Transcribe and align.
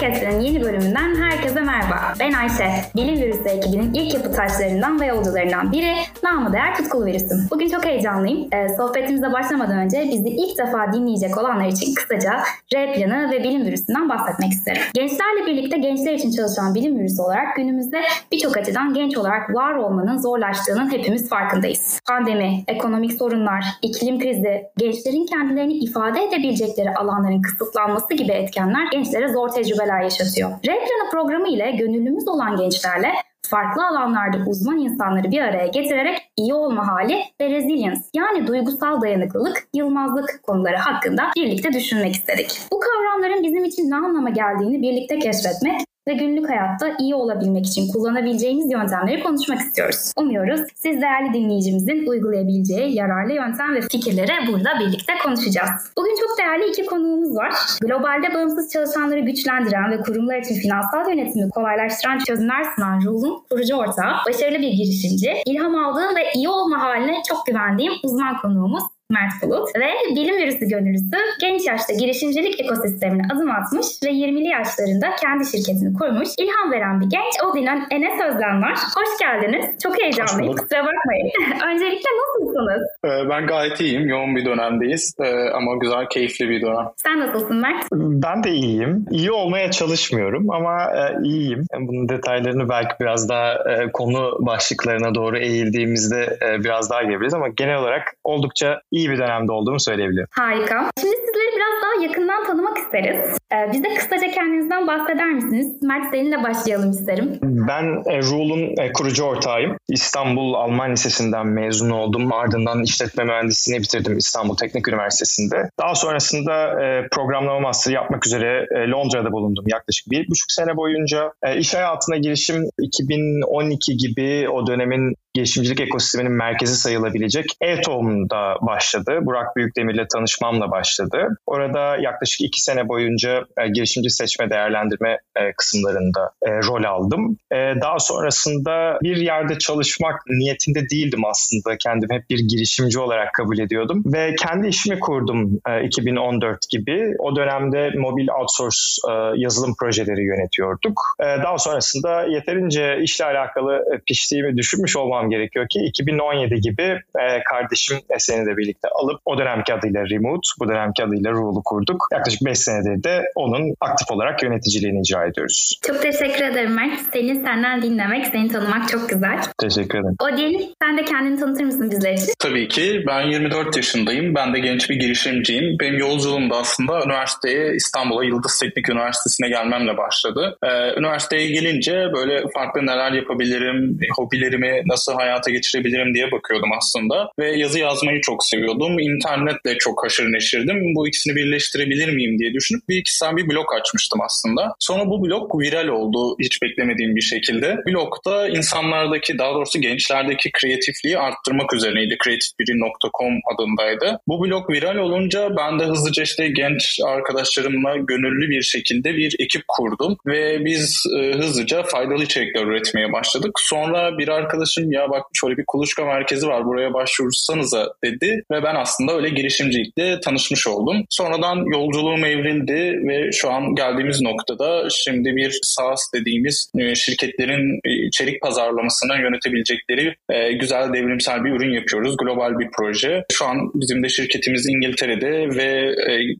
Podcast'ın 0.00 0.40
yeni 0.40 0.62
bölümünden 0.62 1.16
herkese 1.16 1.39
merhaba. 1.70 2.14
Ben 2.20 2.32
Ayşe. 2.32 2.70
Bilim 2.96 3.14
Virüsü 3.14 3.48
ekibinin 3.48 3.94
ilk 3.94 4.14
yapı 4.14 4.32
taşlarından 4.32 5.00
ve 5.00 5.06
yolcularından 5.06 5.72
biri 5.72 5.94
namı 6.22 6.52
değer 6.52 6.76
tutkulu 6.76 7.06
virüsüm. 7.06 7.46
Bugün 7.50 7.68
çok 7.68 7.84
heyecanlıyım. 7.84 8.48
Ee, 8.54 8.68
sohbetimize 8.68 9.32
başlamadan 9.32 9.78
önce 9.78 10.02
bizi 10.12 10.28
ilk 10.28 10.58
defa 10.58 10.92
dinleyecek 10.92 11.38
olanlar 11.38 11.66
için 11.66 11.94
kısaca 11.94 12.42
R 12.74 12.92
planı 12.94 13.30
ve 13.30 13.44
bilim 13.44 13.64
virüsünden 13.64 14.08
bahsetmek 14.08 14.52
isterim. 14.52 14.82
Gençlerle 14.94 15.46
birlikte 15.46 15.78
gençler 15.78 16.12
için 16.12 16.30
çalışan 16.30 16.74
bilim 16.74 16.98
virüsü 16.98 17.22
olarak 17.22 17.56
günümüzde 17.56 18.00
birçok 18.32 18.56
açıdan 18.56 18.94
genç 18.94 19.16
olarak 19.16 19.54
var 19.54 19.74
olmanın 19.74 20.18
zorlaştığının 20.18 20.92
hepimiz 20.92 21.28
farkındayız. 21.28 22.00
Pandemi, 22.08 22.64
ekonomik 22.68 23.12
sorunlar, 23.12 23.64
iklim 23.82 24.18
krizi, 24.18 24.62
gençlerin 24.76 25.26
kendilerini 25.26 25.72
ifade 25.72 26.24
edebilecekleri 26.24 26.94
alanların 26.94 27.42
kısıtlanması 27.42 28.14
gibi 28.14 28.32
etkenler 28.32 28.86
gençlere 28.92 29.28
zor 29.28 29.48
tecrübeler 29.48 30.02
yaşatıyor. 30.02 30.50
R 30.50 30.78
planı 30.78 31.10
programı 31.10 31.48
ile 31.48 31.59
gönüllümüz 31.70 32.28
olan 32.28 32.56
gençlerle 32.56 33.12
farklı 33.50 33.86
alanlarda 33.86 34.36
uzman 34.46 34.78
insanları 34.78 35.30
bir 35.30 35.40
araya 35.40 35.66
getirerek 35.66 36.18
iyi 36.36 36.54
olma 36.54 36.88
hali 36.88 37.22
ve 37.40 37.50
resilience 37.50 38.00
yani 38.16 38.46
duygusal 38.46 39.00
dayanıklılık, 39.00 39.68
yılmazlık 39.74 40.40
konuları 40.42 40.76
hakkında 40.76 41.22
birlikte 41.36 41.72
düşünmek 41.72 42.14
istedik. 42.14 42.60
Bu 42.72 42.80
kavramların 42.80 43.42
bizim 43.42 43.64
için 43.64 43.90
ne 43.90 43.96
anlama 43.96 44.30
geldiğini 44.30 44.82
birlikte 44.82 45.18
keşfetmek 45.18 45.80
ve 46.10 46.14
günlük 46.14 46.48
hayatta 46.48 46.96
iyi 46.98 47.14
olabilmek 47.14 47.66
için 47.66 47.92
kullanabileceğimiz 47.92 48.72
yöntemleri 48.72 49.22
konuşmak 49.22 49.60
istiyoruz. 49.60 50.12
Umuyoruz 50.16 50.60
siz 50.74 51.00
değerli 51.02 51.34
dinleyicimizin 51.34 52.06
uygulayabileceği 52.06 52.96
yararlı 52.96 53.32
yöntem 53.32 53.74
ve 53.74 53.80
fikirleri 53.80 54.32
burada 54.52 54.70
birlikte 54.80 55.12
konuşacağız. 55.24 55.70
Bugün 55.96 56.14
çok 56.20 56.38
değerli 56.38 56.70
iki 56.70 56.86
konuğumuz 56.86 57.36
var. 57.36 57.52
Globalde 57.80 58.34
bağımsız 58.34 58.72
çalışanları 58.72 59.20
güçlendiren 59.20 59.90
ve 59.90 60.00
kurumlar 60.00 60.38
için 60.38 60.54
finansal 60.54 61.08
yönetimi 61.08 61.50
kolaylaştıran 61.50 62.18
çözümler 62.18 62.64
sunan 62.74 63.00
Rule'un 63.04 63.42
kurucu 63.50 63.76
ortağı, 63.76 64.12
başarılı 64.28 64.58
bir 64.58 64.72
girişimci, 64.72 65.32
ilham 65.46 65.74
aldığım 65.74 66.16
ve 66.16 66.22
iyi 66.34 66.48
olma 66.48 66.80
haline 66.80 67.16
çok 67.28 67.46
güvendiğim 67.46 67.92
uzman 68.02 68.36
konuğumuz 68.42 68.82
Mert 69.10 69.42
Bulut 69.42 69.68
ve 69.76 69.90
bilim 70.16 70.36
virüsü 70.36 70.66
gönüllüsü 70.68 71.18
genç 71.40 71.66
yaşta 71.66 71.92
girişimcilik 71.92 72.60
ekosistemine 72.60 73.22
adım 73.34 73.50
atmış 73.50 73.86
ve 74.04 74.10
20'li 74.10 74.48
yaşlarında 74.48 75.06
kendi 75.20 75.44
şirketini 75.46 75.94
kurmuş, 75.98 76.28
ilham 76.38 76.72
veren 76.72 77.00
bir 77.00 77.06
genç 77.06 77.34
Odin'in 77.44 77.82
Enes 77.90 78.20
Özden 78.26 78.62
var. 78.62 78.74
Hoş 78.96 79.18
geldiniz. 79.20 79.64
Çok 79.82 80.02
heyecanlıyım. 80.02 80.56
Kusura 80.56 80.80
bakmayın. 80.86 81.30
Öncelikle 81.72 82.10
nasılsınız? 82.20 82.82
Ee, 83.04 83.30
ben 83.30 83.46
gayet 83.46 83.80
iyiyim. 83.80 84.08
Yoğun 84.08 84.36
bir 84.36 84.44
dönemdeyiz 84.44 85.14
ee, 85.20 85.50
ama 85.54 85.76
güzel, 85.76 86.06
keyifli 86.10 86.48
bir 86.48 86.62
dönem. 86.62 86.86
Sen 86.96 87.20
nasılsın 87.20 87.56
Mert? 87.56 87.86
Ben 87.92 88.44
de 88.44 88.50
iyiyim. 88.50 89.06
İyi 89.10 89.32
olmaya 89.32 89.70
çalışmıyorum 89.70 90.50
ama 90.50 90.82
e, 90.82 91.28
iyiyim. 91.28 91.64
Bunun 91.80 92.08
detaylarını 92.08 92.68
belki 92.68 92.94
biraz 93.00 93.28
daha 93.28 93.52
e, 93.54 93.92
konu 93.92 94.46
başlıklarına 94.46 95.14
doğru 95.14 95.38
eğildiğimizde 95.38 96.38
e, 96.42 96.64
biraz 96.64 96.90
daha 96.90 97.02
görebiliriz 97.02 97.34
ama 97.34 97.48
genel 97.48 97.78
olarak 97.78 98.14
oldukça 98.24 98.80
iyi 98.90 98.99
iyi 99.00 99.10
bir 99.10 99.18
dönemde 99.18 99.52
olduğumu 99.52 99.80
söyleyebilirim. 99.80 100.26
Harika. 100.30 100.90
Şimdi 101.00 101.16
sizleri 101.16 101.50
biraz 101.56 101.74
daha 101.82 102.04
yakından 102.04 102.46
tanımak 102.46 102.78
isteriz. 102.78 103.38
Ee, 103.52 103.72
bize 103.72 103.94
kısaca 103.94 104.30
kendinizden 104.30 104.86
bahseder 104.86 105.30
misiniz? 105.30 105.82
Mert 105.82 106.10
seninle 106.10 106.42
başlayalım 106.42 106.90
isterim. 106.90 107.38
Ben 107.42 107.84
e, 108.06 108.22
Rule'un 108.22 108.84
e, 108.84 108.92
kurucu 108.92 109.24
ortağıyım. 109.24 109.76
İstanbul 109.88 110.54
Alman 110.54 110.92
Lisesi'nden 110.92 111.46
mezun 111.46 111.90
oldum. 111.90 112.32
Ardından 112.32 112.82
işletme 112.82 113.24
mühendisliğini 113.24 113.82
bitirdim 113.82 114.18
İstanbul 114.18 114.56
Teknik 114.56 114.88
Üniversitesi'nde. 114.88 115.70
Daha 115.78 115.94
sonrasında 115.94 116.84
e, 116.84 117.08
programlama 117.12 117.60
master 117.60 117.92
yapmak 117.92 118.26
üzere 118.26 118.66
e, 118.76 118.88
Londra'da 118.90 119.32
bulundum 119.32 119.64
yaklaşık 119.68 120.10
bir 120.10 120.28
buçuk 120.30 120.50
sene 120.50 120.76
boyunca. 120.76 121.32
E, 121.42 121.58
iş 121.58 121.74
hayatına 121.74 122.16
girişim 122.16 122.64
2012 122.80 123.96
gibi 123.96 124.48
o 124.48 124.66
dönemin 124.66 125.14
girişimcilik 125.34 125.80
ekosisteminin 125.80 126.32
merkezi 126.32 126.76
sayılabilecek 126.76 127.46
e-tohum'da 127.60 128.54
başladı. 128.62 129.18
Burak 129.22 129.56
Büyükdemir'le 129.56 130.06
tanışmamla 130.12 130.70
başladı. 130.70 131.28
Orada 131.46 131.96
yaklaşık 131.96 132.40
iki 132.40 132.62
sene 132.62 132.88
boyunca 132.88 133.44
e, 133.58 133.68
girişimci 133.68 134.10
seçme 134.10 134.50
değerlendirme 134.50 135.18
e, 135.36 135.52
kısımlarında 135.56 136.30
e, 136.42 136.50
rol 136.50 136.84
aldım. 136.84 137.36
E, 137.52 137.56
daha 137.56 137.98
sonrasında 137.98 138.98
bir 139.02 139.16
yerde 139.16 139.58
çalışmak 139.58 140.20
niyetinde 140.26 140.88
değildim 140.90 141.24
aslında. 141.24 141.76
Kendimi 141.78 142.14
hep 142.14 142.30
bir 142.30 142.38
girişimci 142.48 142.98
olarak 142.98 143.34
kabul 143.34 143.58
ediyordum. 143.58 144.02
Ve 144.06 144.34
kendi 144.34 144.68
işimi 144.68 145.00
kurdum 145.00 145.60
e, 145.68 145.84
2014 145.84 146.70
gibi. 146.70 147.14
O 147.18 147.36
dönemde 147.36 147.90
mobil 147.98 148.28
outsource 148.40 148.78
e, 149.10 149.12
yazılım 149.36 149.74
projeleri 149.80 150.24
yönetiyorduk. 150.24 151.02
E, 151.20 151.24
daha 151.24 151.58
sonrasında 151.58 152.22
yeterince 152.24 152.98
işle 153.02 153.24
alakalı 153.24 153.84
e, 153.94 153.98
piştiğimi 154.06 154.56
düşünmüş 154.56 154.96
olmam 154.96 155.19
unutmamam 155.20 155.30
gerekiyor 155.30 155.66
ki 155.68 155.80
2017 155.80 156.60
gibi 156.60 156.82
e, 157.18 157.42
kardeşim 157.44 157.98
Esen'i 158.10 158.46
de 158.46 158.56
birlikte 158.56 158.88
alıp 158.88 159.20
o 159.24 159.38
dönemki 159.38 159.74
adıyla 159.74 160.04
Remote, 160.10 160.48
bu 160.60 160.68
dönemki 160.68 161.04
adıyla 161.04 161.32
Rule'u 161.32 161.62
kurduk. 161.64 162.08
Yaklaşık 162.12 162.44
5 162.44 162.58
senedir 162.58 163.04
de 163.04 163.24
onun 163.34 163.74
aktif 163.80 164.10
olarak 164.10 164.42
yöneticiliğini 164.42 165.00
icra 165.00 165.26
ediyoruz. 165.26 165.80
Çok 165.86 166.02
teşekkür 166.02 166.44
ederim 166.44 166.74
Mert. 166.74 167.00
Seni 167.12 167.34
senden 167.34 167.82
dinlemek, 167.82 168.26
seni 168.26 168.48
tanımak 168.48 168.88
çok 168.88 169.08
güzel. 169.08 169.40
Teşekkür 169.58 169.98
ederim. 169.98 170.16
Odin, 170.20 170.74
sen 170.82 170.98
de 170.98 171.04
kendini 171.04 171.40
tanıtır 171.40 171.64
mısın 171.64 171.90
bizler 171.90 172.12
için? 172.12 172.32
Tabii 172.38 172.68
ki. 172.68 173.04
Ben 173.06 173.20
24 173.20 173.76
yaşındayım. 173.76 174.34
Ben 174.34 174.54
de 174.54 174.58
genç 174.58 174.90
bir 174.90 174.96
girişimciyim. 174.96 175.78
Benim 175.80 175.98
yolculuğum 175.98 176.50
da 176.50 176.56
aslında 176.56 177.04
üniversiteye 177.04 177.74
İstanbul'a 177.74 178.24
Yıldız 178.24 178.58
Teknik 178.58 178.88
Üniversitesi'ne 178.88 179.48
gelmemle 179.48 179.96
başladı. 179.96 180.56
Ee, 180.62 180.98
üniversiteye 180.98 181.46
gelince 181.48 181.92
böyle 182.14 182.44
farklı 182.54 182.86
neler 182.86 183.12
yapabilirim, 183.12 183.98
hobilerimi 184.16 184.82
nasıl 184.86 185.09
nasıl 185.10 185.20
hayata 185.20 185.50
geçirebilirim 185.50 186.14
diye 186.14 186.32
bakıyordum 186.32 186.70
aslında. 186.78 187.30
Ve 187.38 187.56
yazı 187.56 187.78
yazmayı 187.78 188.20
çok 188.20 188.44
seviyordum. 188.44 188.98
İnternetle 188.98 189.78
çok 189.78 190.04
haşır 190.04 190.24
neşirdim. 190.24 190.94
Bu 190.96 191.08
ikisini 191.08 191.36
birleştirebilir 191.36 192.08
miyim 192.12 192.38
diye 192.38 192.54
düşünüp 192.54 192.88
bir 192.88 192.96
iki 192.96 193.10
bir 193.36 193.48
blog 193.48 193.66
açmıştım 193.80 194.20
aslında. 194.20 194.74
Sonra 194.78 195.06
bu 195.06 195.24
blog 195.24 195.60
viral 195.60 195.88
oldu 195.88 196.36
hiç 196.40 196.62
beklemediğim 196.62 197.16
bir 197.16 197.20
şekilde. 197.20 197.76
Blogda 197.86 198.48
insanlardaki 198.48 199.38
daha 199.38 199.54
doğrusu 199.54 199.80
gençlerdeki 199.80 200.50
kreatifliği 200.52 201.18
arttırmak 201.18 201.74
üzerineydi. 201.74 202.16
creativebiri.com 202.24 203.34
adındaydı. 203.54 204.20
Bu 204.28 204.44
blog 204.44 204.70
viral 204.70 204.96
olunca 204.96 205.48
ben 205.56 205.80
de 205.80 205.84
hızlıca 205.84 206.22
işte 206.22 206.48
genç 206.48 207.00
arkadaşlarımla 207.06 207.96
gönüllü 207.96 208.50
bir 208.50 208.62
şekilde 208.62 209.16
bir 209.16 209.36
ekip 209.38 209.62
kurdum 209.68 210.16
ve 210.26 210.64
biz 210.64 211.06
e, 211.18 211.32
hızlıca 211.32 211.82
faydalı 211.82 212.24
içerikler 212.24 212.66
üretmeye 212.66 213.12
başladık. 213.12 213.50
Sonra 213.58 214.18
bir 214.18 214.28
arkadaşım 214.28 214.92
ya 214.92 214.99
ya 215.00 215.10
bak 215.10 215.22
şöyle 215.34 215.56
bir 215.56 215.64
kuluçka 215.66 216.04
merkezi 216.04 216.46
var 216.46 216.64
buraya 216.64 216.94
başvursanıza 216.94 217.86
dedi 218.04 218.42
ve 218.52 218.62
ben 218.62 218.74
aslında 218.74 219.16
öyle 219.16 219.28
girişimcilikle 219.28 220.20
tanışmış 220.20 220.66
oldum. 220.66 221.04
Sonradan 221.10 221.56
yolculuğum 221.74 222.26
evrildi 222.26 223.00
ve 223.08 223.32
şu 223.32 223.50
an 223.50 223.74
geldiğimiz 223.74 224.20
noktada 224.22 224.88
şimdi 224.90 225.36
bir 225.36 225.58
SaaS 225.62 226.00
dediğimiz 226.14 226.70
e, 226.78 226.94
şirketlerin 226.94 227.80
e, 227.84 228.06
içerik 228.06 228.42
pazarlamasını 228.42 229.12
yönetebilecekleri 229.22 230.14
e, 230.30 230.52
güzel 230.52 230.92
devrimsel 230.92 231.44
bir 231.44 231.50
ürün 231.50 231.74
yapıyoruz. 231.74 232.16
Global 232.16 232.58
bir 232.58 232.68
proje. 232.76 233.24
Şu 233.32 233.46
an 233.46 233.56
bizim 233.74 234.02
de 234.02 234.08
şirketimiz 234.08 234.66
İngiltere'de 234.66 235.30
ve 235.56 235.94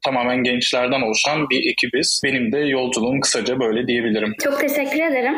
tamamen 0.04 0.42
gençlerden 0.42 1.00
oluşan 1.00 1.50
bir 1.50 1.70
ekibiz. 1.72 2.20
Benim 2.24 2.52
de 2.52 2.58
yolculuğum 2.58 3.20
kısaca 3.20 3.60
böyle 3.60 3.86
diyebilirim. 3.86 4.34
Çok 4.44 4.60
teşekkür 4.60 5.02
ederim. 5.10 5.34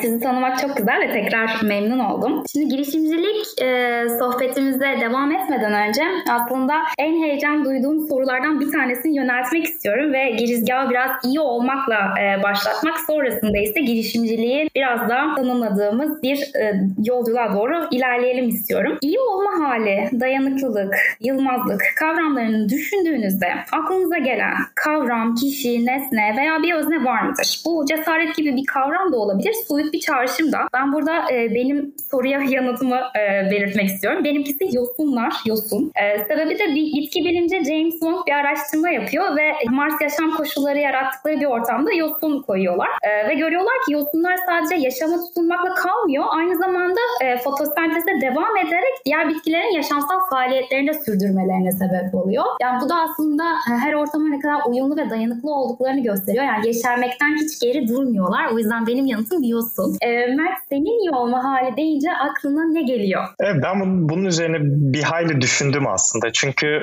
Sizi 0.00 0.20
tanımak 0.20 0.60
çok 0.60 0.76
güzel 0.76 1.00
ve 1.00 1.12
tekrar 1.12 1.62
memnun 1.62 1.98
oldum. 1.98 2.42
Şimdi 2.52 2.65
girişimcilik 2.68 3.62
e, 3.62 4.02
sohbetimize 4.18 4.96
devam 5.00 5.32
etmeden 5.32 5.88
önce 5.88 6.02
aslında 6.30 6.74
en 6.98 7.22
heyecan 7.22 7.64
duyduğum 7.64 8.08
sorulardan 8.08 8.60
bir 8.60 8.72
tanesini 8.72 9.16
yöneltmek 9.16 9.64
istiyorum 9.64 10.12
ve 10.12 10.30
girizgahı 10.30 10.90
biraz 10.90 11.10
iyi 11.24 11.40
olmakla 11.40 12.14
e, 12.20 12.42
başlatmak 12.42 13.00
sonrasında 13.00 13.58
ise 13.58 13.80
girişimciliği 13.80 14.70
biraz 14.74 15.08
daha 15.08 15.34
tanımladığımız 15.34 16.22
bir 16.22 16.38
e, 16.38 16.80
yolculuğa 17.04 17.54
doğru 17.54 17.88
ilerleyelim 17.90 18.48
istiyorum. 18.48 18.98
İyi 19.00 19.18
olma 19.20 19.68
hali, 19.68 20.20
dayanıklılık, 20.20 20.94
yılmazlık 21.20 21.82
kavramlarını 21.98 22.68
düşündüğünüzde 22.68 23.48
aklınıza 23.72 24.18
gelen 24.18 24.54
kavram, 24.74 25.34
kişi, 25.34 25.86
nesne 25.86 26.34
veya 26.38 26.62
bir 26.62 26.74
özne 26.74 27.04
var 27.04 27.22
mıdır? 27.22 27.62
Bu 27.64 27.84
cesaret 27.88 28.36
gibi 28.36 28.56
bir 28.56 28.66
kavram 28.66 29.12
da 29.12 29.16
olabilir, 29.16 29.54
soyut 29.68 29.92
bir 29.92 30.00
çağrışım 30.00 30.52
da. 30.52 30.58
Ben 30.74 30.92
burada 30.92 31.32
e, 31.32 31.54
benim 31.54 31.94
soruya 32.10 32.40
yanıtımı 32.56 32.96
e, 32.96 33.50
belirtmek 33.50 33.86
istiyorum. 33.86 34.24
Benimkisi 34.24 34.64
yosunlar, 34.72 35.32
yosun. 35.46 35.92
E, 36.02 36.24
sebebi 36.24 36.58
de 36.58 36.66
bir 36.74 36.86
bitki 36.96 37.24
bilimci 37.24 37.56
James 37.64 37.92
Wong 37.92 38.26
bir 38.26 38.32
araştırma 38.32 38.90
yapıyor 38.90 39.36
ve 39.36 39.46
Mars 39.70 40.00
yaşam 40.00 40.30
koşulları 40.36 40.78
yarattıkları 40.78 41.40
bir 41.40 41.46
ortamda 41.46 41.92
yosun 41.92 42.42
koyuyorlar. 42.42 42.88
E, 43.02 43.28
ve 43.28 43.34
görüyorlar 43.34 43.74
ki 43.86 43.92
yosunlar 43.92 44.36
sadece 44.46 44.74
yaşama 44.74 45.16
tutunmakla 45.16 45.74
kalmıyor. 45.74 46.24
Aynı 46.30 46.56
zamanda 46.56 47.00
e, 47.24 47.36
fotosenteze 47.36 48.20
devam 48.20 48.56
ederek 48.56 48.94
diğer 49.04 49.28
bitkilerin 49.28 49.74
yaşamsal 49.76 50.20
faaliyetlerini 50.30 50.88
de 50.88 50.94
sürdürmelerine 50.94 51.72
sebep 51.72 52.14
oluyor. 52.14 52.44
Yani 52.62 52.80
bu 52.82 52.88
da 52.88 52.94
aslında 52.94 53.44
her 53.82 53.92
ortama 53.92 54.28
ne 54.28 54.40
kadar 54.40 54.60
uyumlu 54.68 54.96
ve 54.96 55.10
dayanıklı 55.10 55.50
olduklarını 55.54 56.02
gösteriyor. 56.02 56.44
Yani 56.44 56.66
yeşermekten 56.66 57.36
hiç 57.36 57.60
geri 57.60 57.88
durmuyorlar. 57.88 58.46
O 58.52 58.58
yüzden 58.58 58.86
benim 58.86 59.06
yanıtım 59.06 59.42
yosun. 59.42 59.96
E, 60.00 60.26
Mert 60.26 60.58
senin 60.68 61.00
iyi 61.00 61.10
olma 61.10 61.44
hali 61.44 61.76
deyince 61.76 62.08
aklına 62.46 62.72
ne 62.72 62.82
geliyor? 62.82 63.24
Evet, 63.40 63.56
ben 63.62 64.08
bunun 64.08 64.24
üzerine 64.24 64.56
bir 64.62 65.02
hayli 65.02 65.40
düşündüm 65.40 65.86
aslında. 65.86 66.32
Çünkü 66.32 66.82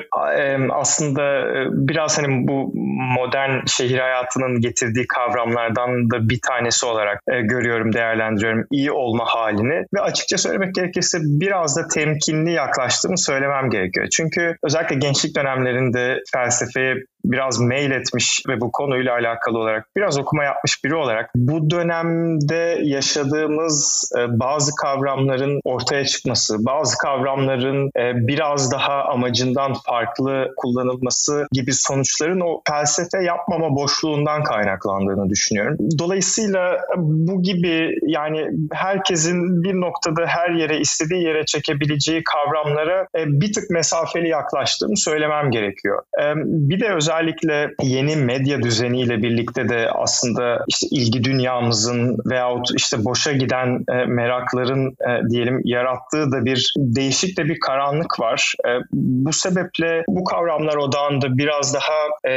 aslında 0.70 1.22
e, 1.22 1.66
biraz 1.70 2.18
hani 2.18 2.48
bu 2.48 2.72
modern 3.16 3.66
şehir 3.66 3.98
hayatının 3.98 4.60
getirdiği 4.60 5.06
kavramlardan 5.06 6.10
da 6.10 6.28
bir 6.28 6.40
tanesi 6.48 6.86
olarak 6.86 7.20
e, 7.32 7.40
görüyorum, 7.40 7.92
değerlendiriyorum 7.92 8.64
iyi 8.70 8.92
olma 8.92 9.24
halini 9.26 9.84
ve 9.94 10.00
açıkça 10.00 10.38
söylemek 10.38 10.74
gerekirse 10.74 11.18
biraz 11.22 11.76
da 11.76 11.88
temkinli 11.88 12.52
yaklaştığımı 12.52 13.18
söylemem 13.18 13.70
gerekiyor. 13.70 14.06
Çünkü 14.16 14.56
özellikle 14.64 14.96
gençlik 14.96 15.36
dönemlerinde 15.36 16.18
felsefeye 16.32 16.94
biraz 17.24 17.60
mail 17.60 17.90
etmiş 17.90 18.42
ve 18.48 18.60
bu 18.60 18.72
konuyla 18.72 19.12
alakalı 19.12 19.58
olarak 19.58 19.86
biraz 19.96 20.18
okuma 20.18 20.44
yapmış 20.44 20.84
biri 20.84 20.94
olarak 20.94 21.30
bu 21.34 21.70
dönemde 21.70 22.78
yaşadığımız 22.82 24.10
e, 24.18 24.40
bazı 24.40 24.70
kavramların 24.82 25.60
ortaya 25.64 26.04
çıkması, 26.04 26.56
bazı 26.66 26.98
kavramların 26.98 27.86
e, 27.86 28.26
biraz 28.26 28.72
daha 28.72 29.04
amacından 29.04 29.74
farklı 29.86 30.48
kullanılması 30.56 31.46
gibi 31.52 31.72
sonuçların 31.72 32.40
o 32.40 32.60
felsefe 32.68 33.24
yapmama 33.24 33.76
boşluğundan 33.76 34.42
kaynaklandığını 34.42 35.30
düşünüyorum. 35.30 35.76
Dolayısıyla 35.98 36.80
bu 36.96 37.42
gibi 37.42 37.94
yani 38.02 38.46
herkesin 38.72 39.62
bir 39.62 39.74
noktada 39.74 40.26
her 40.26 40.50
yere 40.50 40.78
istediği 40.78 41.22
yere 41.24 41.44
çekebileceği 41.46 42.24
kavramlara 42.24 43.06
e, 43.18 43.24
bir 43.26 43.52
tık 43.52 43.70
mesafeli 43.70 44.28
yaklaştığımı 44.28 44.96
söylemem 44.96 45.50
gerekiyor. 45.50 46.02
Bir 46.44 46.80
de 46.80 46.94
özel 46.94 47.13
özellikle 47.14 47.74
yeni 47.82 48.16
medya 48.16 48.62
düzeniyle 48.62 49.22
birlikte 49.22 49.68
de 49.68 49.90
aslında 49.90 50.64
işte 50.68 50.86
ilgi 50.90 51.24
dünyamızın 51.24 52.18
veyahut 52.26 52.68
işte 52.76 53.04
boşa 53.04 53.32
giden 53.32 53.84
e, 53.92 54.04
merakların 54.06 54.88
e, 54.88 55.30
diyelim 55.30 55.60
yarattığı 55.64 56.32
da 56.32 56.44
bir 56.44 56.74
değişik 56.76 57.38
de 57.38 57.44
bir 57.44 57.60
karanlık 57.60 58.20
var. 58.20 58.54
E, 58.66 58.70
bu 58.92 59.32
sebeple 59.32 60.04
bu 60.08 60.24
kavramlar 60.24 60.76
odağında 60.76 61.38
biraz 61.38 61.74
daha 61.74 61.94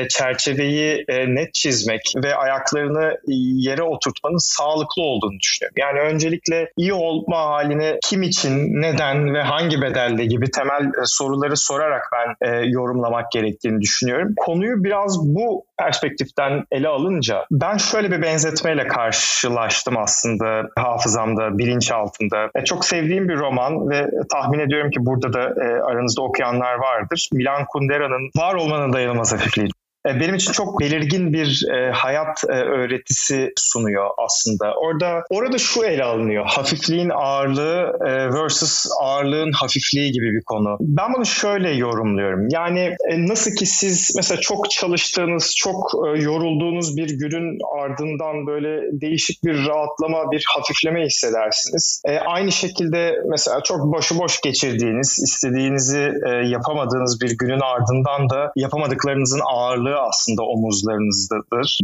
çerçeveyi 0.10 1.06
net 1.28 1.54
çizmek 1.54 2.02
ve 2.24 2.36
ayaklarını 2.36 3.18
yere 3.68 3.84
oturtmanın 3.84 4.38
sağlıklı 4.38 5.02
olduğunu 5.02 5.40
düşünüyorum. 5.40 5.76
Yani 5.78 6.00
öncelikle 6.00 6.72
iyi 6.78 6.94
olma 6.94 7.38
halini 7.38 8.00
kim 8.04 8.24
için, 8.24 8.82
neden 8.82 9.34
ve 9.34 9.42
hangi 9.42 9.82
bedelde 9.82 10.26
gibi 10.26 10.52
temel 10.52 10.92
soruları 11.06 11.58
sorarak 11.58 12.04
ben 12.14 12.58
yorumlamak 12.66 13.32
gerektiğini 13.32 13.82
düşünüyorum. 13.82 14.34
Konuyu 14.38 14.67
konuyu 14.68 14.84
biraz 14.84 15.36
bu 15.36 15.66
perspektiften 15.80 16.64
ele 16.72 16.88
alınca 16.88 17.46
ben 17.52 17.78
şöyle 17.78 18.12
bir 18.12 18.22
benzetmeyle 18.22 18.88
karşılaştım 18.88 19.98
aslında 19.98 20.70
hafızamda, 20.78 21.58
bilinç 21.58 21.92
altında. 21.92 22.50
E, 22.56 22.64
çok 22.66 22.86
sevdiğim 22.86 23.30
bir 23.30 23.38
roman 23.38 23.90
ve 23.90 24.10
tahmin 24.32 24.60
ediyorum 24.60 24.92
ki 24.92 25.06
burada 25.06 25.34
da 25.34 25.42
e, 25.42 25.82
aranızda 25.82 26.22
okuyanlar 26.22 26.74
vardır. 26.74 27.30
Milan 27.34 27.66
Kundera'nın 27.66 28.32
Var 28.36 28.54
Olmanın 28.54 28.94
Dayanılmaz 28.94 29.34
Hafifliği. 29.34 29.70
E, 30.06 30.20
benim 30.20 30.36
için 30.36 30.52
çok 30.52 30.80
belirgin 30.80 31.34
bir 31.34 31.66
e, 31.74 31.92
hayat 31.92 32.44
e, 32.50 32.54
öğretisi 32.54 33.52
sunuyor 33.58 34.10
aslında. 34.18 34.74
Orada 34.74 35.24
orada 35.30 35.58
şu 35.58 35.86
ele 35.86 36.04
alınıyor. 36.04 36.46
Hafifliğin 36.46 37.10
ağırlığı 37.10 37.98
e, 38.06 38.34
versus 38.34 38.86
ağırlığın 39.02 39.52
hafifliği 39.52 40.12
gibi 40.12 40.26
bir 40.26 40.44
konu. 40.46 40.78
Ben 40.80 41.14
bunu 41.14 41.26
şöyle 41.26 41.70
yorumluyorum. 41.70 42.48
Yani 42.52 42.80
e, 43.12 43.28
nasıl 43.28 43.52
ki 43.52 43.66
siz 43.66 44.14
mesela 44.16 44.42
çok 44.42 44.72
çalıştığınız, 44.72 45.54
çok 45.58 45.92
e, 46.08 46.22
yorulduğunuz 46.22 46.98
bir 46.98 47.10
günün 47.10 47.58
ardından 47.80 48.48
böyle 48.48 49.02
değişik 49.02 49.44
bir 49.44 49.68
rahatlama, 49.68 50.32
bir 50.32 50.46
hafifleme 50.56 51.06
hissedersiniz. 51.06 52.02
E, 52.06 52.18
aynı 52.18 52.52
şekilde 52.52 53.16
mesela 53.30 53.62
çok 53.64 53.94
başıboş 53.94 54.42
geçirdiğiniz, 54.42 55.20
istediğinizi 55.24 56.12
e, 56.28 56.30
yapamadığınız 56.30 57.22
bir 57.22 57.38
günün 57.38 57.60
ardından 57.60 58.30
da 58.30 58.52
yapamadıklarınızın 58.56 59.42
ağırlığı 59.54 59.87
aslında 59.96 60.44
omuzlarınızdadır. 60.44 61.80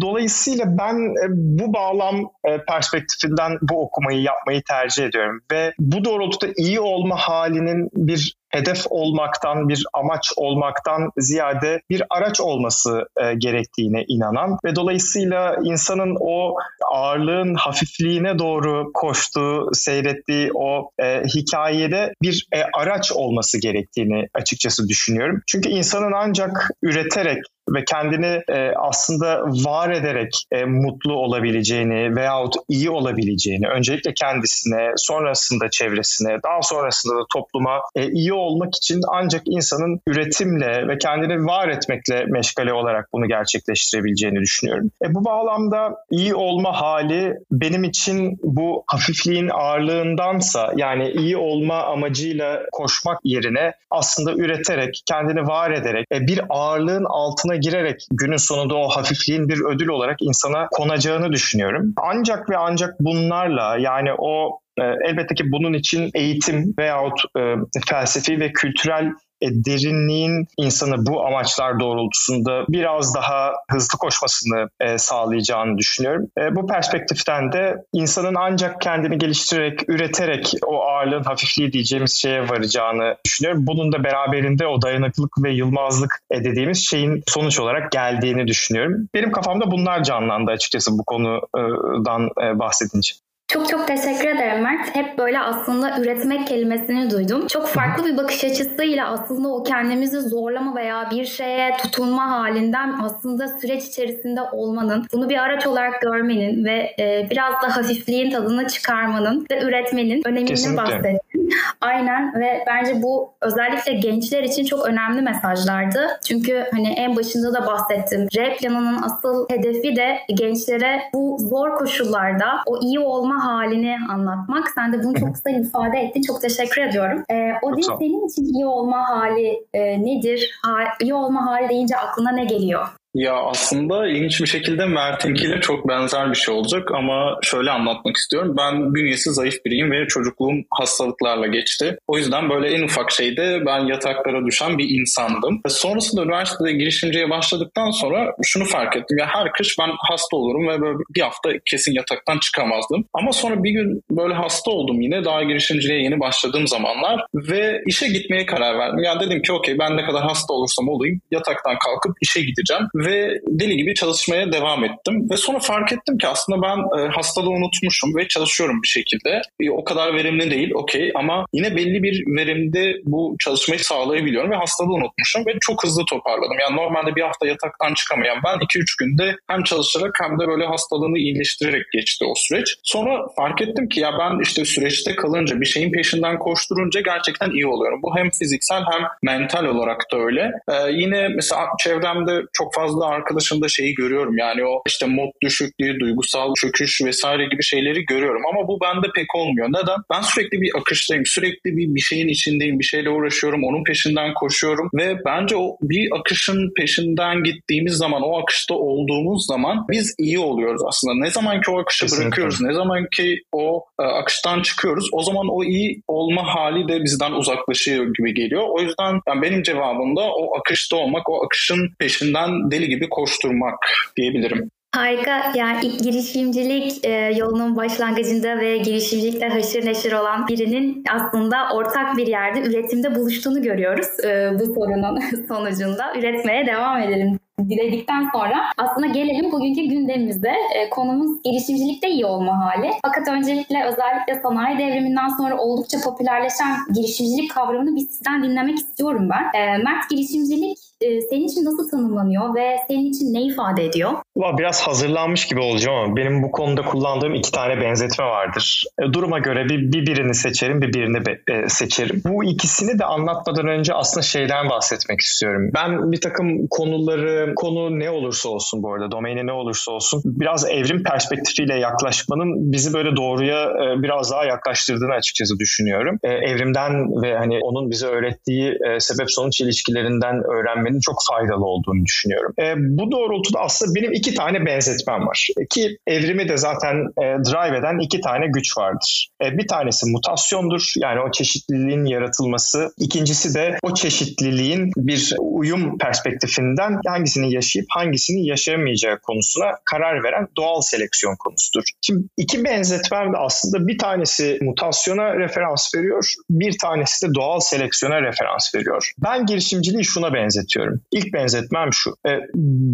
Dolayısıyla 0.00 0.64
ben 0.78 0.94
e, 0.94 1.26
bu 1.30 1.74
bağlam 1.74 2.16
e, 2.44 2.64
perspektifinden 2.68 3.58
bu 3.62 3.82
okumayı 3.82 4.22
yapmayı 4.22 4.62
tercih 4.68 5.04
ediyorum 5.04 5.40
ve 5.52 5.72
bu 5.78 6.04
doğrultuda 6.04 6.52
iyi 6.56 6.80
olma 6.80 7.16
halinin 7.16 7.88
bir 7.94 8.36
hedef 8.50 8.86
olmaktan, 8.90 9.68
bir 9.68 9.84
amaç 9.92 10.32
olmaktan 10.36 11.10
ziyade 11.18 11.80
bir 11.90 12.02
araç 12.10 12.40
olması 12.40 13.06
e, 13.20 13.34
gerektiğine 13.34 14.04
inanan 14.08 14.58
ve 14.64 14.76
dolayısıyla 14.76 15.56
insanın 15.64 16.16
o 16.20 16.54
ağırlığın 16.92 17.54
hafifliğine 17.54 18.38
doğru 18.38 18.90
koştuğu, 18.94 19.70
seyrettiği 19.72 20.50
o 20.54 20.90
e, 21.02 21.22
hikayede 21.22 22.12
bir 22.22 22.46
e, 22.52 22.62
araç 22.74 23.12
olması 23.12 23.60
gerektiğini 23.60 24.28
açıkçası 24.34 24.88
düşünüyorum. 24.88 25.42
Çünkü 25.46 25.68
insanın 25.68 26.12
ancak 26.12 26.70
üreterek 26.82 27.38
ve 27.68 27.84
kendini 27.84 28.42
e, 28.48 28.72
aslında 28.76 29.42
var 29.42 29.90
ederek 29.90 30.44
e, 30.52 30.64
mutlu 30.64 31.14
olabileceğini 31.14 32.16
veyahut 32.16 32.54
iyi 32.68 32.90
olabileceğini 32.90 33.68
öncelikle 33.68 34.14
kendisine 34.14 34.92
sonrasında 34.96 35.70
çevresine 35.70 36.38
daha 36.44 36.62
sonrasında 36.62 37.14
da 37.14 37.24
topluma 37.32 37.80
e, 37.94 38.08
iyi 38.10 38.32
olmak 38.32 38.76
için 38.76 39.00
ancak 39.12 39.42
insanın 39.46 40.00
üretimle 40.06 40.88
ve 40.88 40.98
kendini 40.98 41.46
var 41.46 41.68
etmekle 41.68 42.24
meşgale 42.24 42.72
olarak 42.72 43.08
bunu 43.12 43.28
gerçekleştirebileceğini 43.28 44.40
düşünüyorum. 44.40 44.90
E, 45.04 45.14
bu 45.14 45.24
bağlamda 45.24 45.96
iyi 46.10 46.34
olma 46.34 46.80
hali 46.80 47.34
benim 47.50 47.84
için 47.84 48.38
bu 48.42 48.84
hafifliğin 48.86 49.48
ağırlığındansa 49.48 50.72
yani 50.76 51.10
iyi 51.10 51.36
olma 51.36 51.82
amacıyla 51.82 52.62
koşmak 52.72 53.20
yerine 53.24 53.72
aslında 53.90 54.32
üreterek 54.32 55.02
kendini 55.06 55.46
var 55.46 55.70
ederek 55.70 56.06
e, 56.12 56.20
bir 56.20 56.40
ağırlığın 56.48 57.04
altına 57.04 57.55
girerek 57.56 58.06
günün 58.10 58.36
sonunda 58.36 58.74
o 58.74 58.88
hafifliğin 58.88 59.48
bir 59.48 59.60
ödül 59.60 59.88
olarak 59.88 60.22
insana 60.22 60.68
konacağını 60.70 61.32
düşünüyorum. 61.32 61.92
Ancak 61.96 62.50
ve 62.50 62.56
ancak 62.56 63.00
bunlarla 63.00 63.76
yani 63.78 64.10
o 64.18 64.60
e, 64.78 64.82
elbette 64.82 65.34
ki 65.34 65.52
bunun 65.52 65.72
için 65.72 66.10
eğitim 66.14 66.74
veyahut 66.78 67.20
e, 67.38 67.54
felsefi 67.88 68.40
ve 68.40 68.52
kültürel 68.52 69.12
e, 69.40 69.48
derinliğin 69.50 70.46
insanı 70.56 71.06
bu 71.06 71.26
amaçlar 71.26 71.80
doğrultusunda 71.80 72.64
biraz 72.68 73.14
daha 73.14 73.52
hızlı 73.70 73.98
koşmasını 73.98 74.68
e, 74.80 74.98
sağlayacağını 74.98 75.78
düşünüyorum. 75.78 76.26
E, 76.38 76.56
bu 76.56 76.66
perspektiften 76.66 77.52
de 77.52 77.84
insanın 77.92 78.34
ancak 78.34 78.80
kendini 78.80 79.18
geliştirerek, 79.18 79.88
üreterek 79.88 80.52
o 80.66 80.82
ağırlığın 80.82 81.24
hafifliği 81.24 81.72
diyeceğimiz 81.72 82.20
şeye 82.20 82.48
varacağını 82.48 83.16
düşünüyorum. 83.24 83.66
Bunun 83.66 83.92
da 83.92 84.04
beraberinde 84.04 84.66
o 84.66 84.82
dayanıklılık 84.82 85.32
ve 85.42 85.52
yılmazlık 85.52 86.18
e, 86.30 86.44
dediğimiz 86.44 86.88
şeyin 86.90 87.22
sonuç 87.26 87.60
olarak 87.60 87.92
geldiğini 87.92 88.46
düşünüyorum. 88.46 89.08
Benim 89.14 89.32
kafamda 89.32 89.70
bunlar 89.70 90.04
canlandı 90.04 90.50
açıkçası 90.50 90.98
bu 90.98 91.04
konudan 91.04 92.30
e, 92.42 92.58
bahsedince. 92.58 93.25
Çok 93.48 93.68
çok 93.68 93.86
teşekkür 93.86 94.28
ederim 94.28 94.62
Mert. 94.62 94.96
Hep 94.96 95.18
böyle 95.18 95.40
aslında 95.40 96.00
üretmek 96.00 96.46
kelimesini 96.46 97.10
duydum. 97.10 97.46
Çok 97.46 97.66
farklı 97.66 98.04
bir 98.04 98.16
bakış 98.16 98.44
açısıyla 98.44 99.10
aslında 99.10 99.48
o 99.48 99.62
kendimizi 99.62 100.20
zorlama 100.20 100.76
veya 100.76 101.08
bir 101.10 101.24
şeye 101.24 101.76
tutunma 101.76 102.30
halinden 102.30 102.94
aslında 103.02 103.48
süreç 103.48 103.84
içerisinde 103.84 104.42
olmanın, 104.42 105.06
bunu 105.12 105.28
bir 105.28 105.38
araç 105.38 105.66
olarak 105.66 106.02
görmenin 106.02 106.64
ve 106.64 106.94
e, 106.98 107.28
biraz 107.30 107.52
da 107.52 107.76
hafifliğin 107.76 108.30
tadını 108.30 108.66
çıkarmanın 108.66 109.46
ve 109.50 109.62
üretmenin 109.62 110.22
öneminden 110.26 110.76
bahsettin. 110.76 111.18
Aynen 111.80 112.40
ve 112.40 112.64
bence 112.66 113.02
bu 113.02 113.32
özellikle 113.40 113.92
gençler 113.92 114.42
için 114.42 114.64
çok 114.64 114.88
önemli 114.88 115.22
mesajlardı. 115.22 116.20
Çünkü 116.28 116.64
hani 116.72 116.88
en 116.88 117.16
başında 117.16 117.54
da 117.54 117.66
bahsettim. 117.66 118.28
R 118.36 118.56
planının 118.56 119.02
asıl 119.02 119.46
hedefi 119.50 119.96
de 119.96 120.18
gençlere 120.34 121.02
bu 121.14 121.38
zor 121.40 121.74
koşullarda 121.74 122.46
o 122.66 122.80
iyi 122.80 123.00
olma 123.00 123.35
halini 123.44 123.96
anlatmak. 124.08 124.70
Sen 124.74 124.92
de 124.92 125.04
bunu 125.04 125.14
çok 125.20 125.34
kısa 125.34 125.50
ifade 125.50 125.98
ettin. 125.98 126.22
Çok 126.22 126.42
teşekkür 126.42 126.82
ediyorum. 126.82 127.24
Ee, 127.30 127.52
o 127.62 127.76
değil 127.76 127.88
senin 127.98 128.28
için 128.28 128.54
iyi 128.54 128.66
olma 128.66 129.10
hali 129.10 129.66
e, 129.74 130.02
nedir? 130.02 130.58
Ha, 130.62 130.72
iyi 131.02 131.14
olma 131.14 131.46
hali 131.46 131.68
deyince 131.68 131.96
aklına 131.96 132.32
ne 132.32 132.44
geliyor? 132.44 132.88
Ya 133.16 133.34
aslında 133.34 134.06
ilginç 134.08 134.40
bir 134.40 134.46
şekilde 134.46 134.86
Mert'inkiyle 134.86 135.60
çok 135.60 135.88
benzer 135.88 136.30
bir 136.30 136.36
şey 136.36 136.54
olacak 136.54 136.90
ama 136.94 137.38
şöyle 137.42 137.70
anlatmak 137.70 138.16
istiyorum. 138.16 138.54
Ben 138.58 138.94
bünyesi 138.94 139.30
zayıf 139.30 139.64
biriyim 139.64 139.90
ve 139.90 140.06
çocukluğum 140.08 140.56
hastalıklarla 140.70 141.46
geçti. 141.46 141.98
O 142.06 142.18
yüzden 142.18 142.50
böyle 142.50 142.68
en 142.68 142.82
ufak 142.82 143.10
şeyde 143.10 143.62
ben 143.66 143.86
yataklara 143.86 144.46
düşen 144.46 144.78
bir 144.78 144.88
insandım. 144.88 145.60
Sonrasında 145.68 146.22
üniversitede 146.22 146.72
girişimciye 146.72 147.30
başladıktan 147.30 147.90
sonra 147.90 148.34
şunu 148.44 148.64
fark 148.64 148.96
ettim. 148.96 149.18
Ya 149.18 149.26
her 149.26 149.52
kış 149.52 149.76
ben 149.78 149.90
hasta 150.10 150.36
olurum 150.36 150.68
ve 150.68 150.80
böyle 150.80 150.98
bir 151.16 151.20
hafta 151.20 151.50
kesin 151.70 151.92
yataktan 151.92 152.38
çıkamazdım. 152.38 153.04
Ama 153.14 153.32
sonra 153.32 153.62
bir 153.64 153.70
gün 153.70 154.02
böyle 154.10 154.34
hasta 154.34 154.70
oldum 154.70 155.00
yine 155.00 155.24
daha 155.24 155.42
girişimciliğe 155.42 156.02
yeni 156.02 156.20
başladığım 156.20 156.66
zamanlar 156.66 157.20
ve 157.34 157.82
işe 157.86 158.08
gitmeye 158.08 158.46
karar 158.46 158.78
verdim. 158.78 159.02
Yani 159.02 159.20
dedim 159.20 159.42
ki 159.42 159.52
okey 159.52 159.78
ben 159.78 159.96
ne 159.96 160.04
kadar 160.04 160.22
hasta 160.22 160.54
olursam 160.54 160.88
olayım 160.88 161.20
yataktan 161.30 161.76
kalkıp 161.84 162.16
işe 162.22 162.40
gideceğim 162.40 162.82
ve 163.06 163.40
deli 163.48 163.76
gibi 163.76 163.94
çalışmaya 163.94 164.52
devam 164.52 164.84
ettim. 164.84 165.30
Ve 165.30 165.36
sonra 165.36 165.58
fark 165.58 165.92
ettim 165.92 166.18
ki 166.18 166.28
aslında 166.28 166.62
ben 166.62 167.00
e, 167.00 167.08
hastalığı 167.08 167.50
unutmuşum 167.50 168.16
ve 168.16 168.28
çalışıyorum 168.28 168.82
bir 168.82 168.88
şekilde. 168.88 169.42
E, 169.60 169.70
o 169.70 169.84
kadar 169.84 170.14
verimli 170.14 170.50
değil 170.50 170.70
okey 170.74 171.12
ama 171.14 171.46
yine 171.52 171.76
belli 171.76 172.02
bir 172.02 172.24
verimde 172.36 173.00
bu 173.04 173.36
çalışmayı 173.40 173.80
sağlayabiliyorum 173.80 174.50
ve 174.50 174.56
hastalığı 174.56 174.94
unutmuşum 174.94 175.46
ve 175.46 175.52
çok 175.60 175.84
hızlı 175.84 176.02
toparladım. 176.10 176.58
Yani 176.60 176.76
normalde 176.76 177.16
bir 177.16 177.22
hafta 177.22 177.46
yataktan 177.46 177.94
çıkamayan 177.94 178.38
ben 178.44 178.58
2-3 178.58 178.84
günde 178.98 179.36
hem 179.46 179.62
çalışarak 179.62 180.18
hem 180.22 180.40
de 180.40 180.48
böyle 180.48 180.66
hastalığını 180.66 181.18
iyileştirerek 181.18 181.92
geçti 181.92 182.24
o 182.24 182.34
süreç. 182.36 182.76
Sonra 182.82 183.26
fark 183.36 183.62
ettim 183.62 183.88
ki 183.88 184.00
ya 184.00 184.10
ben 184.18 184.42
işte 184.42 184.64
süreçte 184.64 185.16
kalınca 185.16 185.60
bir 185.60 185.66
şeyin 185.66 185.92
peşinden 185.92 186.38
koşturunca 186.38 187.00
gerçekten 187.00 187.50
iyi 187.50 187.66
oluyorum. 187.66 188.00
Bu 188.02 188.16
hem 188.16 188.30
fiziksel 188.30 188.82
hem 188.92 189.02
mental 189.22 189.64
olarak 189.64 190.00
da 190.12 190.16
öyle. 190.18 190.50
Ee, 190.68 190.90
yine 190.90 191.28
mesela 191.28 191.66
çevremde 191.78 192.42
çok 192.52 192.74
fazla 192.74 192.85
arkadaşımda 193.06 193.68
şeyi 193.68 193.94
görüyorum. 193.94 194.38
Yani 194.38 194.64
o 194.64 194.82
işte 194.86 195.06
mod 195.06 195.30
düşüklüğü, 195.42 196.00
duygusal 196.00 196.54
çöküş 196.60 197.00
vesaire 197.04 197.44
gibi 197.44 197.62
şeyleri 197.62 198.04
görüyorum. 198.04 198.42
Ama 198.52 198.68
bu 198.68 198.78
bende 198.80 199.06
pek 199.14 199.34
olmuyor. 199.34 199.68
Neden? 199.68 199.98
Ben 200.12 200.20
sürekli 200.20 200.60
bir 200.60 200.70
akıştayım. 200.78 201.26
Sürekli 201.26 201.76
bir, 201.76 201.94
bir 201.94 202.00
şeyin 202.00 202.28
içindeyim. 202.28 202.78
Bir 202.78 202.84
şeyle 202.84 203.10
uğraşıyorum. 203.10 203.64
Onun 203.64 203.84
peşinden 203.84 204.34
koşuyorum. 204.34 204.90
Ve 204.94 205.16
bence 205.26 205.56
o 205.56 205.76
bir 205.82 206.08
akışın 206.18 206.72
peşinden 206.76 207.42
gittiğimiz 207.42 207.92
zaman, 207.92 208.22
o 208.22 208.38
akışta 208.38 208.74
olduğumuz 208.74 209.46
zaman 209.46 209.86
biz 209.90 210.14
iyi 210.18 210.38
oluyoruz 210.38 210.82
aslında. 210.88 211.14
Ne 211.24 211.30
zaman 211.30 211.60
ki 211.60 211.70
o 211.70 211.80
akışı 211.80 212.00
Kesinlikle. 212.00 212.26
bırakıyoruz, 212.26 212.60
ne 212.60 212.72
zaman 212.72 213.06
ki 213.16 213.42
o 213.52 213.84
e, 214.00 214.02
akıştan 214.02 214.62
çıkıyoruz, 214.62 215.08
o 215.12 215.22
zaman 215.22 215.46
o 215.50 215.64
iyi 215.64 216.02
olma 216.08 216.54
hali 216.54 216.88
de 216.88 217.04
bizden 217.04 217.32
uzaklaşıyor 217.32 218.14
gibi 218.14 218.34
geliyor. 218.34 218.62
O 218.68 218.80
yüzden 218.80 219.20
yani 219.28 219.42
benim 219.42 219.62
cevabım 219.62 220.16
da 220.16 220.20
o 220.20 220.58
akışta 220.58 220.96
olmak, 220.96 221.30
o 221.30 221.44
akışın 221.44 221.94
peşinden 221.98 222.70
deli 222.76 222.88
gibi 222.88 223.08
koşturmak 223.08 223.78
diyebilirim. 224.16 224.70
Harika. 224.94 225.52
Yani 225.54 225.96
girişimcilik 226.02 227.04
e, 227.04 227.10
yolunun 227.36 227.76
başlangıcında 227.76 228.60
ve 228.60 228.76
girişimcilikte 228.76 229.48
haşır 229.48 229.86
neşir 229.86 230.12
olan 230.12 230.48
birinin 230.48 231.04
aslında 231.10 231.56
ortak 231.74 232.16
bir 232.16 232.26
yerde 232.26 232.60
üretimde 232.60 233.14
buluştuğunu 233.14 233.62
görüyoruz 233.62 234.24
e, 234.24 234.50
bu 234.60 234.66
sorunun 234.74 235.20
sonucunda. 235.48 236.14
Üretmeye 236.18 236.66
devam 236.66 237.02
edelim 237.02 237.38
diledikten 237.68 238.28
sonra 238.32 238.56
aslında 238.78 239.06
gelelim 239.06 239.52
bugünkü 239.52 239.82
gündemimizde 239.82 240.48
e, 240.48 240.90
konumuz 240.90 241.42
girişimcilikte 241.42 242.08
iyi 242.10 242.26
olma 242.26 242.58
hali. 242.58 242.90
Fakat 243.02 243.28
öncelikle 243.28 243.84
özellikle 243.84 244.40
sanayi 244.42 244.78
devriminden 244.78 245.28
sonra 245.28 245.58
oldukça 245.58 245.98
popülerleşen 246.00 246.76
girişimcilik 246.94 247.50
kavramını 247.50 247.96
biz 247.96 248.10
sizden 248.10 248.42
dinlemek 248.42 248.78
istiyorum 248.78 249.28
ben. 249.30 249.60
E, 249.60 249.78
Mert 249.78 250.10
girişimcilik 250.10 250.78
e, 251.00 251.20
senin 251.20 251.48
için 251.48 251.64
nasıl 251.64 251.90
tanımlanıyor 251.90 252.54
ve 252.54 252.76
senin 252.88 253.10
için 253.10 253.34
ne 253.34 253.42
ifade 253.42 253.84
ediyor? 253.84 254.12
Biraz 254.58 254.82
hazırlanmış 254.82 255.46
gibi 255.46 255.60
olacağım 255.60 255.98
ama 255.98 256.16
benim 256.16 256.42
bu 256.42 256.50
konuda 256.50 256.82
kullandığım 256.82 257.34
iki 257.34 257.52
tane 257.52 257.80
benzetme 257.80 258.24
vardır. 258.24 258.84
E, 259.02 259.12
duruma 259.12 259.38
göre 259.38 259.64
bir, 259.64 259.92
bir 259.92 260.06
birini 260.06 260.34
seçerim, 260.34 260.82
bir 260.82 260.92
birini 260.92 261.26
be, 261.26 261.38
e, 261.52 261.68
seçerim. 261.68 262.22
Bu 262.24 262.44
ikisini 262.44 262.98
de 262.98 263.04
anlatmadan 263.04 263.68
önce 263.68 263.94
aslında 263.94 264.22
şeyden 264.22 264.70
bahsetmek 264.70 265.20
istiyorum. 265.20 265.70
Ben 265.74 266.12
bir 266.12 266.20
takım 266.20 266.66
konuları, 266.70 267.52
konu 267.56 267.98
ne 267.98 268.10
olursa 268.10 268.48
olsun 268.48 268.82
bu 268.82 268.92
arada, 268.92 269.12
domaini 269.12 269.46
ne 269.46 269.52
olursa 269.52 269.92
olsun 269.92 270.22
biraz 270.24 270.70
evrim 270.70 271.02
perspektifiyle 271.02 271.78
yaklaşmanın 271.78 272.72
bizi 272.72 272.94
böyle 272.94 273.16
doğruya 273.16 273.62
e, 273.62 274.02
biraz 274.02 274.30
daha 274.30 274.44
yaklaştırdığını 274.44 275.12
açıkçası 275.12 275.58
düşünüyorum. 275.58 276.18
E, 276.22 276.28
evrimden 276.28 277.22
ve 277.22 277.36
hani 277.36 277.58
onun 277.62 277.90
bize 277.90 278.06
öğrettiği 278.06 278.70
e, 278.70 279.00
sebep 279.00 279.30
sonuç 279.30 279.60
ilişkilerinden 279.60 280.36
öğrenmek 280.36 280.85
öğrenmenin 280.86 281.00
çok 281.00 281.16
faydalı 281.30 281.64
olduğunu 281.64 282.04
düşünüyorum. 282.04 282.52
E, 282.58 282.74
bu 282.76 283.10
doğrultuda 283.10 283.60
aslında 283.60 283.94
benim 283.94 284.12
iki 284.12 284.34
tane 284.34 284.66
benzetmem 284.66 285.26
var. 285.26 285.46
Ki 285.70 285.98
evrimi 286.06 286.48
de 286.48 286.56
zaten 286.56 286.96
e, 286.96 287.22
drive 287.22 287.78
eden 287.78 287.98
iki 288.04 288.20
tane 288.20 288.46
güç 288.46 288.78
vardır. 288.78 289.28
E, 289.44 289.58
bir 289.58 289.68
tanesi 289.68 290.10
mutasyondur 290.10 290.92
yani 291.02 291.20
o 291.20 291.30
çeşitliliğin 291.30 292.04
yaratılması. 292.04 292.90
İkincisi 292.98 293.54
de 293.54 293.78
o 293.82 293.94
çeşitliliğin 293.94 294.92
bir 294.96 295.34
uyum 295.40 295.98
perspektifinden 295.98 297.00
hangisini 297.06 297.54
yaşayıp 297.54 297.86
hangisini 297.90 298.46
yaşayamayacağı 298.46 299.18
konusuna 299.20 299.66
karar 299.84 300.24
veren 300.24 300.48
doğal 300.56 300.80
seleksiyon 300.80 301.36
konusudur. 301.38 301.82
Şimdi 302.02 302.26
iki 302.36 302.64
benzetmem 302.64 303.32
de 303.32 303.36
aslında 303.36 303.88
bir 303.88 303.98
tanesi 303.98 304.58
mutasyona 304.62 305.38
referans 305.38 305.94
veriyor, 305.94 306.34
bir 306.50 306.78
tanesi 306.78 307.28
de 307.28 307.34
doğal 307.34 307.60
seleksiyona 307.60 308.22
referans 308.22 308.74
veriyor. 308.74 309.12
Ben 309.24 309.46
girişimciliği 309.46 310.04
şuna 310.04 310.34
benzetiyorum 310.34 310.75
benzetiyorum. 310.76 311.00
İlk 311.12 311.34
benzetmem 311.34 311.88
şu. 311.92 312.10
E, 312.10 312.30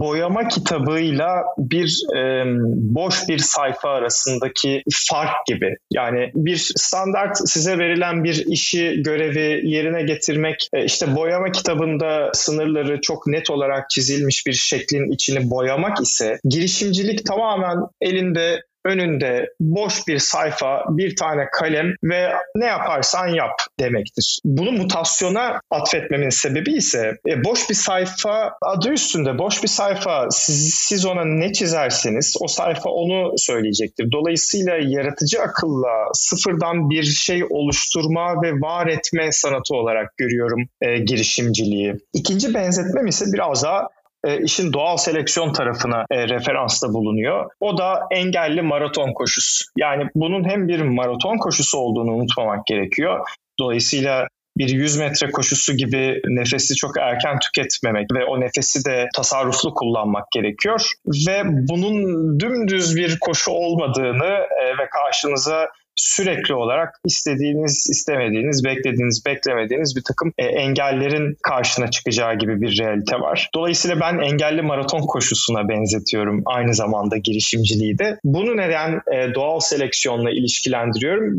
boyama 0.01 0.49
kitabıyla 0.49 1.45
bir 1.59 2.17
e, 2.17 2.45
boş 2.75 3.29
bir 3.29 3.39
sayfa 3.39 3.91
arasındaki 3.91 4.83
fark 5.11 5.47
gibi. 5.47 5.77
Yani 5.93 6.31
bir 6.35 6.73
standart 6.77 7.37
size 7.45 7.79
verilen 7.79 8.25
bir 8.25 8.47
işi, 8.47 9.03
görevi 9.03 9.71
yerine 9.71 10.03
getirmek 10.03 10.69
e, 10.75 10.85
işte 10.85 11.17
boyama 11.17 11.53
kitabında 11.53 12.31
sınırları 12.33 13.01
çok 13.01 13.27
net 13.27 13.51
olarak 13.51 13.91
çizilmiş 13.91 14.47
bir 14.47 14.53
şeklin 14.53 15.13
içini 15.13 15.51
boyamak 15.51 16.01
ise 16.01 16.39
girişimcilik 16.45 17.27
tamamen 17.27 17.79
elinde 18.01 18.63
önünde 18.85 19.49
boş 19.61 20.09
bir 20.09 20.19
sayfa, 20.19 20.85
bir 20.89 21.17
tane 21.17 21.49
kalem 21.53 21.95
ve 22.05 22.33
ne 22.57 22.67
yaparsan 22.67 23.29
yap 23.29 23.61
demektir. 23.81 24.41
Bunu 24.45 24.73
mutasyona 24.73 25.61
atfetmemin 25.71 26.31
sebebi 26.31 26.73
ise 26.73 27.17
e, 27.29 27.45
boş 27.45 27.71
bir 27.71 27.75
sayfa 27.75 28.53
adı 28.63 28.93
üstünde 28.93 29.39
boş 29.39 29.63
bir 29.63 29.69
sayfa 29.69 30.31
siz, 30.31 30.75
siz 30.75 31.07
ona 31.07 31.25
ne 31.25 31.53
çizerseniz 31.53 32.37
o 32.41 32.49
sayfa 32.49 32.91
onu 32.91 33.33
söyleyecektir. 33.37 34.13
Dolayısıyla 34.13 34.77
yaratıcı 34.77 35.43
akılla 35.43 36.09
sıfırdan 36.15 36.91
bir 36.91 37.05
şey 37.05 37.45
oluşturma 37.51 38.43
ve 38.43 38.53
var 38.53 38.87
etme 38.87 39.33
sanatı 39.33 39.75
olarak 39.75 40.17
görüyorum 40.17 40.69
e, 40.81 40.99
girişimciliği. 40.99 41.95
İkinci 42.13 42.55
benzetmem 42.55 43.07
ise 43.07 43.25
biraz 43.33 43.63
daha 43.63 43.89
e, 44.25 44.43
işin 44.43 44.73
doğal 44.73 44.97
seleksiyon 44.97 45.53
tarafına 45.53 46.05
e, 46.11 46.29
referansta 46.29 46.93
bulunuyor. 46.93 47.51
O 47.61 47.79
da 47.79 48.01
engelli 48.11 48.63
maraton 48.63 49.13
koşusu. 49.13 49.65
Yani 49.79 50.09
bunun 50.15 50.49
hem 50.49 50.69
bir 50.69 50.83
maraton 50.83 51.39
koşusu 51.39 51.79
olduğunu 51.79 52.11
unutmamak 52.11 52.67
gerekiyor. 52.67 53.29
Dolayısıyla 53.59 54.27
bir 54.59 54.69
100 54.69 54.97
metre 54.97 55.31
koşusu 55.31 55.77
gibi 55.77 56.21
nefesi 56.25 56.75
çok 56.75 56.99
erken 56.99 57.39
tüketmemek 57.39 58.07
ve 58.15 58.25
o 58.25 58.41
nefesi 58.41 58.85
de 58.85 59.09
tasarruflu 59.15 59.75
kullanmak 59.75 60.31
gerekiyor. 60.33 60.91
Ve 61.29 61.43
bunun 61.45 61.95
dümdüz 62.41 62.97
bir 62.97 63.19
koşu 63.21 63.51
olmadığını 63.51 64.47
e, 64.63 64.79
ve 64.79 64.89
karşınıza 64.91 65.69
sürekli 65.97 66.55
olarak 66.55 67.01
istediğiniz, 67.05 67.87
istemediğiniz, 67.91 68.65
beklediğiniz, 68.65 69.27
beklemediğiniz 69.27 69.97
bir 69.97 70.03
takım 70.03 70.33
e, 70.39 70.45
engellerin 70.45 71.37
karşına 71.43 71.91
çıkacağı 71.91 72.39
gibi 72.39 72.61
bir 72.61 72.79
realite 72.79 73.17
var. 73.17 73.51
Dolayısıyla 73.55 74.01
ben 74.01 74.19
engelli 74.19 74.63
maraton 74.63 75.01
koşusuna 75.01 75.69
benzetiyorum 75.69 76.43
aynı 76.47 76.75
zamanda 76.75 77.17
girişimciliği 77.17 77.99
de. 77.99 78.19
Bunu 78.25 78.57
neden 78.57 79.01
e, 79.15 79.35
doğal 79.35 79.61
seleksiyonla 79.61 80.31
ilişkilendiriyorum? 80.31 81.33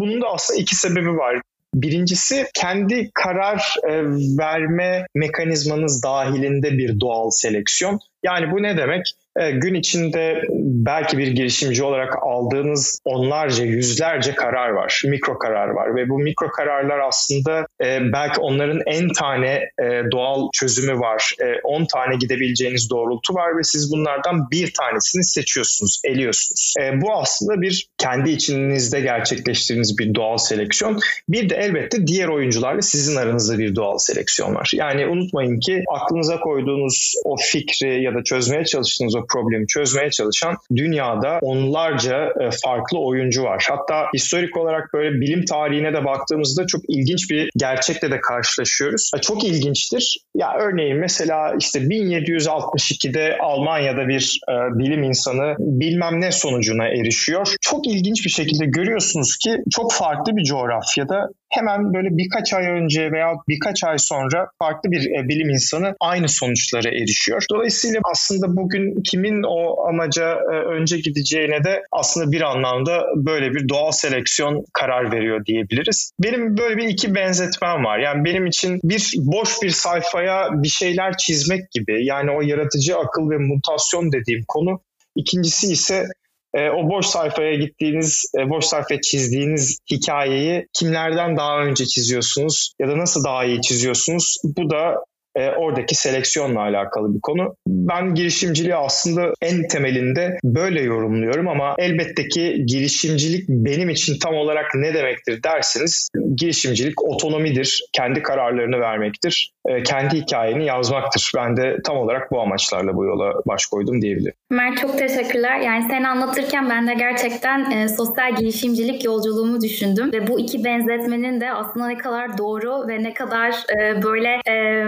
Bunun 0.00 0.22
da 0.22 0.26
aslında 0.26 0.60
iki 0.60 0.76
sebebi 0.76 1.10
var. 1.10 1.40
Birincisi 1.74 2.46
kendi 2.54 3.10
karar 3.14 3.74
e, 3.88 4.04
verme 4.38 5.06
mekanizmanız 5.14 6.02
dahilinde 6.02 6.72
bir 6.72 7.00
doğal 7.00 7.30
seleksiyon. 7.30 7.98
Yani 8.22 8.52
bu 8.52 8.62
ne 8.62 8.76
demek? 8.76 9.06
E, 9.38 9.50
gün 9.50 9.74
içinde 9.74 10.42
belki 10.64 11.18
bir 11.18 11.26
girişimci 11.26 11.84
olarak 11.84 12.14
aldığınız 12.22 13.00
onlarca, 13.04 13.64
yüzlerce 13.64 14.34
karar 14.34 14.68
var, 14.68 15.02
mikro 15.04 15.38
karar 15.38 15.68
var 15.68 15.96
ve 15.96 16.08
bu 16.08 16.18
mikro 16.18 16.50
kararlar 16.50 16.98
aslında 16.98 17.66
e, 17.84 18.12
belki 18.12 18.40
onların 18.40 18.80
en 18.86 19.08
tane 19.08 19.52
e, 19.82 20.02
doğal 20.12 20.48
çözümü 20.52 20.98
var, 21.00 21.34
10 21.64 21.84
tane 21.84 22.16
gidebileceğiniz 22.16 22.90
doğrultu 22.90 23.34
var 23.34 23.58
ve 23.58 23.62
siz 23.62 23.92
bunlardan 23.92 24.50
bir 24.50 24.72
tanesini 24.72 25.24
seçiyorsunuz, 25.24 26.00
eliyorsunuz. 26.04 26.74
Bu 26.94 27.12
aslında 27.12 27.60
bir 27.60 27.88
kendi 27.98 28.30
içinizde 28.30 29.00
gerçekleştirdiğiniz 29.00 29.98
bir 29.98 30.14
doğal 30.14 30.36
seleksiyon. 30.36 31.00
Bir 31.28 31.50
de 31.50 31.56
elbette 31.56 32.06
diğer 32.06 32.28
oyuncularla 32.28 32.82
sizin 32.82 33.16
aranızda 33.16 33.58
bir 33.58 33.74
doğal 33.74 33.98
seleksiyon 33.98 34.54
var. 34.54 34.70
Yani 34.74 35.06
unutmayın 35.06 35.60
ki 35.60 35.84
aklınıza 35.88 36.40
koyduğunuz 36.40 37.14
o 37.24 37.36
fikri 37.36 38.02
ya 38.02 38.14
da 38.14 38.24
çözmeye 38.24 38.64
çalıştığınız 38.64 39.16
o 39.16 39.26
problemi 39.32 39.66
çözmeye 39.66 40.10
çalışan 40.10 40.56
dünyada 40.76 41.38
onlarca 41.42 42.24
e, 42.24 42.50
farklı 42.64 42.98
oyuncu 42.98 43.42
var. 43.42 43.66
Hatta 43.70 44.06
historik 44.14 44.56
olarak 44.56 44.92
böyle 44.94 45.20
bilim 45.20 45.44
tarihine 45.44 45.92
de 45.92 46.04
baktığımızda 46.04 46.66
çok 46.66 46.80
ilginç 46.88 47.30
bir 47.30 47.50
gerçekle 47.56 48.10
de 48.10 48.20
karşılaşıyoruz. 48.20 49.10
Çok 49.22 49.44
ilginçtir. 49.44 50.18
Ya 50.34 50.54
örneğin 50.60 50.96
mesela 50.96 51.54
işte 51.60 51.78
1762'de 51.78 53.38
Almanya'da 53.42 54.08
bir 54.08 54.40
e, 54.48 54.78
bilim 54.78 55.02
insanı 55.02 55.56
bilmem 55.58 56.20
ne 56.20 56.32
sonucuna 56.32 56.88
erişiyor. 56.88 57.54
Çok 57.60 57.86
ilginç 57.86 58.24
bir 58.24 58.30
şekilde 58.30 58.66
görüyorsunuz 58.66 59.36
ki 59.36 59.56
çok 59.70 59.92
farklı 59.92 60.36
bir 60.36 60.44
coğrafyada 60.44 61.28
hemen 61.50 61.94
böyle 61.94 62.08
birkaç 62.10 62.52
ay 62.52 62.66
önce 62.66 63.12
veya 63.12 63.32
birkaç 63.48 63.84
ay 63.84 63.98
sonra 63.98 64.50
farklı 64.58 64.90
bir 64.90 65.00
e, 65.00 65.28
bilim 65.28 65.50
insanı 65.50 65.94
aynı 66.00 66.28
sonuçlara 66.28 66.88
erişiyor. 66.88 67.42
Dolayısıyla 67.50 68.00
aslında 68.12 68.56
bugün 68.56 69.02
kimin 69.02 69.42
o 69.42 69.88
amaca 69.88 70.32
e, 70.32 70.54
önce 70.54 70.98
gideceğine 70.98 71.64
de 71.64 71.82
aslında 71.92 72.32
bir 72.32 72.40
anlamda 72.40 73.04
böyle 73.16 73.54
bir 73.54 73.68
doğal 73.68 73.92
seleksiyon 73.92 74.64
karar 74.72 75.12
veriyor 75.12 75.44
diyebiliriz. 75.46 76.12
Benim 76.20 76.56
böyle 76.56 76.76
bir 76.76 76.88
iki 76.88 77.14
benzetmem 77.14 77.84
var. 77.84 77.98
Yani 77.98 78.24
benim 78.24 78.46
için 78.46 78.80
bir 78.84 79.12
boş 79.16 79.62
bir 79.62 79.70
sayfaya 79.70 80.48
bir 80.52 80.68
şeyler 80.68 81.16
çizmek 81.16 81.70
gibi 81.70 82.06
yani 82.06 82.30
o 82.30 82.40
yaratıcı 82.42 82.96
akıl 82.96 83.30
ve 83.30 83.38
mutasyon 83.38 84.12
dediğim 84.12 84.44
konu 84.48 84.80
İkincisi 85.18 85.72
ise 85.72 86.06
e, 86.54 86.70
o 86.70 86.88
boş 86.88 87.06
sayfaya 87.06 87.54
gittiğiniz, 87.54 88.32
e, 88.38 88.50
boş 88.50 88.64
sayfaya 88.64 89.00
çizdiğiniz 89.00 89.78
hikayeyi 89.90 90.66
kimlerden 90.72 91.36
daha 91.36 91.58
önce 91.62 91.86
çiziyorsunuz 91.86 92.72
ya 92.80 92.88
da 92.88 92.98
nasıl 92.98 93.24
daha 93.24 93.44
iyi 93.44 93.60
çiziyorsunuz? 93.62 94.36
Bu 94.44 94.70
da 94.70 95.04
e, 95.36 95.50
oradaki 95.50 95.94
seleksiyonla 95.94 96.60
alakalı 96.60 97.14
bir 97.14 97.20
konu. 97.20 97.54
Ben 97.66 98.14
girişimciliği 98.14 98.74
aslında 98.74 99.32
en 99.42 99.68
temelinde 99.68 100.38
böyle 100.44 100.82
yorumluyorum 100.82 101.48
ama 101.48 101.74
elbette 101.78 102.28
ki 102.28 102.62
girişimcilik 102.66 103.48
benim 103.48 103.90
için 103.90 104.18
tam 104.18 104.34
olarak 104.34 104.74
ne 104.74 104.94
demektir 104.94 105.42
derseniz 105.42 106.08
girişimcilik 106.36 107.02
otonomidir, 107.02 107.84
kendi 107.92 108.22
kararlarını 108.22 108.80
vermektir, 108.80 109.50
e, 109.68 109.82
kendi 109.82 110.16
hikayeni 110.16 110.66
yazmaktır. 110.66 111.32
Ben 111.36 111.56
de 111.56 111.76
tam 111.84 111.96
olarak 111.96 112.30
bu 112.30 112.40
amaçlarla 112.40 112.94
bu 112.94 113.04
yola 113.04 113.34
baş 113.46 113.66
koydum 113.66 114.02
diyebilirim. 114.02 114.34
Mert 114.50 114.78
çok 114.78 114.98
teşekkürler. 114.98 115.60
Yani 115.60 115.84
sen 115.90 116.02
anlatırken 116.02 116.70
ben 116.70 116.88
de 116.88 116.94
gerçekten 116.94 117.70
e, 117.70 117.88
sosyal 117.88 118.36
girişimcilik 118.36 119.04
yolculuğumu 119.04 119.60
düşündüm 119.60 120.12
ve 120.12 120.26
bu 120.26 120.40
iki 120.40 120.64
benzetmenin 120.64 121.40
de 121.40 121.52
aslında 121.52 121.86
ne 121.86 121.98
kadar 121.98 122.38
doğru 122.38 122.88
ve 122.88 123.02
ne 123.02 123.14
kadar 123.14 123.50
e, 123.50 124.02
böyle 124.02 124.28
e, 124.28 124.84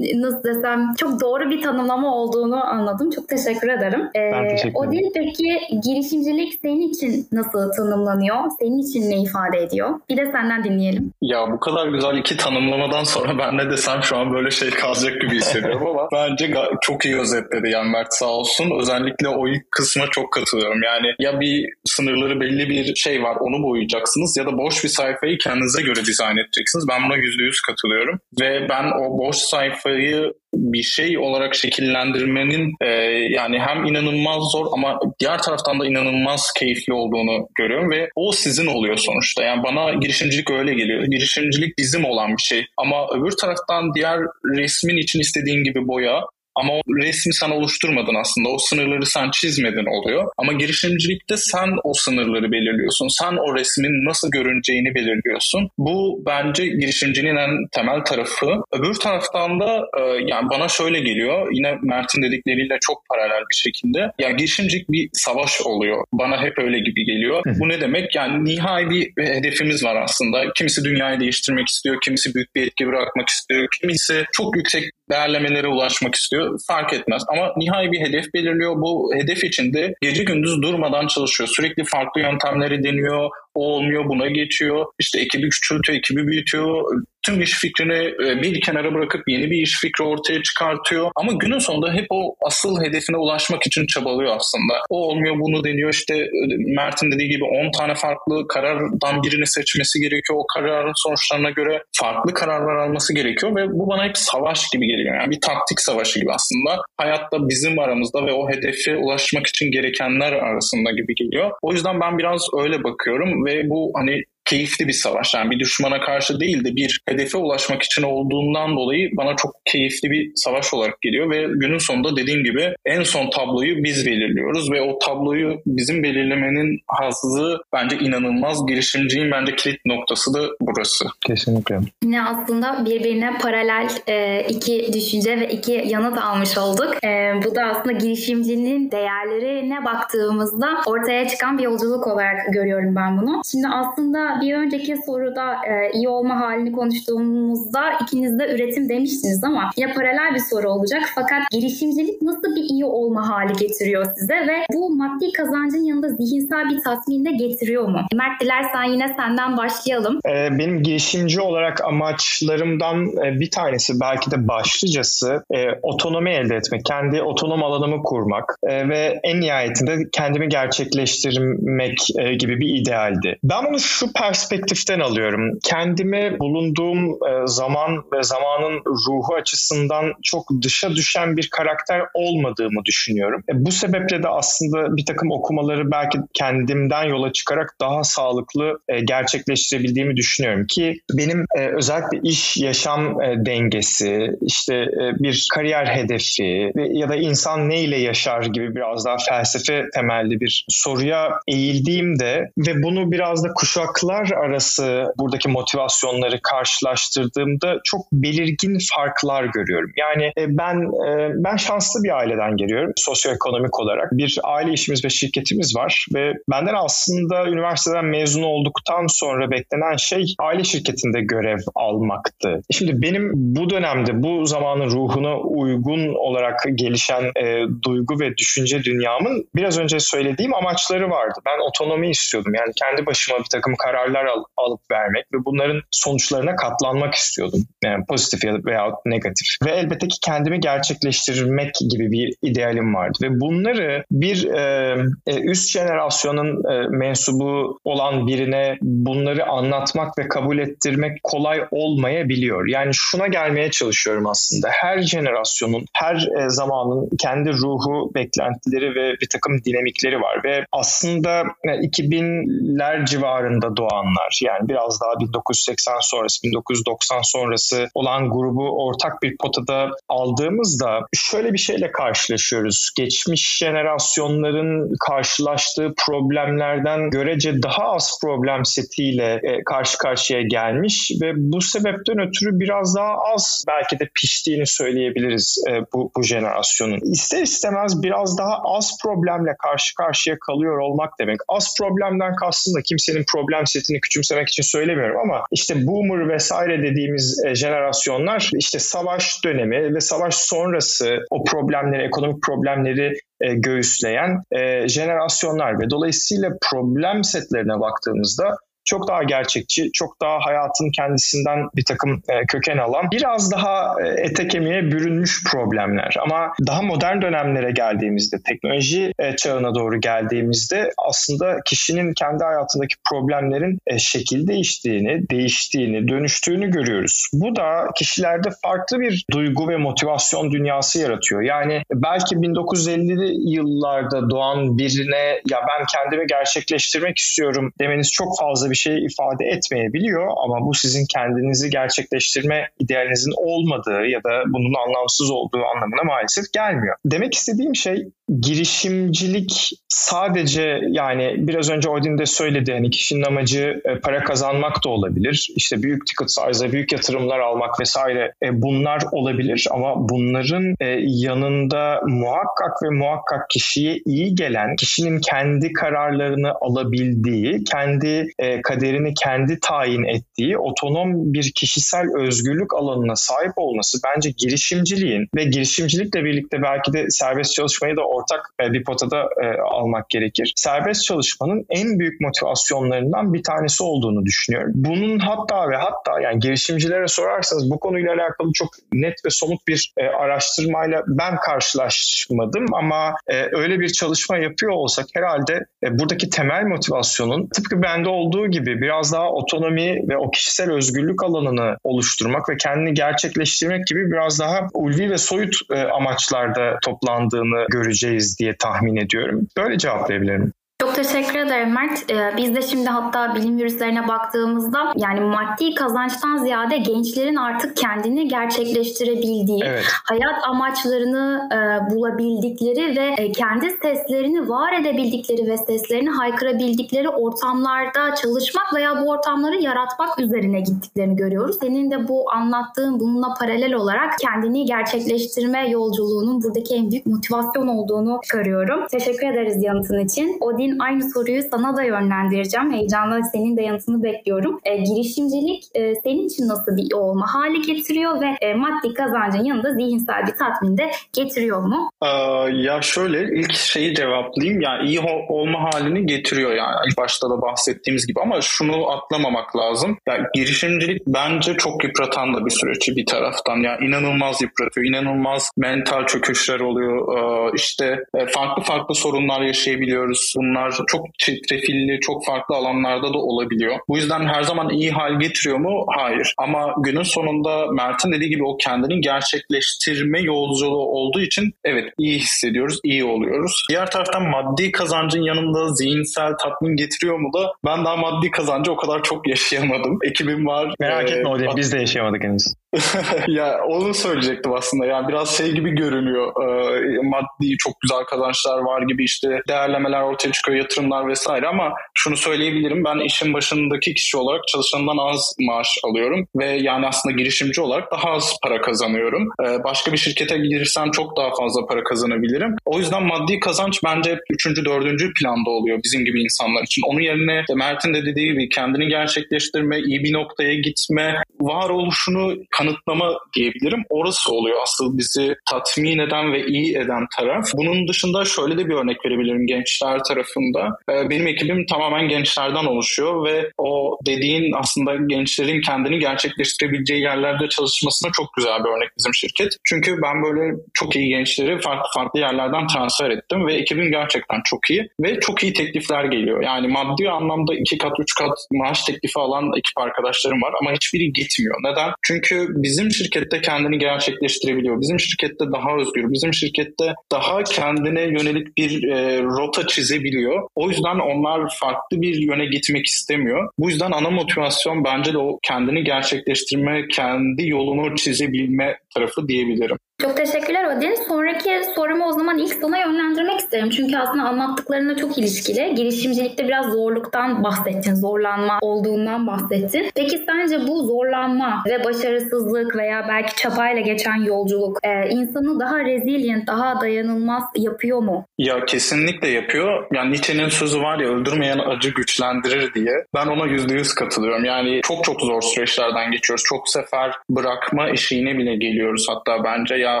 nasıl 0.20 0.44
desem 0.44 0.94
çok 0.98 1.20
doğru 1.20 1.50
bir 1.50 1.62
tanımlama 1.62 2.14
olduğunu 2.14 2.64
anladım. 2.64 3.10
Çok 3.10 3.28
teşekkür 3.28 3.68
ederim. 3.68 4.00
E, 4.00 4.20
ben 4.32 4.48
teşekkür 4.48 4.70
ederim. 4.70 4.74
O 4.88 4.92
değil 4.92 5.10
peki 5.14 5.58
girişimcilik 5.84 6.54
senin 6.62 6.90
için 6.90 7.28
nasıl 7.32 7.72
tanımlanıyor? 7.72 8.36
Senin 8.60 8.78
için 8.78 9.10
ne 9.10 9.22
ifade 9.22 9.58
ediyor? 9.58 10.00
Bir 10.08 10.16
de 10.16 10.32
senden 10.32 10.64
dinleyelim. 10.64 11.12
Ya 11.22 11.52
bu 11.52 11.60
kadar 11.60 11.88
güzel 11.88 12.16
iki 12.16 12.36
tanımlamadan 12.36 13.04
sonra 13.04 13.38
ben 13.38 13.58
ne 13.58 13.70
desem 13.70 14.02
şu 14.02 14.16
an 14.16 14.32
böyle 14.32 14.50
şey 14.50 14.70
kalacak 14.70 15.20
gibi 15.20 15.36
hissediyorum 15.36 15.86
ama 15.86 16.08
bence 16.12 16.54
çok 16.80 17.04
iyi 17.04 17.18
özetledi 17.18 17.70
yani 17.70 17.90
Mert 17.90 18.14
sağ 18.14 18.28
olsun. 18.28 18.70
Özellikle 18.80 19.09
o 19.28 19.48
ilk 19.48 19.70
kısma 19.70 20.06
çok 20.10 20.32
katılıyorum. 20.32 20.82
Yani 20.82 21.06
ya 21.18 21.40
bir 21.40 21.66
sınırları 21.84 22.40
belli 22.40 22.68
bir 22.68 22.94
şey 22.94 23.22
var 23.22 23.36
onu 23.40 23.62
boyayacaksınız 23.62 24.36
ya 24.36 24.46
da 24.46 24.58
boş 24.58 24.84
bir 24.84 24.88
sayfayı 24.88 25.38
kendinize 25.38 25.82
göre 25.82 26.04
dizayn 26.04 26.36
edeceksiniz. 26.36 26.84
Ben 26.90 27.04
buna 27.04 27.16
yüzde 27.16 27.42
yüz 27.42 27.60
katılıyorum. 27.60 28.20
Ve 28.40 28.66
ben 28.68 28.84
o 28.84 29.18
boş 29.18 29.36
sayfayı 29.36 30.32
bir 30.54 30.82
şey 30.82 31.18
olarak 31.18 31.54
şekillendirmenin 31.54 32.74
e, 32.80 32.88
yani 33.30 33.58
hem 33.58 33.84
inanılmaz 33.84 34.42
zor 34.52 34.66
ama 34.72 34.98
diğer 35.20 35.42
taraftan 35.42 35.80
da 35.80 35.86
inanılmaz 35.86 36.52
keyifli 36.58 36.92
olduğunu 36.92 37.48
görüyorum 37.54 37.90
ve 37.90 38.08
o 38.16 38.32
sizin 38.32 38.66
oluyor 38.66 38.96
sonuçta. 38.96 39.42
Yani 39.42 39.62
bana 39.62 39.94
girişimcilik 39.94 40.50
öyle 40.50 40.74
geliyor. 40.74 41.04
Girişimcilik 41.10 41.78
bizim 41.78 42.04
olan 42.04 42.30
bir 42.30 42.42
şey 42.42 42.64
ama 42.76 43.06
öbür 43.14 43.30
taraftan 43.30 43.94
diğer 43.94 44.20
resmin 44.56 44.96
için 44.96 45.20
istediğin 45.20 45.64
gibi 45.64 45.88
boya 45.88 46.20
ama 46.60 46.72
o 46.72 46.80
resmi 47.02 47.34
sen 47.34 47.50
oluşturmadın 47.50 48.14
aslında. 48.14 48.48
O 48.48 48.58
sınırları 48.58 49.06
sen 49.06 49.30
çizmedin 49.30 49.86
oluyor. 49.96 50.24
Ama 50.38 50.52
girişimcilikte 50.52 51.36
sen 51.36 51.68
o 51.84 51.92
sınırları 51.94 52.52
belirliyorsun. 52.52 53.08
Sen 53.20 53.32
o 53.36 53.54
resmin 53.58 54.08
nasıl 54.08 54.30
görüneceğini 54.30 54.94
belirliyorsun. 54.94 55.70
Bu 55.78 56.22
bence 56.26 56.66
girişimcinin 56.66 57.36
en 57.36 57.50
temel 57.72 58.00
tarafı. 58.00 58.46
Öbür 58.72 58.94
taraftan 58.94 59.60
da 59.60 59.86
e, 59.98 60.02
yani 60.26 60.46
bana 60.50 60.68
şöyle 60.68 61.00
geliyor. 61.00 61.48
Yine 61.52 61.78
Mert'in 61.82 62.22
dedikleriyle 62.22 62.78
çok 62.80 63.02
paralel 63.08 63.42
bir 63.50 63.56
şekilde. 63.56 64.12
Yani 64.18 64.36
girişimcilik 64.36 64.90
bir 64.90 65.08
savaş 65.12 65.60
oluyor. 65.64 66.04
Bana 66.12 66.42
hep 66.42 66.58
öyle 66.58 66.78
gibi 66.78 67.04
geliyor. 67.04 67.42
Bu 67.60 67.68
ne 67.68 67.80
demek? 67.80 68.14
Yani 68.14 68.44
nihai 68.44 68.90
bir 68.90 69.24
hedefimiz 69.24 69.84
var 69.84 69.96
aslında. 70.02 70.52
Kimisi 70.56 70.84
dünyayı 70.84 71.20
değiştirmek 71.20 71.68
istiyor. 71.68 71.96
Kimisi 72.04 72.34
büyük 72.34 72.54
bir 72.54 72.66
etki 72.66 72.86
bırakmak 72.86 73.28
istiyor. 73.28 73.68
Kimisi 73.80 74.24
çok 74.32 74.56
yüksek 74.56 74.84
değerlemelere 75.10 75.68
ulaşmak 75.68 76.14
istiyor 76.14 76.60
fark 76.66 76.92
etmez. 76.92 77.22
Ama 77.28 77.52
nihai 77.56 77.92
bir 77.92 78.00
hedef 78.00 78.34
belirliyor. 78.34 78.76
Bu 78.76 79.12
hedef 79.14 79.44
için 79.44 79.72
de 79.72 79.94
gece 80.00 80.24
gündüz 80.24 80.62
durmadan 80.62 81.06
çalışıyor. 81.06 81.48
Sürekli 81.48 81.84
farklı 81.84 82.20
yöntemleri 82.20 82.84
deniyor. 82.84 83.30
Olmuyor 83.60 84.08
buna 84.08 84.28
geçiyor. 84.28 84.86
İşte 84.98 85.20
ekibi 85.20 85.48
küçültüyor, 85.48 85.98
ekibi 85.98 86.26
büyütüyor 86.26 86.84
tüm 87.22 87.42
iş 87.42 87.52
fikrini 87.52 88.14
e, 88.26 88.42
bir 88.42 88.60
kenara 88.60 88.94
bırakıp 88.94 89.22
yeni 89.28 89.50
bir 89.50 89.62
iş 89.62 89.80
fikri 89.80 90.04
ortaya 90.04 90.42
çıkartıyor. 90.42 91.10
Ama 91.16 91.32
günün 91.32 91.58
sonunda 91.58 91.92
hep 91.92 92.06
o 92.10 92.34
asıl 92.46 92.84
hedefine 92.84 93.16
ulaşmak 93.16 93.66
için 93.66 93.86
çabalıyor 93.86 94.36
aslında. 94.36 94.72
O 94.90 95.08
olmuyor 95.08 95.34
bunu 95.38 95.64
deniyor 95.64 95.92
işte 95.92 96.14
e, 96.16 96.30
Mert'in 96.76 97.12
dediği 97.12 97.28
gibi 97.28 97.44
10 97.44 97.70
tane 97.78 97.94
farklı 97.94 98.48
karardan 98.48 99.22
birini 99.22 99.46
seçmesi 99.46 100.00
gerekiyor. 100.00 100.38
O 100.38 100.46
kararın 100.54 100.92
sonuçlarına 100.94 101.50
göre 101.50 101.82
farklı 101.92 102.34
kararlar 102.34 102.76
alması 102.76 103.14
gerekiyor 103.14 103.56
ve 103.56 103.68
bu 103.68 103.88
bana 103.88 104.04
hep 104.04 104.18
savaş 104.18 104.70
gibi 104.70 104.86
geliyor. 104.86 105.14
Yani 105.20 105.30
bir 105.30 105.40
taktik 105.40 105.80
savaşı 105.80 106.20
gibi 106.20 106.32
aslında. 106.32 106.82
Hayatta 106.96 107.48
bizim 107.48 107.78
aramızda 107.78 108.26
ve 108.26 108.32
o 108.32 108.50
hedefe 108.50 108.96
ulaşmak 108.96 109.46
için 109.46 109.70
gerekenler 109.70 110.32
arasında 110.32 110.90
gibi 110.90 111.14
geliyor. 111.14 111.50
O 111.62 111.72
yüzden 111.72 112.00
ben 112.00 112.18
biraz 112.18 112.42
öyle 112.62 112.84
bakıyorum 112.84 113.46
ve 113.46 113.49
bu 113.70 113.92
hani 113.94 114.24
keyifli 114.50 114.88
bir 114.88 114.92
savaş. 114.92 115.34
Yani 115.34 115.50
bir 115.50 115.58
düşmana 115.58 116.00
karşı 116.00 116.40
değil 116.40 116.64
de 116.64 116.76
bir 116.76 117.00
hedefe 117.08 117.38
ulaşmak 117.38 117.82
için 117.82 118.02
olduğundan 118.02 118.76
dolayı 118.76 119.10
bana 119.16 119.36
çok 119.36 119.52
keyifli 119.64 120.10
bir 120.10 120.32
savaş 120.34 120.74
olarak 120.74 121.00
geliyor 121.00 121.30
ve 121.30 121.46
günün 121.54 121.78
sonunda 121.78 122.16
dediğim 122.16 122.44
gibi 122.44 122.74
en 122.84 123.02
son 123.02 123.30
tabloyu 123.30 123.84
biz 123.84 124.06
belirliyoruz 124.06 124.72
ve 124.72 124.82
o 124.82 124.98
tabloyu 124.98 125.56
bizim 125.66 126.02
belirlemenin 126.02 126.80
hazzı 126.86 127.58
bence 127.72 127.98
inanılmaz. 127.98 128.66
Girişimcinin 128.66 129.30
bence 129.30 129.56
kilit 129.56 129.80
noktası 129.86 130.34
da 130.34 130.40
burası. 130.60 131.04
Kesinlikle. 131.26 131.78
Yine 132.04 132.22
aslında 132.22 132.84
birbirine 132.84 133.38
paralel 133.42 133.88
e, 134.08 134.46
iki 134.48 134.92
düşünce 134.92 135.40
ve 135.40 135.48
iki 135.48 135.72
yanıt 135.86 136.18
almış 136.18 136.58
olduk. 136.58 137.04
E, 137.04 137.32
bu 137.44 137.54
da 137.54 137.62
aslında 137.62 137.92
girişimcinin 137.92 138.90
değerlerine 138.90 139.84
baktığımızda 139.84 140.68
ortaya 140.86 141.28
çıkan 141.28 141.58
bir 141.58 141.62
yolculuk 141.62 142.06
olarak 142.06 142.52
görüyorum 142.52 142.96
ben 142.96 143.18
bunu. 143.20 143.42
Şimdi 143.50 143.68
aslında 143.68 144.39
bir 144.40 144.54
önceki 144.54 144.96
soruda 145.06 145.52
e, 145.52 145.92
iyi 145.92 146.08
olma 146.08 146.40
halini 146.40 146.72
konuştuğumuzda 146.72 147.92
ikiniz 148.02 148.38
de 148.38 148.54
üretim 148.54 148.88
demiştiniz 148.88 149.44
ama 149.44 149.70
yine 149.76 149.92
paralel 149.92 150.34
bir 150.34 150.40
soru 150.50 150.70
olacak. 150.70 151.02
Fakat 151.14 151.50
girişimcilik 151.50 152.22
nasıl 152.22 152.56
bir 152.56 152.62
iyi 152.62 152.84
olma 152.84 153.28
hali 153.28 153.52
getiriyor 153.52 154.06
size 154.18 154.34
ve 154.34 154.56
bu 154.72 154.90
maddi 154.90 155.32
kazancın 155.32 155.84
yanında 155.84 156.08
zihinsel 156.08 156.70
bir 156.70 156.82
tatmin 156.82 157.24
de 157.24 157.30
getiriyor 157.32 157.88
mu? 157.88 158.00
Mert 158.14 158.40
dilersen 158.40 158.84
yine 158.84 159.14
senden 159.16 159.56
başlayalım. 159.56 160.20
Ee, 160.26 160.58
benim 160.58 160.82
girişimci 160.82 161.40
olarak 161.40 161.84
amaçlarımdan 161.84 163.06
e, 163.06 163.40
bir 163.40 163.50
tanesi 163.50 164.00
belki 164.00 164.30
de 164.30 164.48
başlıcası 164.48 165.44
e, 165.54 165.64
otonomi 165.82 166.30
elde 166.30 166.56
etmek, 166.56 166.84
kendi 166.84 167.22
otonom 167.22 167.62
alanımı 167.62 168.02
kurmak 168.02 168.56
e, 168.62 168.88
ve 168.88 169.20
en 169.24 169.40
nihayetinde 169.40 170.08
kendimi 170.12 170.48
gerçekleştirmek 170.48 171.98
e, 172.18 172.34
gibi 172.34 172.60
bir 172.60 172.80
idealdi. 172.80 173.38
Ben 173.44 173.64
bunu 173.68 173.78
şu 173.78 174.12
perspektiften 174.30 175.00
alıyorum. 175.00 175.58
Kendime 175.62 176.38
bulunduğum 176.38 177.04
e, 177.04 177.46
zaman 177.46 178.04
ve 178.12 178.22
zamanın 178.22 178.80
ruhu 178.86 179.34
açısından 179.34 180.12
çok 180.22 180.48
dışa 180.62 180.90
düşen 180.94 181.36
bir 181.36 181.48
karakter 181.50 182.02
olmadığımı 182.14 182.84
düşünüyorum. 182.84 183.42
E, 183.48 183.52
bu 183.64 183.72
sebeple 183.72 184.22
de 184.22 184.28
aslında 184.28 184.96
bir 184.96 185.06
takım 185.06 185.30
okumaları 185.30 185.90
belki 185.90 186.18
kendimden 186.34 187.04
yola 187.04 187.32
çıkarak 187.32 187.76
daha 187.80 188.04
sağlıklı 188.04 188.78
e, 188.88 189.00
gerçekleştirebildiğimi 189.00 190.16
düşünüyorum 190.16 190.66
ki 190.66 191.00
benim 191.12 191.44
özellikle 191.76 192.18
iş 192.22 192.56
yaşam 192.56 193.18
dengesi, 193.20 194.30
işte 194.42 194.86
bir 195.18 195.48
kariyer 195.54 195.86
hedefi 195.86 196.72
ya 196.76 197.08
da 197.08 197.16
insan 197.16 197.68
ne 197.68 197.80
ile 197.80 197.96
yaşar 197.98 198.42
gibi 198.42 198.74
biraz 198.74 199.04
daha 199.04 199.16
felsefe 199.28 199.84
temelli 199.94 200.40
bir 200.40 200.64
soruya 200.68 201.30
eğildiğimde 201.48 202.50
ve 202.58 202.82
bunu 202.82 203.12
biraz 203.12 203.44
da 203.44 203.48
kuşaklar 203.54 204.19
arası 204.36 205.12
buradaki 205.18 205.48
motivasyonları 205.48 206.40
karşılaştırdığımda 206.42 207.80
çok 207.84 208.12
belirgin 208.12 208.78
farklar 208.96 209.44
görüyorum. 209.44 209.90
Yani 209.96 210.24
e, 210.38 210.58
ben 210.58 210.76
e, 211.08 211.30
ben 211.34 211.56
şanslı 211.56 212.02
bir 212.04 212.16
aileden 212.16 212.56
geliyorum 212.56 212.92
sosyoekonomik 212.96 213.80
olarak. 213.80 214.12
Bir 214.12 214.38
aile 214.44 214.72
işimiz 214.72 215.04
ve 215.04 215.08
şirketimiz 215.08 215.76
var 215.76 216.06
ve 216.14 216.32
benden 216.50 216.74
aslında 216.74 217.46
üniversiteden 217.48 218.04
mezun 218.04 218.42
olduktan 218.42 219.06
sonra 219.06 219.50
beklenen 219.50 219.96
şey 219.96 220.34
aile 220.38 220.64
şirketinde 220.64 221.20
görev 221.20 221.58
almaktı. 221.74 222.60
Şimdi 222.70 223.02
benim 223.02 223.30
bu 223.34 223.70
dönemde 223.70 224.22
bu 224.22 224.46
zamanın 224.46 224.90
ruhuna 224.90 225.38
uygun 225.38 226.14
olarak 226.14 226.66
gelişen 226.74 227.22
e, 227.22 227.64
duygu 227.82 228.20
ve 228.20 228.36
düşünce 228.36 228.84
dünyamın 228.84 229.48
biraz 229.54 229.78
önce 229.78 230.00
söylediğim 230.00 230.54
amaçları 230.54 231.10
vardı. 231.10 231.40
Ben 231.46 231.68
otonomi 231.68 232.10
istiyordum. 232.10 232.54
Yani 232.54 232.72
kendi 232.76 233.06
başıma 233.06 233.38
bir 233.38 233.48
takım 233.52 233.74
kararlar 234.10 234.30
al, 234.30 234.44
alıp 234.56 234.80
vermek 234.90 235.24
ve 235.34 235.44
bunların 235.44 235.82
sonuçlarına 235.90 236.56
katlanmak 236.56 237.14
istiyordum. 237.14 237.60
Yani 237.84 238.04
pozitif 238.08 238.44
ya 238.44 238.54
veya 238.66 238.92
negatif. 239.06 239.46
Ve 239.64 239.70
elbette 239.70 240.08
ki 240.08 240.16
kendimi 240.24 240.60
gerçekleştirmek 240.60 241.74
gibi 241.90 242.10
bir 242.10 242.34
idealim 242.42 242.94
vardı. 242.94 243.18
Ve 243.22 243.40
bunları 243.40 244.04
bir 244.10 244.44
e, 244.44 244.96
e, 245.26 245.40
üst 245.40 245.70
jenerasyonun 245.70 246.72
e, 246.72 246.88
mensubu 246.88 247.78
olan 247.84 248.26
birine 248.26 248.78
bunları 248.82 249.46
anlatmak 249.46 250.18
ve 250.18 250.28
kabul 250.28 250.58
ettirmek 250.58 251.22
kolay 251.22 251.60
olmayabiliyor. 251.70 252.68
Yani 252.68 252.90
şuna 252.92 253.26
gelmeye 253.26 253.70
çalışıyorum 253.70 254.26
aslında. 254.26 254.68
Her 254.72 255.02
jenerasyonun, 255.02 255.84
her 255.94 256.14
e, 256.14 256.48
zamanın 256.48 257.08
kendi 257.18 257.52
ruhu, 257.52 258.10
beklentileri 258.14 258.94
ve 258.94 259.14
bir 259.20 259.28
takım 259.28 259.64
dinamikleri 259.64 260.20
var 260.20 260.44
ve 260.44 260.64
aslında 260.72 261.42
2000'ler 261.64 263.06
civarında 263.06 263.76
doğanlar 263.90 264.38
yani 264.42 264.68
biraz 264.68 265.00
daha 265.00 265.20
1980 265.20 265.98
sonrası 266.00 266.42
1990 266.42 267.22
sonrası 267.22 267.88
olan 267.94 268.30
grubu 268.30 268.84
ortak 268.86 269.22
bir 269.22 269.36
potada 269.36 269.90
aldığımızda 270.08 271.00
şöyle 271.14 271.52
bir 271.52 271.58
şeyle 271.58 271.92
karşılaşıyoruz. 271.92 272.90
Geçmiş 272.96 273.58
jenerasyonların 273.58 274.94
karşılaştığı 275.06 275.94
problemlerden 276.06 277.10
görece 277.10 277.62
daha 277.62 277.84
az 277.84 278.18
problem 278.22 278.64
setiyle 278.64 279.40
e, 279.42 279.64
karşı 279.64 279.98
karşıya 279.98 280.42
gelmiş 280.42 281.12
ve 281.22 281.32
bu 281.36 281.60
sebepten 281.60 282.18
ötürü 282.18 282.60
biraz 282.60 282.96
daha 282.96 283.14
az 283.34 283.64
belki 283.68 283.98
de 283.98 284.08
piştiğini 284.14 284.66
söyleyebiliriz 284.66 285.64
e, 285.70 285.72
bu, 285.92 286.10
bu 286.16 286.22
jenerasyonun. 286.22 287.00
İster 287.12 287.42
istemez 287.42 288.02
biraz 288.02 288.38
daha 288.38 288.58
az 288.64 288.98
problemle 289.02 289.54
karşı 289.62 289.94
karşıya 289.94 290.36
kalıyor 290.38 290.78
olmak 290.78 291.10
demek. 291.20 291.38
Az 291.48 291.74
problemden 291.78 292.36
kastım 292.36 292.74
da 292.74 292.82
kimsenin 292.82 293.24
problem 293.32 293.66
setini 293.80 294.00
küçümsemek 294.00 294.48
için 294.48 294.62
söylemiyorum 294.62 295.16
ama 295.20 295.44
işte 295.52 295.86
boomer 295.86 296.28
vesaire 296.28 296.82
dediğimiz 296.82 297.44
e, 297.46 297.54
jenerasyonlar 297.54 298.50
işte 298.54 298.78
savaş 298.78 299.44
dönemi 299.44 299.94
ve 299.94 300.00
savaş 300.00 300.34
sonrası 300.34 301.18
o 301.30 301.44
problemleri, 301.44 302.02
ekonomik 302.02 302.42
problemleri 302.42 303.12
e, 303.40 303.54
göğüsleyen 303.54 304.42
e, 304.52 304.88
jenerasyonlar 304.88 305.80
ve 305.80 305.90
dolayısıyla 305.90 306.50
problem 306.70 307.24
setlerine 307.24 307.80
baktığımızda 307.80 308.44
çok 308.84 309.08
daha 309.08 309.22
gerçekçi, 309.22 309.92
çok 309.92 310.20
daha 310.20 310.38
hayatın 310.40 310.90
kendisinden 310.96 311.68
bir 311.76 311.84
takım 311.84 312.22
e, 312.28 312.46
köken 312.48 312.78
alan, 312.78 313.10
biraz 313.12 313.52
daha 313.52 313.94
e, 314.04 314.08
ete 314.08 314.48
kemiğe 314.48 314.82
bürünmüş 314.82 315.44
problemler. 315.44 316.16
Ama 316.22 316.52
daha 316.66 316.82
modern 316.82 317.22
dönemlere 317.22 317.70
geldiğimizde, 317.70 318.36
teknoloji 318.48 319.12
e, 319.18 319.36
çağına 319.36 319.74
doğru 319.74 320.00
geldiğimizde 320.00 320.90
aslında 320.98 321.56
kişinin 321.66 322.14
kendi 322.14 322.44
hayatındaki 322.44 322.94
problemlerin 323.10 323.78
şekil 323.98 324.46
değiştiğini, 324.46 325.30
değiştiğini, 325.30 326.08
dönüştüğünü 326.08 326.70
görüyoruz. 326.70 327.28
Bu 327.32 327.56
da 327.56 327.86
kişilerde 327.96 328.48
farklı 328.62 329.00
bir 329.00 329.24
duygu 329.32 329.68
ve 329.68 329.76
motivasyon 329.76 330.50
dünyası 330.50 331.00
yaratıyor. 331.00 331.42
Yani 331.42 331.82
belki 331.92 332.34
1950'li 332.34 333.54
yıllarda 333.54 334.30
doğan 334.30 334.78
birine 334.78 335.40
ya 335.50 335.60
ben 335.68 335.86
kendimi 335.94 336.26
gerçekleştirmek 336.26 337.18
istiyorum 337.18 337.72
demeniz 337.80 338.12
çok 338.12 338.38
fazla 338.40 338.69
bir 338.70 338.74
şey 338.74 339.04
ifade 339.04 339.44
etmeyebiliyor 339.44 340.26
ama 340.44 340.66
bu 340.66 340.74
sizin 340.74 341.06
kendinizi 341.14 341.70
gerçekleştirme 341.70 342.68
idealinizin 342.78 343.32
olmadığı 343.36 344.06
ya 344.06 344.24
da 344.24 344.42
bunun 344.46 344.74
anlamsız 344.86 345.30
olduğu 345.30 345.62
anlamına 345.74 346.02
maalesef 346.04 346.44
gelmiyor. 346.52 346.96
Demek 347.04 347.34
istediğim 347.34 347.74
şey 347.76 348.08
girişimcilik 348.40 349.70
sadece 349.88 350.80
yani 350.88 351.34
biraz 351.38 351.70
önce 351.70 351.88
Odin 351.88 352.18
de 352.18 352.26
söyledi 352.26 352.72
hani 352.72 352.90
kişinin 352.90 353.22
amacı 353.22 353.80
e, 353.84 354.00
para 354.00 354.24
kazanmak 354.24 354.84
da 354.84 354.88
olabilir. 354.88 355.48
İşte 355.56 355.82
büyük 355.82 356.06
ticket 356.06 356.30
size'a 356.30 356.72
büyük 356.72 356.92
yatırımlar 356.92 357.38
almak 357.38 357.80
vesaire 357.80 358.32
e, 358.44 358.62
bunlar 358.62 359.02
olabilir 359.12 359.66
ama 359.70 360.08
bunların 360.08 360.74
e, 360.80 360.86
yanında 361.02 362.00
muhakkak 362.06 362.82
ve 362.82 362.90
muhakkak 362.90 363.50
kişiye 363.50 364.00
iyi 364.06 364.34
gelen, 364.34 364.76
kişinin 364.76 365.20
kendi 365.20 365.72
kararlarını 365.72 366.52
alabildiği, 366.60 367.64
kendi 367.64 368.32
kaderini 368.62 369.14
kendi 369.14 369.60
tayin 369.60 370.04
ettiği 370.04 370.58
otonom 370.58 371.32
bir 371.32 371.52
kişisel 371.54 372.06
özgürlük 372.18 372.74
alanına 372.74 373.16
sahip 373.16 373.52
olması 373.56 373.98
bence 374.06 374.30
girişimciliğin 374.36 375.28
ve 375.36 375.44
girişimcilikle 375.44 376.24
birlikte 376.24 376.62
belki 376.62 376.92
de 376.92 377.06
serbest 377.08 377.54
çalışmayı 377.54 377.96
da 377.96 378.02
ortak 378.02 378.54
e, 378.62 378.72
bir 378.72 378.84
potada 378.84 379.28
e, 379.42 379.60
almak 379.60 380.10
gerekir. 380.10 380.52
Serbest 380.56 381.04
çalışmanın 381.04 381.66
en 381.70 381.98
büyük 381.98 382.20
motivasyonlarından 382.20 383.34
bir 383.34 383.42
tanesi 383.42 383.82
olduğunu 383.82 384.26
düşünüyorum. 384.26 384.72
Bunun 384.74 385.18
hatta 385.18 385.70
ve 385.70 385.76
hatta 385.76 386.20
yani 386.20 386.38
girişimcilere 386.38 387.08
sorarsanız 387.08 387.70
bu 387.70 387.80
konuyla 387.80 388.14
alakalı 388.14 388.52
çok 388.54 388.68
net 388.92 389.14
ve 389.26 389.30
somut 389.30 389.66
bir 389.68 389.92
e, 389.98 390.06
araştırmayla 390.06 391.02
ben 391.06 391.36
karşılaşmadım 391.36 392.66
ama 392.74 393.14
öyle 393.52 393.80
bir 393.80 393.88
çalışma 393.88 394.38
yapıyor 394.38 394.72
olsak 394.72 395.06
herhalde 395.14 395.64
buradaki 395.90 396.30
temel 396.30 396.64
motivasyonun 396.64 397.48
tıpkı 397.54 397.82
bende 397.82 398.08
olduğu 398.08 398.49
gibi 398.50 398.80
biraz 398.80 399.12
daha 399.12 399.28
otonomi 399.30 400.08
ve 400.08 400.16
o 400.16 400.30
kişisel 400.30 400.72
özgürlük 400.72 401.24
alanını 401.24 401.76
oluşturmak 401.84 402.48
ve 402.48 402.56
kendini 402.56 402.94
gerçekleştirmek 402.94 403.86
gibi 403.86 404.10
biraz 404.10 404.40
daha 404.40 404.68
ulvi 404.74 405.10
ve 405.10 405.18
soyut 405.18 405.54
amaçlarda 405.92 406.78
toplandığını 406.84 407.66
göreceğiz 407.70 408.38
diye 408.38 408.56
tahmin 408.58 408.96
ediyorum. 408.96 409.46
Böyle 409.56 409.78
cevaplayabilirim. 409.78 410.52
Çok 410.80 410.94
teşekkür 410.94 411.38
ederim 411.38 411.72
Mert. 411.72 412.10
Ee, 412.10 412.36
biz 412.36 412.54
de 412.54 412.62
şimdi 412.62 412.88
hatta 412.88 413.34
bilim 413.34 413.58
virüslerine 413.58 414.08
baktığımızda 414.08 414.92
yani 414.96 415.20
maddi 415.20 415.74
kazançtan 415.74 416.36
ziyade 416.38 416.76
gençlerin 416.76 417.36
artık 417.36 417.76
kendini 417.76 418.28
gerçekleştirebildiği, 418.28 419.62
evet. 419.64 419.84
hayat 420.04 420.44
amaçlarını 420.48 421.48
e, 421.52 421.90
bulabildikleri 421.94 422.96
ve 422.96 423.14
e, 423.22 423.32
kendi 423.32 423.70
seslerini 423.70 424.48
var 424.48 424.72
edebildikleri 424.72 425.50
ve 425.50 425.56
seslerini 425.56 426.10
haykırabildikleri 426.10 427.08
ortamlarda 427.08 428.14
çalışmak 428.22 428.74
veya 428.74 429.02
bu 429.02 429.10
ortamları 429.10 429.56
yaratmak 429.56 430.18
üzerine 430.18 430.60
gittiklerini 430.60 431.16
görüyoruz. 431.16 431.56
Senin 431.60 431.90
de 431.90 432.08
bu 432.08 432.32
anlattığın 432.32 433.00
bununla 433.00 433.34
paralel 433.40 433.74
olarak 433.74 434.18
kendini 434.18 434.64
gerçekleştirme 434.64 435.70
yolculuğunun 435.70 436.42
buradaki 436.42 436.74
en 436.74 436.90
büyük 436.90 437.06
motivasyon 437.06 437.68
olduğunu 437.68 438.20
görüyorum. 438.32 438.86
Teşekkür 438.90 439.26
ederiz 439.26 439.62
yanıtın 439.62 439.98
için. 439.98 440.38
Odin 440.40 440.69
Emin 440.70 440.78
aynı 440.78 441.10
soruyu 441.10 441.42
sana 441.50 441.76
da 441.76 441.82
yönlendireceğim. 441.82 442.72
Heyecanla 442.72 443.22
senin 443.32 443.56
de 443.56 443.62
yanıtını 443.62 444.02
bekliyorum. 444.02 444.60
E, 444.64 444.76
girişimcilik 444.76 445.64
e, 445.74 445.94
senin 445.94 446.26
için 446.26 446.48
nasıl 446.48 446.76
bir 446.76 446.94
olma 446.94 447.34
hali 447.34 447.62
getiriyor 447.62 448.20
ve 448.20 448.26
e, 448.40 448.54
maddi 448.54 448.94
kazancın 448.94 449.44
yanında 449.44 449.72
zihinsel 449.74 450.26
bir 450.26 450.32
tatmin 450.38 450.78
de 450.78 450.90
getiriyor 451.12 451.62
mu? 451.62 451.90
Ee, 452.02 452.06
ya 452.52 452.82
şöyle 452.82 453.40
ilk 453.40 453.52
şeyi 453.52 453.94
cevaplayayım. 453.94 454.60
Yani 454.60 454.88
iyi 454.88 455.00
olma 455.28 455.58
halini 455.72 456.06
getiriyor 456.06 456.52
yani 456.52 456.76
ilk 456.90 456.98
başta 456.98 457.30
da 457.30 457.42
bahsettiğimiz 457.42 458.06
gibi 458.06 458.20
ama 458.20 458.40
şunu 458.40 458.90
atlamamak 458.90 459.56
lazım. 459.56 459.98
Yani 460.08 460.24
girişimcilik 460.34 461.02
bence 461.06 461.54
çok 461.54 461.84
yıpratan 461.84 462.34
da 462.34 462.46
bir 462.46 462.50
süreç 462.50 462.88
bir 462.88 463.06
taraftan. 463.06 463.56
Yani 463.56 463.86
inanılmaz 463.86 464.42
yıpratıyor. 464.42 464.86
inanılmaz 464.86 465.50
mental 465.56 466.06
çöküşler 466.06 466.60
oluyor. 466.60 467.18
Ee, 467.18 467.52
işte 467.56 468.04
e, 468.14 468.26
farklı 468.26 468.62
farklı 468.62 468.94
sorunlar 468.94 469.40
yaşayabiliyoruz. 469.40 470.34
Bunlar 470.36 470.59
bunlar 470.60 470.86
çok 470.86 471.06
çetrefilli, 471.18 472.00
çok 472.00 472.26
farklı 472.26 472.54
alanlarda 472.56 473.12
da 473.12 473.18
olabiliyor. 473.18 473.78
Bu 473.88 473.96
yüzden 473.96 474.26
her 474.26 474.42
zaman 474.42 474.68
iyi 474.68 474.90
hal 474.90 475.20
getiriyor 475.20 475.58
mu? 475.58 475.86
Hayır. 475.96 476.34
Ama 476.38 476.74
günün 476.78 477.02
sonunda 477.02 477.72
Mert'in 477.72 478.12
dediği 478.12 478.30
gibi 478.30 478.44
o 478.44 478.56
kendini 478.56 479.00
gerçekleştirme 479.00 480.20
yolculuğu 480.20 480.86
olduğu 480.86 481.20
için 481.20 481.52
evet 481.64 481.92
iyi 481.98 482.18
hissediyoruz, 482.18 482.78
iyi 482.84 483.04
oluyoruz. 483.04 483.66
Diğer 483.68 483.90
taraftan 483.90 484.28
maddi 484.30 484.72
kazancın 484.72 485.22
yanında 485.22 485.74
zihinsel 485.74 486.32
tatmin 486.42 486.76
getiriyor 486.76 487.18
mu 487.18 487.32
da 487.32 487.52
ben 487.64 487.84
daha 487.84 487.96
maddi 487.96 488.30
kazancı 488.30 488.72
o 488.72 488.76
kadar 488.76 489.02
çok 489.02 489.28
yaşayamadım. 489.28 489.98
Ekibim 490.04 490.46
var. 490.46 490.74
Merak 490.80 491.10
ee, 491.10 491.14
etme 491.14 491.28
o 491.28 491.38
değil. 491.38 491.50
Biz 491.56 491.72
de 491.72 491.78
yaşayamadık 491.78 492.24
henüz. 492.24 492.54
ya 493.28 493.60
onu 493.68 493.94
söyleyecektim 493.94 494.52
aslında. 494.52 494.86
Yani 494.86 495.08
biraz 495.08 495.36
şey 495.36 495.52
gibi 495.52 495.70
görünüyor. 495.70 496.32
E, 496.42 496.98
maddi 497.02 497.56
çok 497.58 497.80
güzel 497.80 498.04
kazançlar 498.04 498.58
var 498.58 498.82
gibi 498.82 499.04
işte 499.04 499.28
değerlemeler 499.48 500.02
ortaya 500.02 500.32
çıkıyor, 500.32 500.58
yatırımlar 500.58 501.08
vesaire 501.08 501.48
ama 501.48 501.72
şunu 501.94 502.16
söyleyebilirim. 502.16 502.84
Ben 502.84 502.98
işin 502.98 503.34
başındaki 503.34 503.94
kişi 503.94 504.16
olarak 504.16 504.48
çalışandan 504.48 504.96
az 504.98 505.34
maaş 505.40 505.68
alıyorum 505.84 506.26
ve 506.36 506.46
yani 506.46 506.86
aslında 506.86 507.16
girişimci 507.16 507.60
olarak 507.60 507.92
daha 507.92 508.10
az 508.10 508.36
para 508.42 508.60
kazanıyorum. 508.60 509.28
E, 509.46 509.64
başka 509.64 509.92
bir 509.92 509.96
şirkete 509.96 510.38
girsem 510.38 510.90
çok 510.90 511.16
daha 511.16 511.30
fazla 511.34 511.66
para 511.66 511.84
kazanabilirim. 511.84 512.56
O 512.64 512.78
yüzden 512.78 513.02
maddi 513.02 513.40
kazanç 513.40 513.80
bence 513.84 514.18
3. 514.30 514.46
4. 514.64 514.84
planda 515.20 515.50
oluyor 515.50 515.80
bizim 515.84 516.04
gibi 516.04 516.22
insanlar 516.22 516.62
için. 516.62 516.82
Onun 516.86 517.00
yerine 517.00 517.44
Mert'in 517.54 517.94
de 517.94 518.06
dediği 518.06 518.32
gibi 518.32 518.48
kendini 518.48 518.88
gerçekleştirme, 518.88 519.78
iyi 519.78 520.04
bir 520.04 520.12
noktaya 520.12 520.54
gitme, 520.54 521.22
varoluşunu 521.40 522.34
kanıtlama 522.60 523.18
diyebilirim. 523.36 523.82
Orası 523.90 524.32
oluyor 524.32 524.58
aslında 524.62 524.98
bizi 524.98 525.34
tatmin 525.50 525.98
eden 525.98 526.32
ve 526.32 526.46
iyi 526.46 526.76
eden 526.76 527.06
taraf. 527.16 527.50
Bunun 527.54 527.88
dışında 527.88 528.24
şöyle 528.24 528.58
de 528.58 528.68
bir 528.68 528.74
örnek 528.74 529.04
verebilirim 529.06 529.46
gençler 529.46 529.98
tarafında. 530.04 530.68
Ee, 530.90 531.10
benim 531.10 531.26
ekibim 531.26 531.66
tamamen 531.66 532.08
gençlerden 532.08 532.64
oluşuyor 532.64 533.24
ve 533.26 533.50
o 533.58 533.98
dediğin 534.06 534.52
aslında 534.52 534.96
gençlerin 535.06 535.60
kendini 535.60 535.98
gerçekleştirebileceği 535.98 537.02
yerlerde 537.02 537.48
çalışmasına 537.48 538.10
çok 538.12 538.26
güzel 538.36 538.58
bir 538.64 538.68
örnek 538.68 538.90
bizim 538.98 539.14
şirket. 539.14 539.56
Çünkü 539.64 540.02
ben 540.02 540.22
böyle 540.22 540.56
çok 540.74 540.96
iyi 540.96 541.08
gençleri 541.08 541.60
farklı 541.60 541.88
farklı 541.94 542.20
yerlerden 542.20 542.66
transfer 542.66 543.10
ettim 543.10 543.46
ve 543.46 543.54
ekibim 543.54 543.90
gerçekten 543.90 544.40
çok 544.44 544.70
iyi 544.70 544.88
ve 545.00 545.20
çok 545.20 545.42
iyi 545.42 545.52
teklifler 545.52 546.04
geliyor. 546.04 546.42
Yani 546.42 546.68
maddi 546.68 547.10
anlamda 547.10 547.54
iki 547.54 547.78
kat, 547.78 547.92
üç 548.00 548.14
kat 548.14 548.38
maaş 548.52 548.84
teklifi 548.84 549.20
alan 549.20 549.44
ekip 549.58 549.78
arkadaşlarım 549.78 550.42
var 550.42 550.54
ama 550.60 550.72
hiçbiri 550.72 551.12
gitmiyor. 551.12 551.54
Neden? 551.62 551.90
Çünkü 552.02 552.49
bizim 552.54 552.90
şirkette 552.90 553.40
kendini 553.40 553.78
gerçekleştirebiliyor. 553.78 554.80
Bizim 554.80 555.00
şirkette 555.00 555.44
daha 555.52 555.76
özgür. 555.76 556.12
Bizim 556.12 556.34
şirkette 556.34 556.94
daha 557.12 557.44
kendine 557.44 558.02
yönelik 558.02 558.58
bir 558.58 558.88
e, 558.88 559.22
rota 559.22 559.66
çizebiliyor. 559.66 560.48
O 560.54 560.68
yüzden 560.68 560.98
onlar 560.98 561.56
farklı 561.60 562.02
bir 562.02 562.14
yöne 562.14 562.46
gitmek 562.46 562.86
istemiyor. 562.86 563.50
Bu 563.58 563.70
yüzden 563.70 563.92
ana 563.92 564.10
motivasyon 564.10 564.84
bence 564.84 565.12
de 565.12 565.18
o 565.18 565.38
kendini 565.42 565.84
gerçekleştirme, 565.84 566.88
kendi 566.88 567.48
yolunu 567.48 567.96
çizebilme 567.96 568.78
tarafı 568.94 569.28
diyebilirim. 569.28 569.76
Çok 570.00 570.16
teşekkürler 570.16 570.76
Odin. 570.76 570.94
Sonraki 571.08 571.50
sorumu 571.74 572.06
o 572.06 572.12
zaman 572.12 572.38
ilk 572.38 572.52
sana 572.52 572.78
yönlendirmek 572.78 573.40
isterim. 573.40 573.70
Çünkü 573.70 573.96
aslında 573.96 574.22
anlattıklarına 574.22 574.96
çok 574.96 575.18
ilişkili. 575.18 575.74
Girişimcilikte 575.74 576.48
biraz 576.48 576.66
zorluktan 576.72 577.44
bahsettin, 577.44 577.94
zorlanma 577.94 578.58
olduğundan 578.62 579.26
bahsettin. 579.26 579.90
Peki 579.94 580.18
sence 580.18 580.66
bu 580.66 580.82
zorlanma 580.82 581.64
ve 581.68 581.84
başarısızlık 581.84 582.76
veya 582.76 583.06
belki 583.08 583.36
çapayla 583.36 583.80
geçen 583.80 584.16
yolculuk 584.16 584.78
e, 584.82 585.08
insanı 585.10 585.60
daha 585.60 585.78
resilient, 585.84 586.46
daha 586.46 586.80
dayanılmaz 586.80 587.42
yapıyor 587.56 587.98
mu? 587.98 588.24
Ya 588.38 588.64
kesinlikle 588.64 589.28
yapıyor. 589.28 589.86
Yani 589.92 590.10
Nietzsche'nin 590.10 590.48
sözü 590.48 590.80
var 590.80 590.98
ya 590.98 591.08
öldürmeyen 591.08 591.58
acı 591.58 591.90
güçlendirir 591.90 592.74
diye. 592.74 592.92
Ben 593.14 593.26
ona 593.26 593.46
yüzde 593.46 593.74
yüz 593.74 593.94
katılıyorum. 593.94 594.44
Yani 594.44 594.80
çok 594.82 595.04
çok 595.04 595.20
zor 595.20 595.42
süreçlerden 595.42 596.10
geçiyoruz. 596.10 596.44
Çok 596.48 596.68
sefer 596.68 597.12
bırakma 597.30 597.90
eşiğine 597.90 598.38
bile 598.38 598.60
geliyoruz 598.80 599.06
hatta 599.08 599.44
bence. 599.44 599.74
Ya 599.74 600.00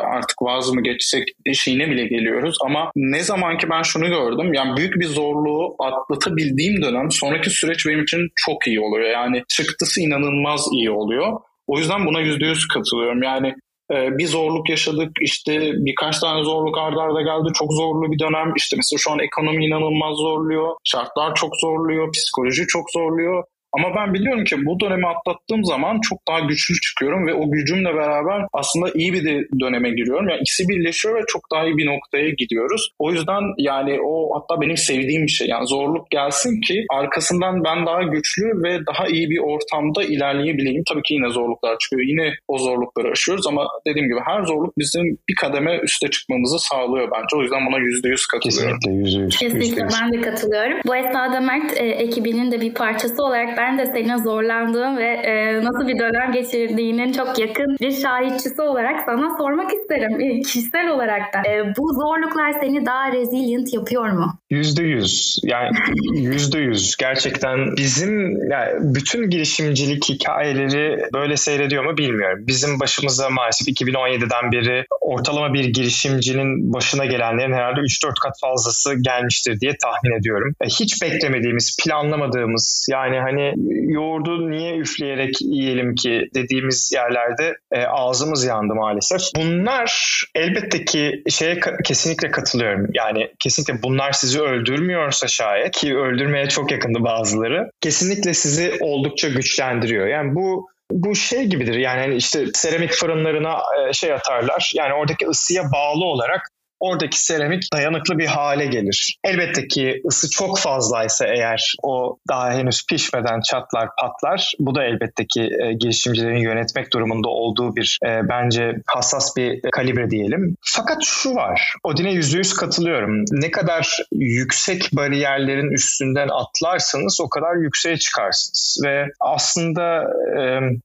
artık 0.00 0.42
vaz 0.42 0.70
mı 0.70 0.82
geçsek 0.82 1.28
eşiğine 1.46 1.90
bile 1.90 2.04
geliyoruz. 2.04 2.56
Ama 2.64 2.90
ne 2.96 3.22
zaman 3.22 3.58
ki 3.58 3.70
ben 3.70 3.82
şunu 3.82 4.06
gördüm. 4.06 4.54
Yani 4.54 4.76
büyük 4.76 4.94
bir 4.94 5.06
zorluğu 5.06 5.76
atlatabildiğim 5.78 6.82
dönem 6.82 7.10
sonraki 7.10 7.50
süreç 7.50 7.86
benim 7.86 8.02
için 8.02 8.20
çok 8.36 8.66
iyi 8.66 8.80
oluyor. 8.80 9.10
Yani 9.10 9.42
çıktısı 9.48 10.00
inanılmaz 10.00 10.68
iyi 10.72 10.90
oluyor. 10.90 11.32
O 11.66 11.78
yüzden 11.78 12.06
buna 12.06 12.20
yüzde 12.20 12.46
yüz 12.46 12.68
katılıyorum. 12.68 13.22
Yani 13.22 13.54
e, 13.92 14.18
bir 14.18 14.26
zorluk 14.26 14.70
yaşadık 14.70 15.10
işte 15.20 15.52
birkaç 15.74 16.18
tane 16.18 16.42
zorluk 16.44 16.78
ardarda 16.78 17.02
arda 17.02 17.22
geldi 17.22 17.52
çok 17.54 17.72
zorlu 17.72 18.12
bir 18.12 18.18
dönem 18.18 18.52
işte 18.56 18.76
mesela 18.76 18.98
şu 18.98 19.10
an 19.12 19.18
ekonomi 19.18 19.66
inanılmaz 19.66 20.16
zorluyor 20.16 20.76
şartlar 20.84 21.34
çok 21.34 21.52
zorluyor 21.60 22.12
psikoloji 22.12 22.66
çok 22.66 22.90
zorluyor 22.90 23.44
ama 23.72 23.88
ben 23.96 24.14
biliyorum 24.14 24.44
ki 24.44 24.56
bu 24.66 24.80
dönemi 24.80 25.06
atlattığım 25.06 25.64
zaman 25.64 26.00
çok 26.00 26.18
daha 26.28 26.40
güçlü 26.40 26.74
çıkıyorum 26.80 27.26
ve 27.26 27.34
o 27.34 27.50
gücümle 27.50 27.94
beraber 27.94 28.46
aslında 28.52 28.90
iyi 28.94 29.12
bir 29.12 29.24
de 29.24 29.48
döneme 29.60 29.90
giriyorum. 29.90 30.28
Yani 30.28 30.40
ikisi 30.40 30.68
birleşiyor 30.68 31.14
ve 31.18 31.20
çok 31.28 31.42
daha 31.52 31.64
iyi 31.64 31.76
bir 31.76 31.86
noktaya 31.86 32.30
gidiyoruz. 32.30 32.90
O 32.98 33.12
yüzden 33.12 33.42
yani 33.58 34.00
o 34.04 34.34
hatta 34.34 34.60
benim 34.60 34.76
sevdiğim 34.76 35.22
bir 35.22 35.32
şey. 35.38 35.48
Yani 35.48 35.66
zorluk 35.66 36.10
gelsin 36.10 36.60
ki 36.60 36.84
arkasından 36.90 37.64
ben 37.64 37.86
daha 37.86 38.02
güçlü 38.02 38.44
ve 38.64 38.86
daha 38.86 39.06
iyi 39.06 39.30
bir 39.30 39.38
ortamda 39.38 40.02
ilerleyebileyim. 40.04 40.82
Tabii 40.88 41.02
ki 41.02 41.14
yine 41.14 41.28
zorluklar 41.28 41.78
çıkıyor. 41.78 42.02
Yine 42.06 42.34
o 42.48 42.58
zorlukları 42.58 43.10
aşıyoruz 43.10 43.46
ama 43.46 43.66
dediğim 43.86 44.08
gibi 44.08 44.20
her 44.26 44.42
zorluk 44.44 44.78
bizim 44.78 45.18
bir 45.28 45.34
kademe 45.34 45.78
üste 45.78 46.10
çıkmamızı 46.10 46.58
sağlıyor 46.58 47.08
bence. 47.14 47.36
O 47.36 47.42
yüzden 47.42 47.66
buna 47.66 47.78
yüzde 47.78 48.08
yüz 48.08 48.26
katılıyorum. 48.26 48.78
Kesinlikle 48.78 49.02
yüzde 49.02 49.22
yüz. 49.22 49.38
Kesinlikle 49.38 49.82
ben 50.00 50.12
de 50.12 50.20
katılıyorum. 50.20 50.78
Bu 50.86 50.96
esnada 50.96 51.40
Mert 51.40 51.80
e, 51.80 51.84
ekibinin 51.84 52.50
de 52.52 52.60
bir 52.60 52.74
parçası 52.74 53.24
olarak 53.24 53.59
ben 53.60 53.78
de 53.78 53.86
senin 53.86 54.16
zorlandığın 54.16 54.96
ve 54.96 55.08
e, 55.08 55.64
nasıl 55.64 55.88
bir 55.88 55.98
dönem 55.98 56.32
geçirdiğinin 56.32 57.12
çok 57.12 57.38
yakın 57.38 57.76
bir 57.80 57.92
şahitçisi 57.92 58.62
olarak 58.62 59.00
sana 59.06 59.36
sormak 59.38 59.72
isterim. 59.72 60.20
E, 60.20 60.40
kişisel 60.40 60.88
olarak 60.88 61.34
da. 61.34 61.38
E, 61.50 61.74
bu 61.78 61.94
zorluklar 61.94 62.52
seni 62.60 62.86
daha 62.86 63.12
resilient 63.12 63.74
yapıyor 63.74 64.10
mu? 64.10 64.38
Yüzde 64.50 64.82
yüz. 64.82 65.40
Yani 65.42 65.70
yüzde 66.14 66.58
yüz. 66.58 66.96
Gerçekten 66.96 67.76
bizim 67.76 68.42
yani 68.50 68.72
bütün 68.80 69.30
girişimcilik 69.30 70.08
hikayeleri 70.08 71.04
böyle 71.14 71.36
seyrediyor 71.36 71.84
mu 71.84 71.96
bilmiyorum. 71.96 72.44
Bizim 72.46 72.80
başımıza 72.80 73.30
maalesef 73.30 73.68
2017'den 73.68 74.52
beri 74.52 74.84
ortalama 75.00 75.54
bir 75.54 75.64
girişimcinin 75.64 76.72
başına 76.72 77.04
gelenlerin 77.04 77.52
herhalde 77.52 77.80
3-4 77.80 78.12
kat 78.22 78.40
fazlası 78.40 78.94
gelmiştir 79.02 79.60
diye 79.60 79.72
tahmin 79.82 80.18
ediyorum. 80.18 80.54
E, 80.60 80.66
hiç 80.66 81.02
beklemediğimiz, 81.02 81.76
planlamadığımız 81.84 82.88
yani 82.90 83.20
hani 83.20 83.49
yoğurdu 83.92 84.50
niye 84.50 84.76
üfleyerek 84.76 85.40
yiyelim 85.40 85.94
ki 85.94 86.28
dediğimiz 86.34 86.92
yerlerde 86.94 87.56
e, 87.72 87.84
ağzımız 87.84 88.44
yandı 88.44 88.74
maalesef. 88.74 89.20
Bunlar 89.36 90.22
elbette 90.34 90.84
ki 90.84 91.22
şeye 91.28 91.54
ka- 91.54 91.82
kesinlikle 91.82 92.30
katılıyorum. 92.30 92.86
Yani 92.94 93.28
kesinlikle 93.38 93.82
bunlar 93.82 94.12
sizi 94.12 94.40
öldürmüyorsa 94.40 95.28
şayet 95.28 95.70
ki 95.70 95.96
öldürmeye 95.96 96.48
çok 96.48 96.72
yakındı 96.72 97.04
bazıları. 97.04 97.70
Kesinlikle 97.80 98.34
sizi 98.34 98.72
oldukça 98.80 99.28
güçlendiriyor. 99.28 100.06
Yani 100.06 100.34
bu 100.34 100.68
bu 100.90 101.14
şey 101.14 101.44
gibidir 101.44 101.74
yani 101.74 102.00
hani 102.00 102.14
işte 102.14 102.46
seramik 102.54 102.92
fırınlarına 102.92 103.58
e, 103.88 103.92
şey 103.92 104.12
atarlar 104.12 104.72
yani 104.74 104.94
oradaki 104.94 105.26
ısıya 105.26 105.62
bağlı 105.72 106.04
olarak 106.04 106.48
oradaki 106.80 107.24
seramik 107.24 107.72
dayanıklı 107.72 108.18
bir 108.18 108.26
hale 108.26 108.66
gelir. 108.66 109.16
Elbette 109.24 109.68
ki 109.68 110.02
ısı 110.08 110.30
çok 110.30 110.58
fazlaysa 110.58 111.26
eğer 111.26 111.74
o 111.82 112.16
daha 112.28 112.52
henüz 112.52 112.86
pişmeden 112.86 113.40
çatlar 113.40 113.88
patlar. 114.00 114.52
Bu 114.58 114.74
da 114.74 114.84
elbette 114.84 115.26
ki 115.26 115.42
e, 115.42 115.72
girişimcilerin 115.72 116.36
yönetmek 116.36 116.92
durumunda 116.92 117.28
olduğu 117.28 117.76
bir 117.76 117.98
e, 118.06 118.28
bence 118.28 118.76
hassas 118.86 119.36
bir 119.36 119.60
kalibre 119.72 120.10
diyelim. 120.10 120.56
Fakat 120.60 120.98
şu 121.04 121.34
var, 121.34 121.74
Odin'e 121.84 122.12
yüzde 122.12 122.38
yüz 122.38 122.54
katılıyorum. 122.54 123.24
Ne 123.30 123.50
kadar 123.50 123.96
yüksek 124.12 124.90
bariyerlerin 124.92 125.70
üstünden 125.72 126.28
atlarsanız 126.28 127.20
o 127.20 127.28
kadar 127.28 127.62
yükseğe 127.62 127.96
çıkarsınız. 127.96 128.80
Ve 128.84 129.06
aslında 129.20 130.04